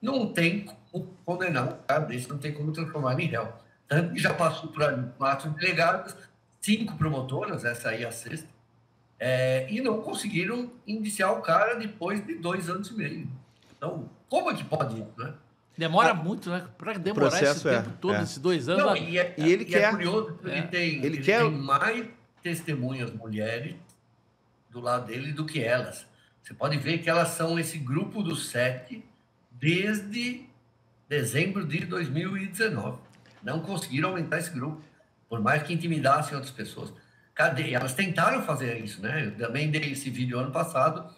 não 0.00 0.32
tem 0.32 0.66
como 0.90 1.06
condenar 1.24 1.64
um 1.64 1.76
cara 1.86 2.04
desse, 2.04 2.28
não 2.28 2.38
tem 2.38 2.52
como 2.52 2.72
transformar 2.72 3.18
em 3.20 3.26
réu. 3.26 3.52
Tanto 3.88 4.14
que 4.14 4.20
já 4.20 4.32
passou 4.32 4.70
por 4.70 4.82
quatro 5.18 5.50
delegados, 5.50 6.14
cinco 6.60 6.96
promotoras, 6.96 7.64
essa 7.64 7.90
aí 7.90 8.04
é 8.04 8.06
a 8.06 8.12
sexta, 8.12 8.48
é, 9.18 9.66
e 9.70 9.80
não 9.80 10.00
conseguiram 10.00 10.70
indiciar 10.86 11.32
o 11.32 11.42
cara 11.42 11.74
depois 11.74 12.24
de 12.24 12.34
dois 12.34 12.68
anos 12.68 12.88
e 12.90 12.94
meio. 12.94 13.28
Então, 13.76 14.08
como 14.28 14.50
é 14.50 14.54
que 14.54 14.64
pode 14.64 14.94
isso, 14.94 15.12
né? 15.16 15.34
Demora 15.76 16.10
ah, 16.10 16.14
muito, 16.14 16.50
né? 16.50 16.66
Para 16.76 16.94
demorar 16.94 17.40
esse 17.40 17.62
tempo 17.62 17.88
é, 17.88 17.92
todo, 18.00 18.14
é. 18.16 18.22
esses 18.22 18.38
dois 18.38 18.68
anos. 18.68 18.84
Não, 18.84 18.96
e, 18.96 19.16
é, 19.16 19.34
e, 19.38 19.52
ele 19.52 19.62
e 19.62 19.66
é 19.66 19.70
quer. 19.70 19.82
É 19.82 19.90
curioso 19.90 20.38
ele 20.44 20.62
tem, 20.62 20.88
ele, 20.96 21.06
ele 21.06 21.18
quer... 21.18 21.40
tem 21.40 21.50
mais 21.52 22.08
testemunhas 22.42 23.12
mulheres 23.12 23.76
do 24.70 24.80
lado 24.80 25.06
dele 25.06 25.32
do 25.32 25.46
que 25.46 25.62
elas. 25.62 26.04
Você 26.42 26.52
pode 26.52 26.78
ver 26.78 26.98
que 26.98 27.08
elas 27.08 27.28
são 27.28 27.58
esse 27.58 27.78
grupo 27.78 28.22
dos 28.22 28.48
sete 28.48 29.04
desde 29.52 30.46
dezembro 31.08 31.64
de 31.64 31.84
2019. 31.86 32.98
Não 33.42 33.60
conseguiram 33.60 34.10
aumentar 34.10 34.38
esse 34.38 34.50
grupo, 34.50 34.82
por 35.28 35.40
mais 35.40 35.62
que 35.62 35.72
intimidassem 35.72 36.34
outras 36.34 36.52
pessoas. 36.52 36.92
Cadê? 37.38 37.72
Elas 37.72 37.94
tentaram 37.94 38.42
fazer 38.42 38.84
isso, 38.84 39.00
né? 39.00 39.26
Eu 39.26 39.46
também 39.46 39.70
dei 39.70 39.92
esse 39.92 40.10
vídeo 40.10 40.40
ano 40.40 40.50
passado. 40.50 41.08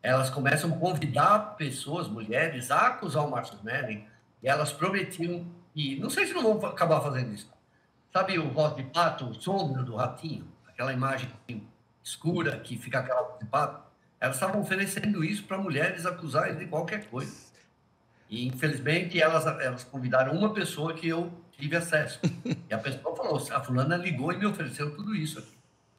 Elas 0.00 0.30
começam 0.30 0.72
a 0.72 0.78
convidar 0.78 1.56
pessoas, 1.56 2.06
mulheres, 2.06 2.70
a 2.70 2.86
acusar 2.86 3.26
o 3.26 3.30
Marcos 3.32 3.60
Melling 3.64 4.06
e 4.40 4.46
elas 4.48 4.72
prometiam 4.72 5.44
e 5.74 5.96
não 5.96 6.08
sei 6.10 6.28
se 6.28 6.32
não 6.32 6.44
vão 6.44 6.70
acabar 6.70 7.00
fazendo 7.00 7.34
isso. 7.34 7.52
Sabe 8.12 8.38
o 8.38 8.48
voto 8.52 8.76
de 8.76 8.84
pato, 8.84 9.24
o 9.24 9.34
sombra 9.34 9.82
do 9.82 9.96
ratinho, 9.96 10.46
aquela 10.68 10.92
imagem 10.92 11.28
escura 12.04 12.60
que 12.60 12.78
fica 12.78 13.00
aquela 13.00 13.22
voz 13.22 13.40
de 13.40 13.46
pato? 13.46 13.82
Elas 14.20 14.36
estavam 14.36 14.60
oferecendo 14.60 15.24
isso 15.24 15.42
para 15.42 15.58
mulheres 15.58 16.06
acusarem 16.06 16.54
de 16.54 16.66
qualquer 16.66 17.06
coisa. 17.06 17.34
E 18.30 18.46
infelizmente 18.46 19.20
elas, 19.20 19.44
elas 19.44 19.82
convidaram 19.82 20.34
uma 20.34 20.54
pessoa 20.54 20.94
que 20.94 21.08
eu 21.08 21.32
tive 21.58 21.76
acesso. 21.76 22.20
E 22.68 22.72
a 22.72 22.78
pessoa 22.78 23.14
falou: 23.14 23.36
a 23.50 23.60
fulana 23.60 23.96
ligou 23.96 24.32
e 24.32 24.38
me 24.38 24.46
ofereceu 24.46 24.94
tudo 24.94 25.14
isso 25.14 25.38
aqui. 25.40 25.52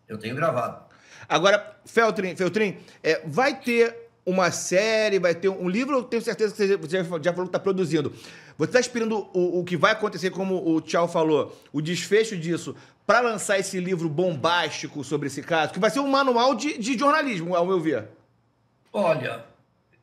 Eu 0.08 0.18
tenho 0.18 0.36
gravado. 0.36 0.86
Agora, 1.28 1.78
Feltrin, 1.86 2.36
Feltrin 2.36 2.78
é, 3.04 3.22
vai 3.26 3.60
ter 3.60 4.10
uma 4.26 4.52
série, 4.52 5.20
vai 5.20 5.36
ter 5.36 5.50
um 5.50 5.68
livro, 5.68 5.98
eu 5.98 6.04
tenho 6.04 6.22
certeza 6.22 6.54
que 6.54 6.78
você 6.78 6.98
já 6.98 7.04
falou 7.04 7.20
que 7.20 7.50
está 7.50 7.60
produzindo. 7.60 8.14
Você 8.58 8.70
está 8.70 8.80
esperando 8.80 9.28
o, 9.34 9.60
o, 9.60 9.64
que 9.64 9.76
vai 9.78 9.92
acontecer, 9.92 10.30
como 10.30 10.70
o 10.70 10.82
Tchau 10.82 11.08
falou, 11.08 11.58
o 11.72 11.82
desfecho 11.82 12.38
disso, 12.38 12.76
para 13.08 13.22
lançar 13.22 13.58
esse 13.58 13.80
livro 13.80 14.08
bombástico 14.10 15.04
sobre 15.04 15.28
esse 15.28 15.42
caso, 15.42 15.74
que 15.74 15.80
vai 15.80 15.90
ser 15.90 16.00
um 16.00 16.08
manual 16.08 16.54
de, 16.54 16.78
de 16.78 16.98
jornalismo, 16.98 17.56
ao 17.56 17.66
meu 17.66 17.80
ver? 17.80 18.08
Olha, 18.94 19.46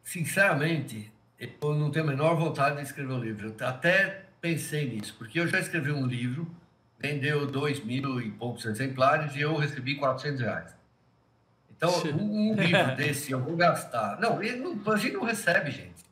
sinceramente, 0.03 1.13
eu 1.39 1.75
não 1.75 1.91
tenho 1.91 2.05
a 2.05 2.09
menor 2.09 2.35
vontade 2.37 2.77
de 2.77 2.83
escrever 2.83 3.13
um 3.13 3.21
livro. 3.21 3.55
Até 3.61 4.26
pensei 4.41 4.89
nisso, 4.89 5.15
porque 5.19 5.41
eu 5.41 5.47
já 5.47 5.59
escrevi 5.59 5.91
um 5.93 6.07
livro 6.07 6.51
vendeu 6.99 7.47
dois 7.47 7.83
mil 7.85 8.21
e 8.21 8.31
poucos 8.31 8.65
exemplares 8.65 9.35
e 9.35 9.41
eu 9.41 9.57
recebi 9.57 9.97
400 9.97 10.41
reais. 10.41 10.77
Então, 11.71 11.91
um, 12.19 12.55
livro 12.57 12.97
desse 12.97 13.33
eu 13.33 13.41
vou 13.41 13.57
gastar. 13.57 14.19
Não, 14.19 14.41
não, 14.41 14.93
a 14.93 14.97
gente 14.97 15.15
não 15.15 15.25
recebe, 15.25 15.71
gente. 15.71 16.05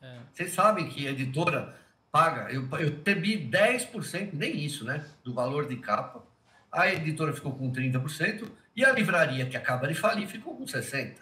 É. 0.00 0.16
Vocês 0.32 0.52
sabem 0.52 0.88
que 0.88 1.06
a 1.06 1.10
editora 1.10 1.74
paga, 2.10 2.52
eu, 2.52 2.68
eu 2.78 3.00
tebi 3.00 3.36
10%, 3.36 4.30
nem 4.32 4.64
isso, 4.64 4.84
né? 4.84 5.04
Do 5.24 5.34
valor 5.34 5.66
de 5.66 5.76
capa. 5.76 6.22
A 6.70 6.88
editora 6.92 7.32
ficou 7.32 7.52
com 7.52 7.72
30% 7.72 8.48
e 8.76 8.84
a 8.84 8.92
livraria 8.92 9.46
que 9.46 9.56
acaba 9.56 9.88
de 9.88 9.94
falir 9.94 10.28
ficou 10.28 10.56
com 10.56 10.64
60%. 10.64 11.16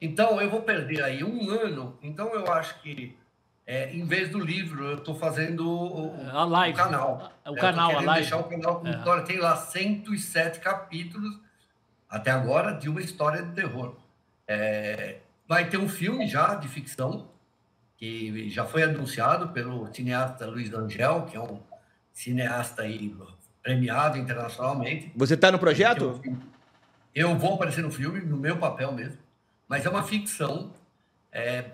Então, 0.00 0.40
eu 0.40 0.48
vou 0.48 0.62
perder 0.62 1.02
aí 1.02 1.24
um 1.24 1.50
ano. 1.50 1.98
Então, 2.00 2.32
eu 2.32 2.52
acho 2.52 2.80
que 2.80 3.16
é, 3.68 3.92
em 3.92 4.02
vez 4.02 4.30
do 4.30 4.40
livro, 4.40 4.82
eu 4.82 4.96
estou 4.96 5.14
fazendo 5.14 5.70
o, 5.70 6.30
a 6.30 6.42
live. 6.42 6.72
o 6.72 6.82
canal. 6.82 7.32
O 7.46 7.54
canal, 7.54 7.90
a 7.90 8.00
live. 8.00 8.22
deixar 8.22 8.38
o 8.38 8.44
canal 8.44 8.80
com 8.80 8.88
é. 8.88 8.92
história. 8.92 9.22
Tem 9.24 9.38
lá 9.38 9.54
107 9.56 10.58
capítulos, 10.58 11.38
até 12.08 12.30
agora, 12.30 12.72
de 12.72 12.88
uma 12.88 13.02
história 13.02 13.42
de 13.42 13.52
terror. 13.52 13.94
É, 14.46 15.18
vai 15.46 15.68
ter 15.68 15.76
um 15.76 15.86
filme 15.86 16.26
já 16.26 16.54
de 16.54 16.66
ficção, 16.66 17.28
que 17.98 18.48
já 18.48 18.64
foi 18.64 18.84
anunciado 18.84 19.48
pelo 19.48 19.92
cineasta 19.92 20.46
Luiz 20.46 20.72
Angel, 20.72 21.26
que 21.26 21.36
é 21.36 21.40
um 21.40 21.60
cineasta 22.10 22.80
aí 22.80 23.14
premiado 23.62 24.16
internacionalmente. 24.16 25.12
Você 25.14 25.34
está 25.34 25.52
no 25.52 25.58
projeto? 25.58 26.22
Eu 27.14 27.36
vou 27.36 27.56
aparecer 27.56 27.82
no 27.82 27.90
filme, 27.90 28.20
no 28.20 28.38
meu 28.38 28.56
papel 28.56 28.92
mesmo, 28.92 29.18
mas 29.68 29.84
é 29.84 29.90
uma 29.90 30.02
ficção. 30.02 30.72
É, 31.30 31.72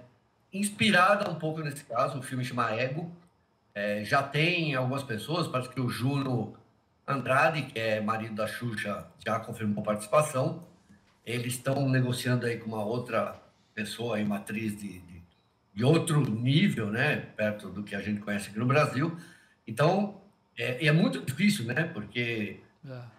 inspirada 0.54 1.28
um 1.28 1.34
pouco 1.34 1.60
nesse 1.60 1.84
caso, 1.84 2.18
o 2.18 2.22
filme 2.22 2.44
chama 2.44 2.72
Ego. 2.72 3.10
É, 3.74 4.04
já 4.04 4.22
tem 4.22 4.74
algumas 4.74 5.02
pessoas, 5.02 5.48
parece 5.48 5.68
que 5.68 5.80
o 5.80 5.88
Juno 5.88 6.56
Andrade, 7.06 7.62
que 7.62 7.78
é 7.78 8.00
marido 8.00 8.34
da 8.34 8.46
Xuxa, 8.46 9.04
já 9.24 9.38
confirmou 9.40 9.82
participação. 9.82 10.62
Eles 11.26 11.54
estão 11.54 11.88
negociando 11.88 12.46
aí 12.46 12.56
com 12.56 12.68
uma 12.68 12.84
outra 12.84 13.40
pessoa, 13.74 14.16
aí, 14.16 14.24
uma 14.24 14.36
atriz 14.36 14.76
de, 14.76 15.00
de, 15.00 15.22
de, 15.74 15.84
outro 15.84 16.20
nível, 16.20 16.90
né? 16.90 17.16
Perto 17.36 17.68
do 17.68 17.82
que 17.82 17.94
a 17.94 18.00
gente 18.00 18.20
conhece 18.20 18.48
aqui 18.48 18.58
no 18.58 18.66
Brasil. 18.66 19.16
Então, 19.66 20.20
é, 20.56 20.86
é 20.86 20.92
muito 20.92 21.20
difícil, 21.20 21.64
né? 21.64 21.84
Porque. 21.92 22.60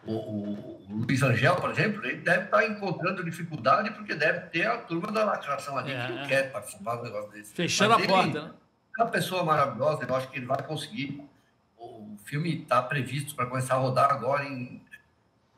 O, 0.05 0.11
o, 0.11 0.85
o, 0.89 0.95
Luiz 1.05 1.23
Angel, 1.23 1.55
por 1.55 1.71
exemplo, 1.71 2.05
ele 2.05 2.17
deve 2.17 2.45
estar 2.45 2.63
encontrando 2.67 3.23
dificuldade 3.23 3.89
porque 3.91 4.13
deve 4.13 4.41
ter 4.49 4.67
a 4.67 4.77
turma 4.77 5.11
da 5.11 5.25
lacração 5.25 5.75
ali 5.75 5.91
é. 5.91 6.05
que 6.05 6.13
não 6.13 6.27
quer 6.27 6.51
participar 6.51 6.97
do 6.97 7.03
negócio 7.03 7.31
desse. 7.31 7.53
Fechando 7.53 7.95
Mas 7.95 7.99
a 7.99 8.03
ele, 8.03 8.13
porta, 8.13 8.43
né? 8.43 8.53
É 8.97 9.03
uma 9.03 9.09
pessoa 9.09 9.43
maravilhosa, 9.43 10.05
eu 10.07 10.15
acho 10.15 10.29
que 10.29 10.37
ele 10.37 10.45
vai 10.45 10.61
conseguir. 10.61 11.27
O 11.77 12.15
filme 12.25 12.61
está 12.61 12.81
previsto 12.81 13.35
para 13.35 13.47
começar 13.47 13.75
a 13.75 13.77
rodar 13.77 14.11
agora 14.11 14.45
em. 14.45 14.83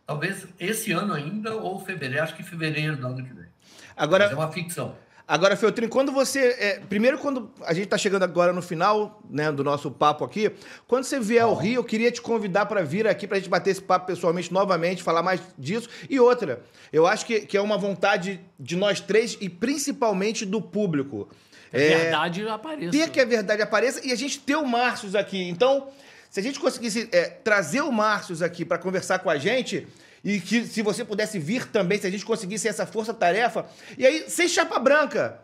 Talvez 0.06 0.48
esse 0.58 0.94
ano 0.94 1.14
ainda 1.14 1.56
ou 1.56 1.78
fevereiro, 1.84 2.24
acho 2.24 2.36
que 2.36 2.44
fevereiro 2.44 2.96
do 2.96 3.08
ano 3.08 3.26
que 3.26 3.34
vem. 3.34 3.48
Agora, 3.96 4.24
Mas 4.24 4.34
é 4.34 4.36
uma 4.36 4.52
ficção. 4.52 4.96
Agora, 5.28 5.58
Feltrin, 5.58 5.90
quando 5.90 6.14
você. 6.14 6.56
É, 6.58 6.80
primeiro, 6.80 7.18
quando 7.18 7.52
a 7.66 7.74
gente 7.74 7.84
está 7.84 7.98
chegando 7.98 8.24
agora 8.24 8.54
no 8.54 8.62
final 8.62 9.22
né, 9.30 9.52
do 9.52 9.62
nosso 9.62 9.92
papo 9.92 10.24
aqui, 10.24 10.50
quando 10.88 11.04
você 11.04 11.20
vier 11.20 11.44
ao 11.44 11.54
Rio, 11.54 11.76
eu 11.76 11.84
queria 11.84 12.10
te 12.10 12.22
convidar 12.22 12.66
para 12.66 12.82
vir 12.82 13.06
aqui 13.06 13.28
para 13.28 13.36
a 13.36 13.40
gente 13.40 13.50
bater 13.50 13.72
esse 13.72 13.82
papo 13.82 14.08
pessoalmente 14.08 14.54
novamente, 14.54 15.04
falar 15.04 15.22
mais 15.22 15.42
disso. 15.58 15.90
E 16.10 16.18
outra, 16.18 16.62
eu 16.94 17.06
acho 17.06 17.26
que, 17.26 17.42
que 17.42 17.58
é 17.58 17.62
uma 17.62 17.78
vontade 17.78 18.40
de 18.58 18.78
nós 18.78 19.02
três 19.02 19.38
e 19.42 19.50
principalmente 19.50 20.46
do 20.46 20.62
público. 20.62 21.28
Que 21.72 21.78
é, 21.78 21.94
a 21.94 21.98
verdade 21.98 22.48
apareça. 22.48 22.92
Ter 22.92 23.10
que 23.10 23.20
a 23.20 23.26
verdade 23.26 23.62
apareça 23.62 24.08
e 24.08 24.14
a 24.14 24.16
gente 24.16 24.40
ter 24.40 24.56
o 24.56 24.66
Márcio 24.66 25.18
aqui. 25.20 25.50
Então, 25.50 25.90
se 26.30 26.40
a 26.40 26.44
gente 26.44 26.58
conseguisse 26.58 27.10
é, 27.12 27.26
trazer 27.26 27.82
o 27.82 27.92
Márcio 27.92 28.46
aqui 28.46 28.64
para 28.64 28.78
conversar 28.78 29.20
com 29.20 29.30
a 29.30 29.38
gente 29.38 29.86
e 30.28 30.42
que 30.42 30.66
se 30.66 30.82
você 30.82 31.06
pudesse 31.06 31.40
vir 31.40 31.68
também, 31.68 31.98
se 31.98 32.06
a 32.06 32.10
gente 32.10 32.26
conseguisse 32.26 32.68
essa 32.68 32.86
força-tarefa. 32.86 33.66
E 33.98 34.06
aí, 34.06 34.26
sem 34.28 34.46
chapa 34.46 34.78
branca. 34.78 35.40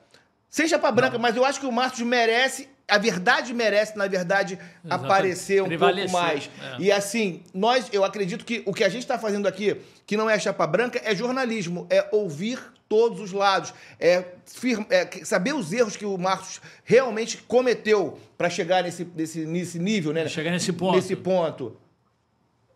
Sem 0.49 0.67
chapa 0.67 0.91
branca, 0.91 1.17
mas 1.17 1.37
eu 1.37 1.45
acho 1.45 1.57
que 1.57 1.65
o 1.65 1.71
Márcio 1.71 2.05
merece, 2.05 2.67
a 2.85 2.97
verdade 2.97 3.53
merece, 3.53 3.97
na 3.97 4.07
verdade, 4.07 4.59
Exatamente. 4.83 5.05
aparecer 5.05 5.63
um 5.63 5.69
pouco 5.69 6.11
mais. 6.11 6.49
É. 6.61 6.81
E 6.81 6.91
assim, 6.91 7.43
nós, 7.53 7.87
eu 7.93 8.03
acredito 8.03 8.43
que 8.43 8.61
o 8.65 8.73
que 8.73 8.83
a 8.83 8.89
gente 8.89 9.03
está 9.03 9.17
fazendo 9.17 9.47
aqui, 9.47 9.77
que 10.05 10.17
não 10.17 10.29
é 10.29 10.37
chapa 10.37 10.67
branca, 10.67 11.01
é 11.01 11.15
jornalismo, 11.15 11.87
é 11.89 12.05
ouvir 12.11 12.59
todos 12.89 13.21
os 13.21 13.31
lados, 13.31 13.73
é, 13.97 14.25
firma, 14.45 14.85
é 14.89 15.07
saber 15.23 15.53
os 15.53 15.71
erros 15.71 15.95
que 15.95 16.05
o 16.05 16.17
Marcos 16.17 16.59
realmente 16.83 17.37
cometeu 17.37 18.19
para 18.37 18.49
chegar 18.49 18.83
nesse, 18.83 19.07
nesse, 19.15 19.45
nesse 19.45 19.79
nível, 19.79 20.11
né? 20.11 20.27
Chegar 20.27 20.51
nesse 20.51 20.73
ponto. 20.73 20.97
Nesse 20.97 21.15
ponto. 21.15 21.77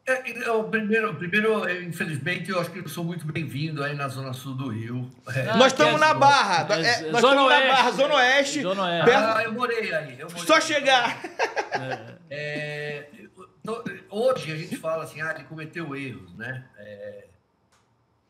É, 0.08 0.50
o 0.52 0.64
primeiro, 0.64 1.14
primeiro, 1.16 1.70
infelizmente, 1.84 2.50
eu 2.50 2.62
acho 2.62 2.72
que 2.72 2.80
eu 2.80 2.88
sou 2.88 3.04
muito 3.04 3.28
bem-vindo 3.28 3.84
aí 3.84 3.94
na 3.94 4.08
Zona 4.08 4.32
Sul 4.32 4.56
do 4.56 4.70
Rio. 4.70 5.12
É. 5.36 5.54
nós 5.58 5.74
estamos 5.74 6.00
na 6.00 6.14
Barra. 6.14 6.66
É, 6.76 7.12
nós 7.12 7.22
estamos 7.22 7.50
na 7.50 7.68
Barra, 7.68 7.92
Zona 7.92 8.16
Oeste. 8.16 8.62
Zona 8.62 8.84
Oeste. 8.84 9.12
Ah, 9.12 9.44
eu 9.44 9.52
morei 9.52 9.94
aí. 9.94 10.18
Eu 10.18 10.30
morei 10.30 10.46
Só 10.46 10.62
chegar. 10.62 11.22
É, 12.30 13.08
hoje 14.10 14.52
a 14.52 14.56
gente 14.56 14.78
fala 14.78 15.04
assim, 15.04 15.22
ah, 15.22 15.34
ele 15.36 15.44
cometeu 15.44 15.94
erros, 15.94 16.34
né? 16.38 16.64
É, 16.78 17.26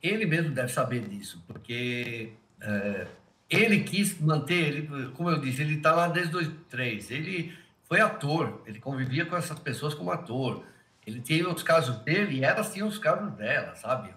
ele 0.01 0.25
mesmo 0.25 0.49
deve 0.49 0.71
saber 0.71 1.01
disso, 1.01 1.43
porque 1.47 2.33
é, 2.59 3.05
ele 3.51 3.83
quis 3.83 4.19
manter, 4.19 4.67
ele, 4.67 5.11
como 5.15 5.29
eu 5.29 5.39
disse, 5.39 5.61
ele 5.61 5.75
está 5.75 5.93
lá 5.93 6.07
desde 6.07 6.31
2003. 6.31 7.11
Ele 7.11 7.55
foi 7.87 8.01
ator, 8.01 8.63
ele 8.65 8.79
convivia 8.79 9.27
com 9.27 9.37
essas 9.37 9.59
pessoas 9.59 9.93
como 9.93 10.09
ator 10.09 10.63
ele 11.07 11.21
tinha 11.21 11.49
os 11.49 11.63
casos 11.63 11.95
dele 11.99 12.39
e 12.39 12.43
elas 12.43 12.73
tinham 12.73 12.85
os 12.85 12.99
casos 12.99 13.31
dela, 13.35 13.73
sabe? 13.75 14.13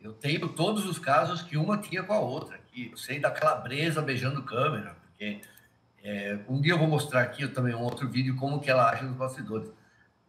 Eu 0.00 0.12
tenho 0.12 0.48
todos 0.48 0.84
os 0.84 0.98
casos 0.98 1.40
que 1.40 1.56
uma 1.56 1.78
tinha 1.78 2.02
com 2.02 2.12
a 2.12 2.18
outra. 2.18 2.58
Que 2.66 2.90
eu 2.90 2.96
sei 2.96 3.20
da 3.20 3.30
calabresa 3.30 4.02
beijando 4.02 4.42
câmera, 4.42 4.96
porque 5.00 5.40
é, 6.02 6.36
um 6.48 6.60
dia 6.60 6.72
eu 6.72 6.78
vou 6.78 6.88
mostrar 6.88 7.20
aqui 7.20 7.46
também 7.46 7.72
um 7.76 7.82
outro 7.82 8.08
vídeo 8.08 8.34
como 8.34 8.58
que 8.58 8.68
ela 8.68 8.90
age 8.90 9.04
nos 9.04 9.16
bastidores. 9.16 9.70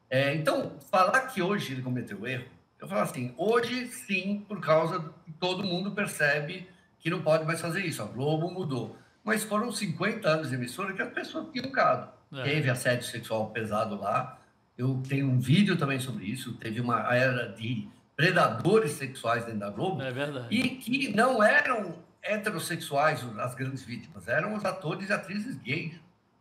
É, 0.07 0.35
então, 0.35 0.77
falar 0.91 1.21
que 1.21 1.41
hoje 1.41 1.73
ele 1.73 1.81
cometeu 1.81 2.27
erro, 2.27 2.45
eu 2.79 2.87
falo 2.87 3.01
assim, 3.01 3.33
hoje 3.35 3.87
sim, 3.87 4.45
por 4.47 4.61
causa 4.61 4.99
que 5.25 5.31
todo 5.31 5.63
mundo 5.63 5.91
percebe 5.91 6.69
que 6.99 7.09
não 7.09 7.23
pode 7.23 7.43
mais 7.43 7.59
fazer 7.59 7.83
isso. 7.83 8.03
A 8.03 8.05
Globo 8.05 8.51
mudou. 8.51 8.95
Mas 9.23 9.43
foram 9.43 9.71
50 9.71 10.29
anos 10.29 10.49
de 10.49 10.55
emissora 10.55 10.93
que 10.93 11.01
as 11.01 11.11
pessoas 11.11 11.47
tinham 11.51 11.71
cado. 11.71 12.09
É. 12.31 12.43
Teve 12.43 12.69
assédio 12.69 13.07
sexual 13.07 13.49
pesado 13.49 13.99
lá, 13.99 14.39
eu 14.77 15.01
tenho 15.07 15.29
um 15.29 15.39
vídeo 15.39 15.77
também 15.77 15.99
sobre 15.99 16.25
isso. 16.25 16.53
Teve 16.53 16.81
uma 16.81 17.13
era 17.15 17.49
de 17.49 17.87
predadores 18.15 18.91
sexuais 18.91 19.45
dentro 19.45 19.59
da 19.59 19.69
Globo. 19.69 20.01
É 20.01 20.11
verdade. 20.11 20.47
E 20.49 20.69
que 20.69 21.15
não 21.15 21.43
eram 21.43 21.95
heterossexuais 22.21 23.23
as 23.37 23.53
grandes 23.53 23.83
vítimas, 23.83 24.27
eram 24.27 24.55
os 24.55 24.63
atores 24.63 25.09
e 25.09 25.13
atrizes 25.13 25.57
gays. 25.57 25.93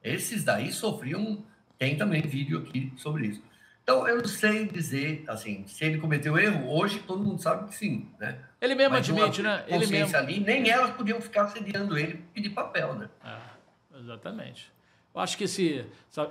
Esses 0.02 0.44
daí 0.44 0.72
sofriam. 0.72 1.44
Tem 1.78 1.96
também 1.96 2.22
vídeo 2.22 2.60
aqui 2.60 2.92
sobre 2.96 3.26
isso. 3.26 3.42
Então, 3.82 4.06
eu 4.06 4.18
não 4.18 4.24
sei 4.24 4.68
dizer, 4.68 5.24
assim, 5.26 5.64
se 5.66 5.84
ele 5.84 5.98
cometeu 5.98 6.38
erro, 6.38 6.70
hoje 6.70 7.00
todo 7.00 7.24
mundo 7.24 7.42
sabe 7.42 7.68
que 7.68 7.74
sim, 7.74 8.08
né? 8.20 8.38
Ele 8.60 8.76
mesmo 8.76 8.92
Mas 8.92 9.10
admite, 9.10 9.42
né? 9.42 9.64
Ele 9.66 9.86
mesmo. 9.86 10.16
ali, 10.16 10.38
nem 10.38 10.70
elas 10.70 10.92
podiam 10.92 11.20
ficar 11.20 11.48
sediando 11.48 11.98
ele 11.98 12.22
pedir 12.32 12.50
papel, 12.50 12.94
né? 12.94 13.10
É, 13.24 13.98
exatamente. 13.98 14.72
Eu 15.14 15.20
acho 15.20 15.36
que 15.36 15.44
esse, 15.44 15.84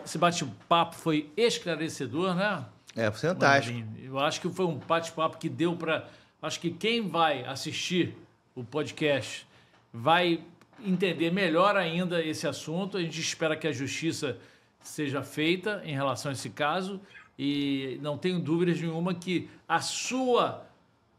esse 0.03 0.17
bate-papo 0.17 0.95
foi 0.95 1.31
esclarecedor, 1.37 2.33
né? 2.35 2.65
É, 2.95 3.11
fantástico. 3.11 3.87
Eu 4.01 4.19
acho 4.19 4.41
que 4.41 4.49
foi 4.49 4.65
um 4.65 4.77
bate-papo 4.77 5.37
que 5.37 5.47
deu 5.47 5.75
para. 5.75 6.09
Acho 6.41 6.59
que 6.59 6.71
quem 6.71 7.07
vai 7.07 7.45
assistir 7.45 8.17
o 8.55 8.63
podcast 8.63 9.47
vai 9.93 10.43
entender 10.83 11.31
melhor 11.31 11.77
ainda 11.77 12.23
esse 12.23 12.47
assunto. 12.47 12.97
A 12.97 13.01
gente 13.01 13.19
espera 13.19 13.55
que 13.55 13.67
a 13.67 13.71
justiça 13.71 14.37
seja 14.81 15.21
feita 15.21 15.81
em 15.85 15.93
relação 15.93 16.31
a 16.31 16.33
esse 16.33 16.49
caso 16.49 16.99
e 17.37 17.99
não 18.01 18.17
tenho 18.17 18.39
dúvidas 18.39 18.81
nenhuma 18.81 19.13
que 19.13 19.49
a 19.67 19.79
sua 19.79 20.65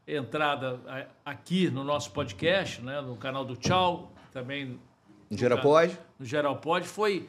entrada 0.07 0.81
aqui 1.25 1.71
no 1.71 1.85
nosso 1.85 2.11
podcast, 2.11 2.83
né, 2.83 3.01
no 3.01 3.17
canal 3.17 3.45
do 3.45 3.57
Tchau, 3.57 4.13
também 4.33 4.79
no 5.31 5.39
Geral 5.39 5.61
Pode, 5.61 5.99
no 6.19 6.27
Geral 6.27 6.57
Pode 6.57 6.87
foi 6.87 7.29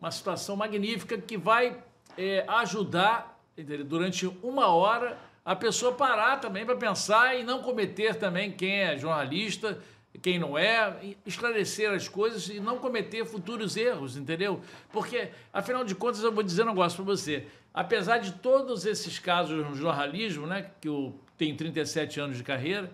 uma 0.00 0.10
situação 0.10 0.56
magnífica 0.56 1.18
que 1.18 1.36
vai 1.36 1.76
é, 2.16 2.44
ajudar 2.48 3.40
entendeu? 3.56 3.84
durante 3.84 4.26
uma 4.42 4.68
hora 4.68 5.18
a 5.44 5.56
pessoa 5.56 5.92
parar 5.92 6.38
também 6.38 6.64
para 6.64 6.76
pensar 6.76 7.38
e 7.38 7.42
não 7.42 7.62
cometer 7.62 8.14
também 8.14 8.52
quem 8.52 8.80
é 8.80 8.98
jornalista, 8.98 9.78
quem 10.22 10.38
não 10.38 10.56
é, 10.56 11.16
esclarecer 11.24 11.90
as 11.90 12.08
coisas 12.08 12.48
e 12.48 12.60
não 12.60 12.78
cometer 12.78 13.24
futuros 13.24 13.76
erros, 13.76 14.16
entendeu? 14.16 14.60
Porque, 14.92 15.30
afinal 15.52 15.84
de 15.84 15.94
contas, 15.94 16.22
eu 16.22 16.32
vou 16.32 16.42
dizer 16.42 16.62
um 16.62 16.66
negócio 16.66 16.96
para 16.96 17.04
você. 17.04 17.46
Apesar 17.72 18.18
de 18.18 18.32
todos 18.32 18.84
esses 18.84 19.18
casos 19.18 19.66
no 19.66 19.74
jornalismo, 19.74 20.46
né, 20.46 20.70
que 20.80 20.88
eu 20.88 21.18
tenho 21.38 21.56
37 21.56 22.20
anos 22.20 22.36
de 22.36 22.42
carreira, 22.42 22.90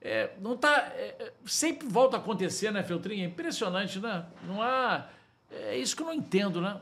é, 0.00 0.30
não 0.40 0.56
tá, 0.56 0.92
é, 0.94 1.32
sempre 1.46 1.88
volta 1.88 2.16
a 2.16 2.20
acontecer, 2.20 2.70
né, 2.70 2.82
Feltrinha? 2.82 3.24
É 3.24 3.28
impressionante, 3.28 3.98
né? 3.98 4.26
Não 4.46 4.60
há 4.60 5.06
é 5.50 5.76
isso 5.76 5.96
que 5.96 6.02
eu 6.02 6.06
não 6.06 6.14
entendo, 6.14 6.60
né? 6.60 6.80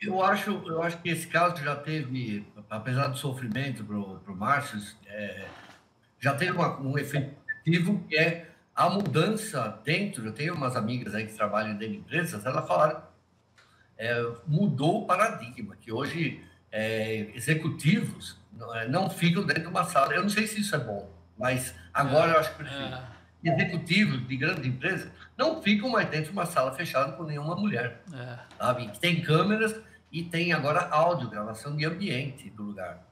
Eu 0.00 0.22
acho, 0.22 0.50
eu 0.50 0.82
acho 0.82 0.98
que 0.98 1.08
esse 1.08 1.26
caso 1.26 1.62
já 1.62 1.74
teve, 1.74 2.46
apesar 2.70 3.08
do 3.08 3.18
sofrimento 3.18 3.84
para 3.84 4.32
o 4.32 4.36
Márcio, 4.36 4.80
é, 5.06 5.48
já 6.20 6.34
teve 6.34 6.52
uma, 6.52 6.78
um 6.80 6.96
efetivo 6.96 8.04
que 8.08 8.16
é 8.16 8.48
a 8.74 8.88
mudança 8.88 9.80
dentro. 9.84 10.24
Eu 10.24 10.32
tenho 10.32 10.54
umas 10.54 10.76
amigas 10.76 11.14
aí 11.14 11.26
que 11.26 11.34
trabalham 11.34 11.76
dentro 11.76 11.94
de 11.94 12.00
empresas, 12.00 12.46
elas 12.46 12.66
falaram, 12.68 13.02
é, 13.96 14.24
mudou 14.46 15.02
o 15.02 15.06
paradigma, 15.06 15.74
que 15.80 15.90
hoje 15.90 16.44
é, 16.70 17.30
executivos 17.34 18.38
não, 18.52 19.06
é, 19.06 19.10
ficam 19.10 19.44
dentro 19.44 19.62
de 19.62 19.68
uma 19.68 19.84
sala. 19.84 20.14
Eu 20.14 20.22
não 20.22 20.30
sei 20.30 20.46
se 20.46 20.60
isso 20.60 20.76
é 20.76 20.78
bom, 20.78 21.10
mas 21.36 21.74
agora 21.92 22.32
eu 22.32 22.38
acho 22.38 22.56
que. 22.56 22.62
É. 22.62 23.18
Executivos 23.40 24.26
de 24.26 24.36
grandes 24.36 24.66
empresas 24.66 25.12
não 25.38 25.62
ficam 25.62 25.88
mais 25.88 26.10
dentro 26.10 26.26
de 26.26 26.32
uma 26.32 26.44
sala 26.44 26.72
fechada 26.72 27.12
com 27.12 27.22
nenhuma 27.22 27.54
mulher. 27.54 28.02
É. 28.12 28.38
Sabe? 28.58 28.90
Tem 28.98 29.22
câmeras 29.22 29.80
e 30.10 30.24
tem 30.24 30.52
agora 30.52 30.88
áudio, 30.90 31.30
gravação 31.30 31.76
de 31.76 31.86
ambiente 31.86 32.50
do 32.50 32.64
lugar. 32.64 33.06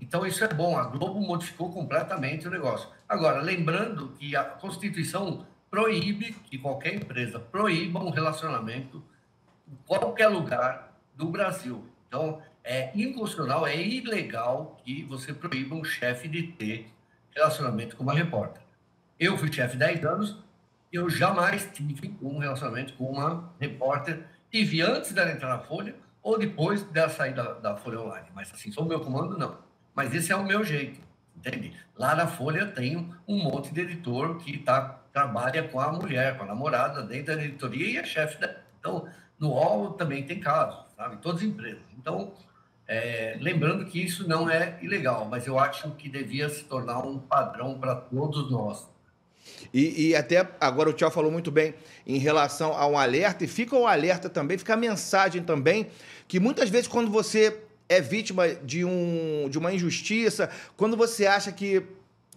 Então 0.00 0.24
isso 0.24 0.44
é 0.44 0.48
bom. 0.48 0.78
A 0.78 0.84
Globo 0.84 1.20
modificou 1.20 1.72
completamente 1.72 2.46
o 2.46 2.50
negócio. 2.50 2.88
Agora, 3.08 3.40
lembrando 3.40 4.12
que 4.18 4.36
a 4.36 4.44
Constituição 4.44 5.44
proíbe 5.68 6.32
que 6.44 6.56
qualquer 6.56 6.94
empresa 6.94 7.40
proíba 7.40 7.98
um 7.98 8.10
relacionamento 8.10 9.02
em 9.66 9.76
qualquer 9.86 10.28
lugar 10.28 10.92
do 11.16 11.26
Brasil. 11.26 11.84
Então, 12.06 12.40
é 12.62 12.90
inconstitucional, 12.94 13.66
é 13.66 13.76
ilegal 13.76 14.80
que 14.84 15.02
você 15.04 15.32
proíba 15.32 15.74
um 15.74 15.82
chefe 15.82 16.28
de 16.28 16.42
ter 16.44 16.92
relacionamento 17.34 17.96
com 17.96 18.02
uma 18.02 18.12
repórter. 18.12 18.62
Eu 19.18 19.36
fui 19.36 19.52
chefe 19.52 19.76
10 19.76 20.04
anos, 20.04 20.38
eu 20.92 21.08
jamais 21.08 21.68
tive 21.72 22.16
um 22.20 22.38
relacionamento 22.38 22.92
com 22.94 23.04
uma 23.04 23.52
repórter. 23.58 24.24
Tive 24.50 24.82
antes 24.82 25.12
dela 25.12 25.32
entrar 25.32 25.48
na 25.48 25.58
Folha 25.60 25.94
ou 26.22 26.38
depois 26.38 26.82
dela 26.82 27.08
sair 27.08 27.34
da, 27.34 27.54
da 27.54 27.76
Folha 27.76 28.00
Online. 28.00 28.26
Mas 28.34 28.52
assim, 28.52 28.70
sob 28.70 28.86
o 28.86 28.88
meu 28.88 29.00
comando, 29.00 29.38
não. 29.38 29.56
Mas 29.94 30.14
esse 30.14 30.32
é 30.32 30.36
o 30.36 30.44
meu 30.44 30.62
jeito, 30.62 31.00
entende? 31.36 31.74
Lá 31.96 32.14
na 32.14 32.26
Folha 32.26 32.66
tem 32.66 33.12
um 33.26 33.42
monte 33.42 33.72
de 33.72 33.80
editor 33.80 34.36
que 34.36 34.58
tá, 34.58 35.00
trabalha 35.12 35.66
com 35.66 35.80
a 35.80 35.92
mulher, 35.92 36.36
com 36.36 36.44
a 36.44 36.46
namorada, 36.46 37.02
dentro 37.02 37.34
da 37.34 37.42
editoria 37.42 37.86
e 37.86 37.96
é 37.96 38.04
chefe 38.04 38.38
da... 38.40 38.54
Então, 38.78 39.08
no 39.38 39.50
UOL 39.50 39.94
também 39.94 40.24
tem 40.24 40.40
casos, 40.40 40.84
sabe? 40.96 41.16
Todas 41.16 41.40
as 41.40 41.48
empresas. 41.48 41.82
Então, 41.98 42.32
é, 42.86 43.36
lembrando 43.40 43.84
que 43.86 44.02
isso 44.02 44.28
não 44.28 44.48
é 44.48 44.78
ilegal, 44.82 45.26
mas 45.26 45.46
eu 45.46 45.58
acho 45.58 45.90
que 45.92 46.08
devia 46.08 46.48
se 46.48 46.64
tornar 46.64 46.98
um 46.98 47.18
padrão 47.18 47.78
para 47.78 47.94
todos 47.94 48.50
nós. 48.50 48.91
E, 49.72 50.08
e, 50.08 50.16
até 50.16 50.46
agora 50.60 50.90
o 50.90 50.92
Tchau 50.92 51.10
falou 51.10 51.30
muito 51.30 51.50
bem 51.50 51.74
em 52.06 52.18
relação 52.18 52.76
a 52.76 52.86
um 52.86 52.98
alerta, 52.98 53.44
e 53.44 53.48
fica 53.48 53.76
o 53.76 53.86
alerta 53.86 54.28
também, 54.28 54.58
fica 54.58 54.74
a 54.74 54.76
mensagem 54.76 55.42
também, 55.42 55.88
que 56.28 56.38
muitas 56.38 56.68
vezes 56.68 56.88
quando 56.88 57.10
você 57.10 57.58
é 57.88 58.00
vítima 58.00 58.48
de, 58.48 58.84
um, 58.84 59.48
de 59.48 59.58
uma 59.58 59.72
injustiça, 59.72 60.50
quando 60.76 60.96
você 60.96 61.26
acha 61.26 61.52
que 61.52 61.82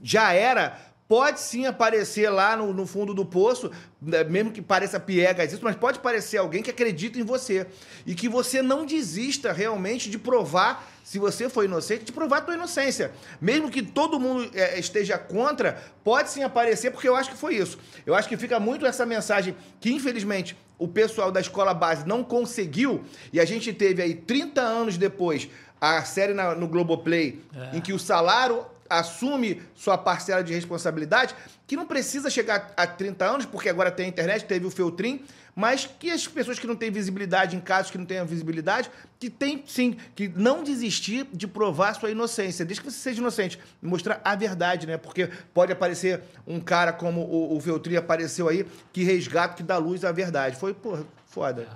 já 0.01 0.33
era, 0.33 0.79
pode 1.07 1.39
sim 1.39 1.65
aparecer 1.65 2.29
lá 2.29 2.55
no, 2.57 2.73
no, 2.73 2.85
fundo 2.85 3.13
do 3.13 3.25
poço, 3.25 3.71
né, 4.01 4.23
mesmo 4.23 4.51
que 4.51 4.61
pareça 4.61 4.99
piegas 4.99 5.53
isso, 5.53 5.63
mas 5.63 5.75
pode 5.75 5.99
parecer 5.99 6.37
alguém 6.37 6.63
que 6.63 6.71
acredita 6.71 7.19
em 7.19 7.23
você. 7.23 7.67
E 8.05 8.15
que 8.15 8.27
você 8.27 8.61
não 8.61 8.85
desista 8.85 9.51
realmente 9.51 10.09
de 10.09 10.17
provar, 10.17 10.91
se 11.05 11.19
você 11.19 11.47
foi 11.47 11.65
inocente, 11.65 12.03
de 12.03 12.11
provar 12.11 12.39
a 12.39 12.41
tua 12.41 12.55
inocência. 12.55 13.11
Mesmo 13.39 13.69
que 13.69 13.83
todo 13.83 14.19
mundo 14.19 14.49
é, 14.55 14.79
esteja 14.79 15.19
contra, 15.19 15.79
pode 16.03 16.31
sim 16.31 16.41
aparecer, 16.41 16.89
porque 16.89 17.07
eu 17.07 17.15
acho 17.15 17.29
que 17.29 17.37
foi 17.37 17.55
isso. 17.55 17.77
Eu 18.07 18.15
acho 18.15 18.27
que 18.27 18.35
fica 18.35 18.59
muito 18.59 18.87
essa 18.87 19.05
mensagem 19.05 19.55
que, 19.79 19.93
infelizmente, 19.93 20.57
o 20.79 20.87
pessoal 20.87 21.31
da 21.31 21.39
escola 21.39 21.75
base 21.75 22.07
não 22.07 22.23
conseguiu, 22.23 23.05
e 23.31 23.39
a 23.39 23.45
gente 23.45 23.71
teve 23.71 24.01
aí 24.01 24.15
30 24.15 24.59
anos 24.59 24.97
depois 24.97 25.47
a 25.79 26.03
série 26.03 26.33
na, 26.33 26.55
no 26.55 26.67
Globoplay, 26.67 27.39
é. 27.55 27.77
em 27.77 27.81
que 27.81 27.93
o 27.93 27.99
salário 27.99 28.65
assume 28.89 29.61
sua 29.73 29.97
parcela 29.97 30.43
de 30.43 30.53
responsabilidade, 30.53 31.35
que 31.67 31.75
não 31.75 31.85
precisa 31.85 32.29
chegar 32.29 32.73
a 32.77 32.85
30 32.85 33.25
anos, 33.25 33.45
porque 33.45 33.69
agora 33.69 33.91
tem 33.91 34.05
a 34.05 34.09
internet, 34.09 34.45
teve 34.45 34.65
o 34.65 34.71
Feltrin, 34.71 35.23
mas 35.55 35.85
que 35.85 36.11
as 36.11 36.27
pessoas 36.27 36.59
que 36.59 36.67
não 36.67 36.75
têm 36.75 36.91
visibilidade, 36.91 37.55
em 37.55 37.61
casos 37.61 37.89
que 37.89 37.97
não 37.97 38.05
tenham 38.05 38.25
visibilidade, 38.25 38.91
que 39.17 39.29
tem 39.29 39.63
sim, 39.65 39.95
que 40.13 40.27
não 40.27 40.63
desistir 40.63 41.25
de 41.31 41.47
provar 41.47 41.93
sua 41.95 42.11
inocência, 42.11 42.65
desde 42.65 42.83
que 42.83 42.91
você 42.91 42.97
seja 42.97 43.21
inocente, 43.21 43.57
mostrar 43.81 44.19
a 44.23 44.35
verdade, 44.35 44.85
né? 44.85 44.97
Porque 44.97 45.29
pode 45.53 45.71
aparecer 45.71 46.21
um 46.45 46.59
cara 46.59 46.91
como 46.91 47.21
o, 47.21 47.55
o 47.55 47.61
Feltrin 47.61 47.95
apareceu 47.95 48.49
aí, 48.49 48.65
que 48.91 49.03
resgata, 49.03 49.55
que 49.55 49.63
dá 49.63 49.77
luz 49.77 50.03
à 50.03 50.11
verdade. 50.11 50.57
Foi, 50.57 50.73
pô, 50.73 50.99
foda. 51.25 51.67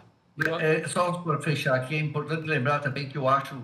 É, 0.60 0.88
só 0.88 1.12
para 1.14 1.40
fechar 1.42 1.76
aqui, 1.76 1.96
é 1.96 2.00
importante 2.00 2.48
lembrar 2.48 2.80
também 2.80 3.10
que 3.10 3.18
eu 3.18 3.28
acho 3.28 3.56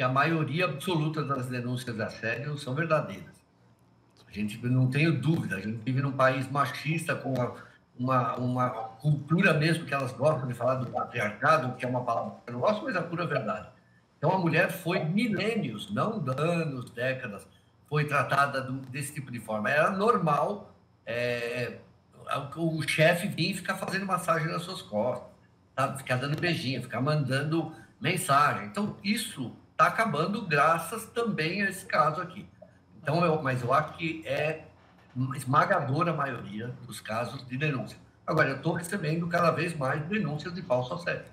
que 0.00 0.04
a 0.04 0.08
maioria 0.08 0.64
absoluta 0.64 1.22
das 1.22 1.48
denúncias 1.48 1.94
de 1.94 2.00
assédio 2.00 2.56
são 2.56 2.74
verdadeiras. 2.74 3.34
A 4.26 4.32
gente 4.32 4.56
não 4.66 4.86
tenho 4.86 5.20
dúvida, 5.20 5.56
a 5.56 5.60
gente 5.60 5.76
vive 5.84 6.00
num 6.00 6.12
país 6.12 6.50
machista 6.50 7.14
com 7.14 7.34
uma, 7.98 8.34
uma 8.36 8.70
cultura 8.70 9.52
mesmo 9.52 9.84
que 9.84 9.92
elas 9.92 10.10
gostam 10.14 10.48
de 10.48 10.54
falar 10.54 10.76
do 10.76 10.86
patriarcado, 10.86 11.76
que 11.76 11.84
é 11.84 11.88
uma 11.88 12.02
palavra 12.02 12.32
que 12.42 12.48
eu 12.48 12.54
não 12.54 12.60
gosto, 12.60 12.82
mas 12.82 12.96
é 12.96 13.02
pura 13.02 13.26
verdade. 13.26 13.68
Então 14.16 14.32
a 14.32 14.38
mulher 14.38 14.72
foi 14.72 15.04
milênios, 15.04 15.92
não 15.92 16.24
anos, 16.34 16.88
décadas, 16.92 17.46
foi 17.86 18.06
tratada 18.06 18.62
desse 18.90 19.12
tipo 19.12 19.30
de 19.30 19.38
forma. 19.38 19.70
Era 19.70 19.90
normal 19.90 20.74
é, 21.04 21.76
o 22.56 22.80
chefe 22.88 23.28
vir 23.28 23.50
e 23.50 23.54
ficar 23.54 23.76
fazendo 23.76 24.06
massagem 24.06 24.50
nas 24.50 24.62
suas 24.62 24.80
costas, 24.80 25.28
sabe? 25.76 25.98
ficar 25.98 26.16
dando 26.16 26.40
beijinho, 26.40 26.80
ficar 26.80 27.02
mandando 27.02 27.70
mensagem. 28.00 28.64
Então 28.64 28.96
isso 29.04 29.54
está 29.80 29.86
acabando 29.86 30.42
graças 30.42 31.06
também 31.06 31.62
a 31.62 31.70
esse 31.70 31.86
caso 31.86 32.20
aqui. 32.20 32.46
Então, 33.02 33.24
eu, 33.24 33.40
mas 33.42 33.62
eu 33.62 33.72
acho 33.72 33.96
que 33.96 34.22
é 34.26 34.64
esmagadora 35.34 36.10
a 36.10 36.14
maioria 36.14 36.68
dos 36.86 37.00
casos 37.00 37.46
de 37.46 37.56
denúncia. 37.56 37.96
Agora, 38.26 38.50
eu 38.50 38.56
estou 38.56 38.74
recebendo 38.74 39.26
cada 39.26 39.50
vez 39.50 39.74
mais 39.74 40.02
denúncias 40.02 40.54
de 40.54 40.60
falso 40.62 40.92
assédio. 40.92 41.24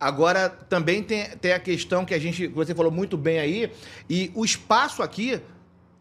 Agora, 0.00 0.48
também 0.48 1.02
tem, 1.02 1.28
tem 1.36 1.52
a 1.52 1.60
questão 1.60 2.06
que 2.06 2.14
a 2.14 2.18
gente, 2.18 2.46
você 2.48 2.74
falou 2.74 2.90
muito 2.90 3.16
bem 3.18 3.38
aí, 3.38 3.72
e 4.08 4.30
o 4.34 4.44
espaço 4.44 5.02
aqui 5.02 5.40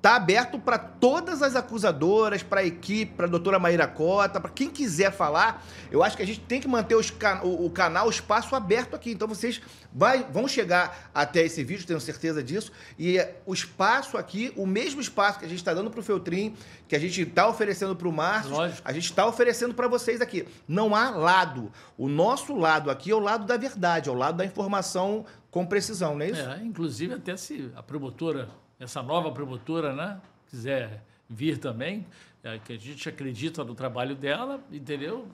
Está 0.05 0.17
aberto 0.17 0.59
para 0.59 0.77
todas 0.77 1.41
as 1.41 1.55
acusadoras, 1.55 2.43
para 2.43 2.61
a 2.61 2.63
equipe, 2.63 3.15
para 3.15 3.25
a 3.25 3.27
doutora 3.27 3.57
Maíra 3.57 3.87
Cota, 3.87 4.39
para 4.39 4.51
quem 4.51 4.69
quiser 4.69 5.11
falar. 5.11 5.65
Eu 5.89 6.03
acho 6.03 6.15
que 6.15 6.21
a 6.21 6.27
gente 6.27 6.41
tem 6.41 6.61
que 6.61 6.67
manter 6.67 6.95
can 7.13 7.41
o, 7.41 7.65
o, 7.65 7.71
canal, 7.71 8.05
o 8.05 8.11
espaço 8.11 8.55
aberto 8.55 8.95
aqui. 8.95 9.09
Então 9.09 9.27
vocês 9.27 9.59
vai, 9.91 10.23
vão 10.25 10.47
chegar 10.47 11.09
até 11.11 11.43
esse 11.43 11.63
vídeo, 11.63 11.87
tenho 11.87 11.99
certeza 11.99 12.43
disso. 12.43 12.71
E 12.99 13.17
o 13.47 13.53
espaço 13.55 14.15
aqui, 14.15 14.53
o 14.55 14.67
mesmo 14.67 15.01
espaço 15.01 15.39
que 15.39 15.45
a 15.45 15.49
gente 15.49 15.57
está 15.57 15.73
dando 15.73 15.89
para 15.89 16.01
o 16.01 16.03
Feltrin, 16.03 16.55
que 16.87 16.95
a 16.95 16.99
gente 16.99 17.23
está 17.23 17.47
oferecendo 17.47 17.95
para 17.95 18.07
o 18.07 18.11
Márcio, 18.11 18.53
a 18.85 18.93
gente 18.93 19.05
está 19.05 19.25
oferecendo 19.25 19.73
para 19.73 19.87
vocês 19.87 20.21
aqui. 20.21 20.47
Não 20.67 20.93
há 20.93 21.09
lado. 21.09 21.71
O 21.97 22.07
nosso 22.07 22.55
lado 22.55 22.91
aqui 22.91 23.09
é 23.09 23.15
o 23.15 23.19
lado 23.19 23.47
da 23.47 23.57
verdade, 23.57 24.07
é 24.07 24.11
o 24.11 24.15
lado 24.15 24.37
da 24.37 24.45
informação 24.45 25.25
com 25.49 25.65
precisão, 25.65 26.13
não 26.13 26.21
é 26.21 26.29
isso? 26.29 26.41
É, 26.41 26.63
inclusive 26.63 27.15
até 27.15 27.35
se 27.35 27.71
a 27.75 27.81
promotora 27.81 28.49
essa 28.79 29.01
nova 29.01 29.31
promotora, 29.31 29.93
né, 29.93 30.19
quiser 30.49 31.03
vir 31.29 31.57
também, 31.57 32.05
é, 32.43 32.59
que 32.59 32.73
a 32.73 32.77
gente 32.77 33.07
acredita 33.09 33.63
no 33.63 33.73
trabalho 33.73 34.15
dela, 34.15 34.59
entendeu? 34.71 35.27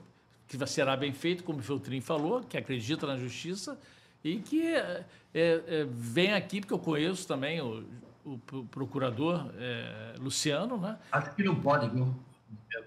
Que 0.48 0.66
será 0.66 0.96
bem 0.96 1.12
feito, 1.12 1.44
como 1.44 1.58
o 1.58 1.62
Feltrin 1.62 2.00
falou, 2.00 2.42
que 2.42 2.56
acredita 2.56 3.06
na 3.06 3.16
justiça 3.16 3.78
e 4.24 4.36
que 4.36 4.74
é, 4.74 5.04
é, 5.34 5.62
é 5.66 5.86
vem 5.90 6.32
aqui, 6.32 6.60
porque 6.60 6.74
eu 6.74 6.78
conheço 6.78 7.26
também 7.26 7.60
o, 7.60 7.84
o 8.24 8.38
procurador 8.70 9.50
é, 9.58 10.14
Luciano, 10.18 10.76
né? 10.78 10.98
Acho 11.10 11.34
que 11.34 11.42
não 11.42 11.54
pode, 11.56 11.88
viu? 11.88 12.14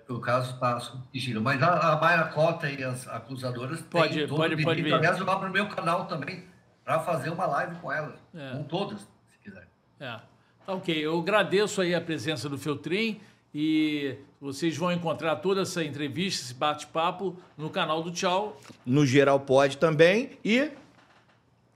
o 0.10 0.20
caso 0.20 0.54
está 0.54 0.80
subsidido. 0.80 1.42
Mas 1.42 1.62
a, 1.62 1.94
a 1.94 2.00
Maia 2.00 2.26
Cota 2.26 2.70
e 2.70 2.84
as 2.84 3.08
acusadoras 3.08 3.82
pode, 3.82 4.14
têm 4.14 4.28
todo 4.28 4.38
pode, 4.38 4.64
pode 4.64 4.82
vir. 4.82 4.94
Aliás, 4.94 5.18
eu 5.18 5.26
vou 5.26 5.40
para 5.40 5.50
o 5.50 5.52
meu 5.52 5.68
canal 5.68 6.06
também 6.06 6.44
para 6.84 7.00
fazer 7.00 7.30
uma 7.30 7.46
live 7.46 7.76
com 7.78 7.92
elas, 7.92 8.20
é. 8.34 8.52
com 8.52 8.64
todas, 8.64 9.02
se 9.02 9.38
quiser. 9.44 9.68
É. 10.00 10.20
Tá 10.66 10.74
ok, 10.74 11.06
eu 11.06 11.20
agradeço 11.20 11.80
aí 11.80 11.94
a 11.94 12.02
presença 12.02 12.50
do 12.50 12.58
Feltrin 12.58 13.20
e 13.54 14.16
vocês 14.42 14.76
vão 14.76 14.92
encontrar 14.92 15.36
toda 15.38 15.62
essa 15.62 15.84
entrevista, 15.84 16.44
esse 16.44 16.54
bate-papo 16.56 17.38
no 17.56 17.70
canal 17.70 18.02
do 18.02 18.12
Tchau. 18.12 18.60
No 18.86 19.06
Geral 19.06 19.40
Pode 19.40 19.78
também 19.78 20.32
e... 20.44 20.72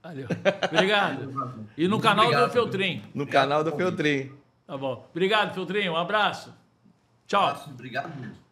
Valeu. 0.02 0.26
Obrigado. 0.72 1.64
E 1.76 1.86
no 1.86 2.00
canal 2.00 2.26
Obrigado. 2.26 2.48
do 2.48 2.52
Feltrin. 2.52 3.02
No 3.14 3.26
canal 3.26 3.62
do 3.62 3.70
Feltrin. 3.76 4.32
Tá 4.66 4.76
bom. 4.76 5.06
Obrigado, 5.10 5.54
Feltrin. 5.54 5.88
Um 5.88 5.96
abraço. 5.96 6.52
Tchau. 7.26 7.64
Obrigado 7.68 8.18
mesmo. 8.18 8.49